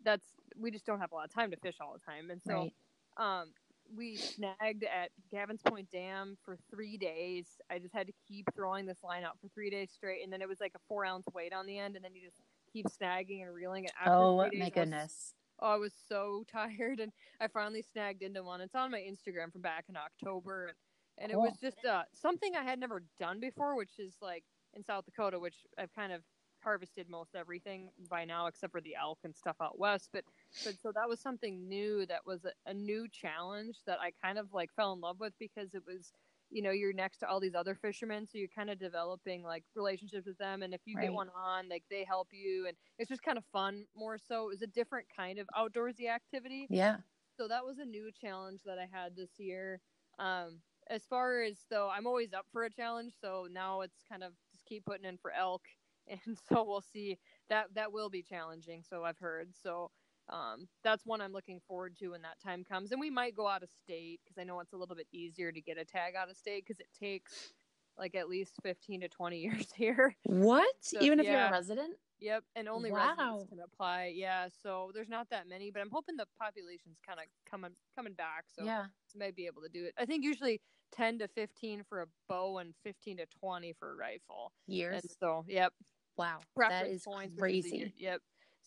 that's 0.04 0.26
we 0.56 0.70
just 0.70 0.86
don't 0.86 1.00
have 1.00 1.12
a 1.12 1.14
lot 1.14 1.24
of 1.24 1.34
time 1.34 1.50
to 1.50 1.56
fish 1.56 1.76
all 1.80 1.92
the 1.94 2.12
time. 2.12 2.30
And 2.30 2.40
so 2.42 2.70
right. 3.18 3.40
um 3.40 3.52
we 3.94 4.16
snagged 4.16 4.84
at 4.84 5.10
Gavin's 5.30 5.62
Point 5.62 5.90
Dam 5.90 6.36
for 6.44 6.56
three 6.70 6.96
days. 6.96 7.46
I 7.70 7.78
just 7.78 7.94
had 7.94 8.06
to 8.06 8.12
keep 8.28 8.46
throwing 8.54 8.86
this 8.86 8.98
line 9.02 9.24
out 9.24 9.38
for 9.40 9.48
three 9.48 9.70
days 9.70 9.90
straight, 9.92 10.22
and 10.22 10.32
then 10.32 10.42
it 10.42 10.48
was 10.48 10.60
like 10.60 10.72
a 10.76 10.80
four 10.88 11.04
ounce 11.04 11.26
weight 11.34 11.52
on 11.52 11.66
the 11.66 11.78
end, 11.78 11.96
and 11.96 12.04
then 12.04 12.14
you 12.14 12.22
just 12.22 12.40
keep 12.72 12.86
snagging 12.86 13.42
and 13.42 13.54
reeling 13.54 13.84
it. 13.84 13.92
After 13.98 14.12
oh 14.12 14.36
my 14.36 14.70
goodness! 14.70 15.12
Was, 15.12 15.34
oh, 15.60 15.74
I 15.74 15.76
was 15.76 15.92
so 16.08 16.44
tired, 16.52 17.00
and 17.00 17.12
I 17.40 17.48
finally 17.48 17.84
snagged 17.92 18.22
into 18.22 18.42
one. 18.42 18.60
It's 18.60 18.74
on 18.74 18.90
my 18.90 19.00
Instagram 19.00 19.52
from 19.52 19.62
back 19.62 19.84
in 19.88 19.96
October, 19.96 20.66
and, 20.66 20.76
and 21.18 21.32
cool. 21.32 21.44
it 21.44 21.50
was 21.50 21.58
just 21.60 21.84
uh, 21.84 22.02
something 22.12 22.54
I 22.56 22.62
had 22.62 22.78
never 22.78 23.02
done 23.18 23.40
before, 23.40 23.76
which 23.76 23.98
is 23.98 24.14
like 24.22 24.44
in 24.74 24.84
South 24.84 25.04
Dakota, 25.04 25.38
which 25.38 25.56
I've 25.78 25.94
kind 25.94 26.12
of 26.12 26.22
harvested 26.62 27.08
most 27.08 27.34
everything 27.34 27.90
by 28.08 28.24
now 28.24 28.46
except 28.46 28.72
for 28.72 28.80
the 28.80 28.94
elk 29.00 29.18
and 29.24 29.34
stuff 29.34 29.56
out 29.62 29.78
west. 29.78 30.10
But 30.12 30.24
but 30.64 30.74
so 30.82 30.92
that 30.94 31.08
was 31.08 31.20
something 31.20 31.68
new 31.68 32.06
that 32.06 32.26
was 32.26 32.44
a, 32.44 32.70
a, 32.70 32.74
new 32.74 33.06
challenge 33.08 33.76
that 33.86 33.98
i 34.00 34.10
kind 34.24 34.38
of 34.38 34.52
like 34.52 34.70
fell 34.74 34.92
in 34.92 35.00
love 35.00 35.20
with 35.20 35.32
because 35.38 35.74
it 35.74 35.82
was 35.86 36.12
you 36.50 36.62
know 36.62 36.70
you're 36.70 36.92
next 36.92 37.18
to 37.18 37.28
all 37.28 37.40
these 37.40 37.54
other 37.54 37.74
fishermen 37.74 38.26
so 38.26 38.38
you're 38.38 38.48
kind 38.54 38.70
of 38.70 38.78
developing 38.78 39.42
like 39.42 39.64
relationships 39.74 40.26
with 40.26 40.38
them. 40.38 40.62
And 40.62 40.74
if 40.74 40.80
you 40.84 40.96
right. 40.96 41.04
get 41.04 41.12
one 41.12 41.28
on 41.36 41.68
like 41.68 41.84
they 41.90 42.04
help 42.04 42.28
you. 42.32 42.66
And 42.66 42.76
it's 42.98 43.08
just 43.08 43.22
kind 43.22 43.38
of 43.38 43.44
fun 43.52 43.84
more 43.96 44.18
so. 44.18 44.44
It 44.44 44.48
was 44.48 44.62
a 44.62 44.66
different 44.66 45.06
kind 45.16 45.38
of 45.38 45.46
outdoorsy 45.56 46.08
activity. 46.08 46.66
Yeah. 46.68 46.96
So 47.38 47.48
that 47.48 47.64
was 47.64 47.78
a 47.78 47.84
new 47.84 48.10
challenge 48.20 48.60
that 48.66 48.78
i 48.78 48.86
had 48.92 49.16
this 49.16 49.30
year. 49.38 49.80
Um 50.18 50.58
as 50.88 51.04
far 51.04 51.42
as 51.42 51.56
though 51.70 51.88
i'm 51.88 52.06
always 52.06 52.32
up 52.32 52.46
for 52.52 52.64
a 52.64 52.70
challenge. 52.70 53.12
So 53.20 53.46
now 53.50 53.82
it's 53.82 54.02
kind 54.10 54.24
of 54.24 54.32
just 54.52 54.66
keep 54.66 54.84
putting 54.84 55.04
in 55.04 55.18
for 55.18 55.32
elk 55.32 55.62
and 56.26 56.38
so 56.48 56.64
we'll 56.64 56.80
see 56.82 57.18
that 57.48 57.74
that 57.74 57.92
will 57.92 58.10
be 58.10 58.22
challenging. 58.22 58.82
So 58.88 59.04
I've 59.04 59.18
heard. 59.18 59.54
So 59.54 59.90
um, 60.28 60.68
that's 60.84 61.04
one 61.04 61.20
I'm 61.20 61.32
looking 61.32 61.60
forward 61.66 61.96
to 61.98 62.10
when 62.10 62.22
that 62.22 62.40
time 62.42 62.64
comes. 62.64 62.92
And 62.92 63.00
we 63.00 63.10
might 63.10 63.34
go 63.34 63.48
out 63.48 63.62
of 63.62 63.70
state 63.70 64.20
because 64.24 64.38
I 64.38 64.44
know 64.44 64.60
it's 64.60 64.72
a 64.72 64.76
little 64.76 64.96
bit 64.96 65.08
easier 65.12 65.50
to 65.52 65.60
get 65.60 65.78
a 65.78 65.84
tag 65.84 66.14
out 66.14 66.30
of 66.30 66.36
state 66.36 66.64
because 66.66 66.80
it 66.80 66.88
takes 66.98 67.52
like 67.98 68.14
at 68.14 68.28
least 68.28 68.54
15 68.62 69.02
to 69.02 69.08
20 69.08 69.38
years 69.40 69.72
here. 69.72 70.16
What? 70.24 70.72
So, 70.80 71.00
Even 71.00 71.20
if 71.20 71.26
you're 71.26 71.40
a 71.40 71.50
resident? 71.50 71.96
Yep, 72.20 72.44
and 72.54 72.68
only 72.68 72.90
Wow. 72.90 73.14
residents 73.16 73.48
can 73.48 73.60
apply. 73.60 74.12
Yeah, 74.14 74.48
so 74.62 74.90
there's 74.94 75.08
not 75.08 75.30
that 75.30 75.48
many, 75.48 75.70
but 75.70 75.80
I'm 75.80 75.90
hoping 75.90 76.16
the 76.16 76.26
population's 76.38 76.98
kind 77.06 77.18
of 77.18 77.24
coming 77.50 77.72
coming 77.96 78.12
back, 78.12 78.44
so 78.54 78.62
yeah. 78.64 78.86
may 79.14 79.30
be 79.30 79.46
able 79.46 79.62
to 79.62 79.70
do 79.70 79.86
it. 79.86 79.94
I 79.98 80.04
think 80.04 80.22
usually 80.22 80.60
10 80.92 81.20
to 81.20 81.28
15 81.28 81.84
for 81.88 82.02
a 82.02 82.06
bow 82.28 82.58
and 82.58 82.74
15 82.84 83.18
to 83.18 83.26
20 83.40 83.74
for 83.78 83.92
a 83.92 83.96
rifle. 83.96 84.52
Years. 84.66 85.02
And 85.02 85.10
so, 85.20 85.44
yep, 85.48 85.72
wow. 86.16 86.38
preference 86.54 86.82
that 86.82 86.94
is 86.94 87.02
points. 87.02 87.38
crazy. 87.38 87.92
Yep. 87.96 88.20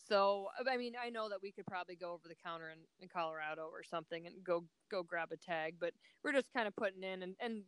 So 0.08 0.48
I 0.70 0.78
mean, 0.78 0.94
I 1.02 1.10
know 1.10 1.30
that 1.30 1.40
we 1.42 1.52
could 1.52 1.66
probably 1.66 1.96
go 1.96 2.12
over 2.12 2.28
the 2.28 2.36
counter 2.36 2.70
in, 2.70 2.80
in 3.00 3.08
Colorado 3.08 3.70
or 3.72 3.84
something 3.84 4.28
and 4.28 4.36
go 4.44 4.66
go 4.92 5.02
grab 5.04 5.30
a 5.32 5.38
tag, 5.38 5.76
but 5.80 5.94
we're 6.24 6.34
just 6.34 6.52
kind 6.54 6.68
of 6.68 6.76
putting 6.76 7.04
in 7.04 7.24
and 7.24 7.36
and 7.40 7.62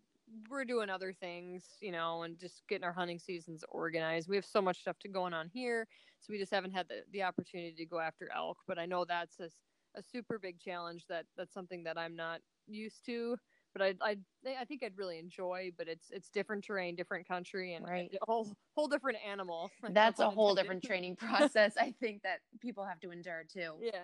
we're 0.49 0.65
doing 0.65 0.89
other 0.89 1.13
things, 1.13 1.63
you 1.81 1.91
know, 1.91 2.23
and 2.23 2.39
just 2.39 2.63
getting 2.67 2.83
our 2.83 2.91
hunting 2.91 3.19
seasons 3.19 3.63
organized. 3.69 4.27
We 4.27 4.35
have 4.35 4.45
so 4.45 4.61
much 4.61 4.81
stuff 4.81 4.97
to 4.99 5.07
going 5.07 5.33
on 5.33 5.49
here, 5.53 5.87
so 6.19 6.33
we 6.33 6.39
just 6.39 6.53
haven't 6.53 6.71
had 6.71 6.87
the, 6.87 7.03
the 7.13 7.23
opportunity 7.23 7.75
to 7.77 7.85
go 7.85 7.99
after 7.99 8.29
elk. 8.35 8.57
But 8.67 8.79
I 8.79 8.85
know 8.85 9.05
that's 9.05 9.39
a, 9.39 9.49
a 9.95 10.01
super 10.01 10.39
big 10.39 10.59
challenge. 10.59 11.05
That 11.09 11.25
that's 11.37 11.53
something 11.53 11.83
that 11.83 11.97
I'm 11.97 12.15
not 12.15 12.41
used 12.67 13.05
to. 13.05 13.37
But 13.75 13.81
I 13.81 13.95
I 14.01 14.17
I 14.61 14.65
think 14.65 14.83
I'd 14.83 14.97
really 14.97 15.19
enjoy. 15.19 15.71
But 15.77 15.89
it's 15.89 16.09
it's 16.09 16.29
different 16.29 16.63
terrain, 16.63 16.95
different 16.95 17.27
country, 17.27 17.73
and 17.73 17.85
Right. 17.85 18.09
a 18.21 18.25
whole 18.25 18.55
whole 18.73 18.87
different 18.87 19.17
animal. 19.27 19.69
like, 19.83 19.93
That's 19.93 20.21
a 20.21 20.29
whole 20.29 20.55
different 20.55 20.83
training 20.89 21.17
process. 21.17 21.73
I 21.77 21.91
think 21.99 22.23
that 22.23 22.39
people 22.61 22.85
have 22.85 23.01
to 23.01 23.11
endure 23.11 23.43
too. 23.43 23.73
Yeah. 23.81 24.03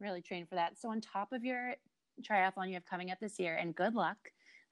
Really 0.00 0.22
train 0.22 0.46
for 0.46 0.56
that. 0.56 0.76
So 0.78 0.90
on 0.90 1.00
top 1.00 1.32
of 1.32 1.44
your 1.44 1.76
triathlon 2.20 2.68
you 2.68 2.74
have 2.74 2.84
coming 2.84 3.12
up 3.12 3.20
this 3.20 3.38
year, 3.38 3.54
and 3.56 3.74
good 3.74 3.94
luck. 3.94 4.18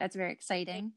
That's 0.01 0.17
very 0.17 0.33
exciting. 0.33 0.93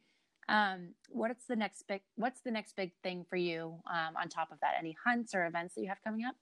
Um, 0.50 0.96
what's 1.10 1.46
the 1.46 1.56
next 1.56 1.84
big 1.88 2.02
what's 2.16 2.42
the 2.42 2.52
next 2.52 2.76
big 2.76 2.94
thing 3.04 3.24
for 3.30 3.36
you 3.36 3.80
um, 3.90 4.18
on 4.18 4.30
top 4.30 4.52
of 4.52 4.60
that? 4.62 4.74
Any 4.80 4.98
hunts 5.06 5.36
or 5.36 5.46
events 5.46 5.76
that 5.76 5.82
you 5.82 5.90
have 5.90 6.04
coming 6.04 6.26
up? 6.26 6.36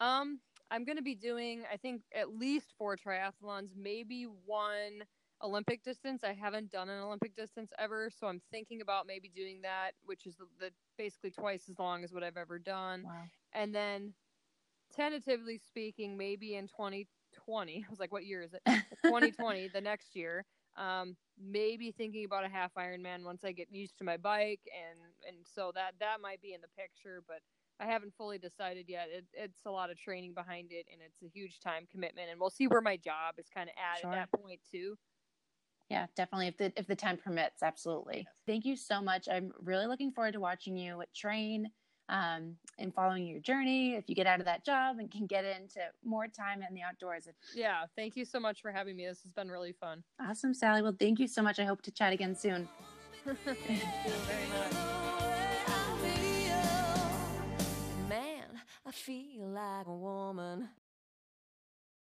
Um, 0.00 0.40
I'm 0.70 0.84
gonna 0.84 1.02
be 1.02 1.14
doing 1.14 1.64
I 1.72 1.78
think 1.78 2.02
at 2.14 2.36
least 2.36 2.74
four 2.76 2.96
triathlons, 2.96 3.70
maybe 3.74 4.24
one 4.44 5.02
Olympic 5.46 5.82
distance. 5.84 6.24
I 6.24 6.34
haven't 6.34 6.72
done 6.72 6.88
an 6.88 7.00
Olympic 7.00 7.36
distance 7.36 7.72
ever, 7.78 8.10
so 8.10 8.26
I'm 8.26 8.40
thinking 8.50 8.80
about 8.80 9.06
maybe 9.06 9.28
doing 9.28 9.62
that, 9.62 9.92
which 10.04 10.26
is 10.26 10.34
the, 10.36 10.46
the 10.58 10.70
basically 10.98 11.30
twice 11.30 11.68
as 11.70 11.78
long 11.78 12.02
as 12.02 12.12
what 12.12 12.24
I've 12.24 12.36
ever 12.36 12.58
done. 12.58 13.04
Wow. 13.04 13.24
And 13.52 13.74
then, 13.74 14.12
tentatively 14.94 15.58
speaking, 15.58 16.16
maybe 16.16 16.56
in 16.56 16.66
2020. 16.66 17.84
I 17.86 17.90
was 17.90 18.00
like, 18.00 18.12
what 18.12 18.26
year 18.26 18.42
is 18.42 18.54
it? 18.54 18.62
2020, 19.04 19.68
the 19.72 19.80
next 19.80 20.16
year. 20.16 20.44
Um, 20.76 21.16
maybe 21.38 21.92
thinking 21.92 22.24
about 22.24 22.44
a 22.44 22.48
half 22.48 22.74
Ironman 22.74 23.24
once 23.24 23.44
I 23.44 23.52
get 23.52 23.68
used 23.70 23.96
to 23.98 24.04
my 24.04 24.16
bike, 24.16 24.60
and 24.76 24.98
and 25.26 25.46
so 25.46 25.70
that 25.74 25.94
that 26.00 26.20
might 26.20 26.42
be 26.42 26.52
in 26.52 26.60
the 26.60 26.68
picture, 26.76 27.22
but 27.26 27.38
I 27.80 27.86
haven't 27.86 28.14
fully 28.14 28.36
decided 28.38 28.86
yet. 28.88 29.08
It, 29.10 29.24
it's 29.32 29.64
a 29.64 29.70
lot 29.70 29.90
of 29.90 29.98
training 29.98 30.34
behind 30.34 30.72
it, 30.72 30.86
and 30.92 31.00
it's 31.00 31.22
a 31.22 31.28
huge 31.28 31.60
time 31.60 31.86
commitment, 31.90 32.28
and 32.30 32.38
we'll 32.38 32.50
see 32.50 32.66
where 32.66 32.82
my 32.82 32.96
job 32.98 33.38
is 33.38 33.46
kind 33.48 33.70
of 33.70 33.74
at 33.78 34.00
Sure. 34.00 34.12
at 34.12 34.28
that 34.30 34.38
point 34.38 34.60
too. 34.70 34.96
Yeah, 35.88 36.06
definitely. 36.16 36.48
If 36.48 36.56
the 36.56 36.72
if 36.76 36.86
the 36.86 36.96
time 36.96 37.16
permits, 37.16 37.62
absolutely. 37.62 38.24
Yes. 38.26 38.34
Thank 38.46 38.64
you 38.64 38.76
so 38.76 39.00
much. 39.00 39.28
I'm 39.30 39.52
really 39.62 39.86
looking 39.86 40.10
forward 40.10 40.32
to 40.32 40.40
watching 40.40 40.76
you 40.76 41.02
train 41.14 41.70
um, 42.08 42.56
and 42.78 42.92
following 42.94 43.26
your 43.26 43.40
journey. 43.40 43.94
If 43.94 44.08
you 44.08 44.14
get 44.14 44.26
out 44.26 44.40
of 44.40 44.46
that 44.46 44.64
job 44.64 44.98
and 44.98 45.10
can 45.10 45.26
get 45.26 45.44
into 45.44 45.80
more 46.04 46.26
time 46.26 46.62
in 46.68 46.74
the 46.74 46.82
outdoors, 46.82 47.28
Yeah, 47.54 47.84
thank 47.96 48.16
you 48.16 48.24
so 48.24 48.40
much 48.40 48.60
for 48.62 48.72
having 48.72 48.96
me. 48.96 49.06
This 49.06 49.22
has 49.22 49.32
been 49.32 49.48
really 49.50 49.72
fun. 49.72 50.02
awesome, 50.20 50.54
Sally. 50.54 50.82
Well, 50.82 50.96
thank 50.98 51.18
you 51.20 51.28
so 51.28 51.42
much. 51.42 51.58
I 51.60 51.64
hope 51.64 51.82
to 51.82 51.90
chat 51.92 52.12
again 52.12 52.34
soon. 52.34 52.68
thank 53.44 53.46
you 53.68 54.12
very 54.26 54.48
much. 54.58 54.72
Man, 58.08 58.60
I 58.84 58.92
feel 58.92 59.48
like 59.48 59.86
a 59.86 59.92
woman. 59.92 60.68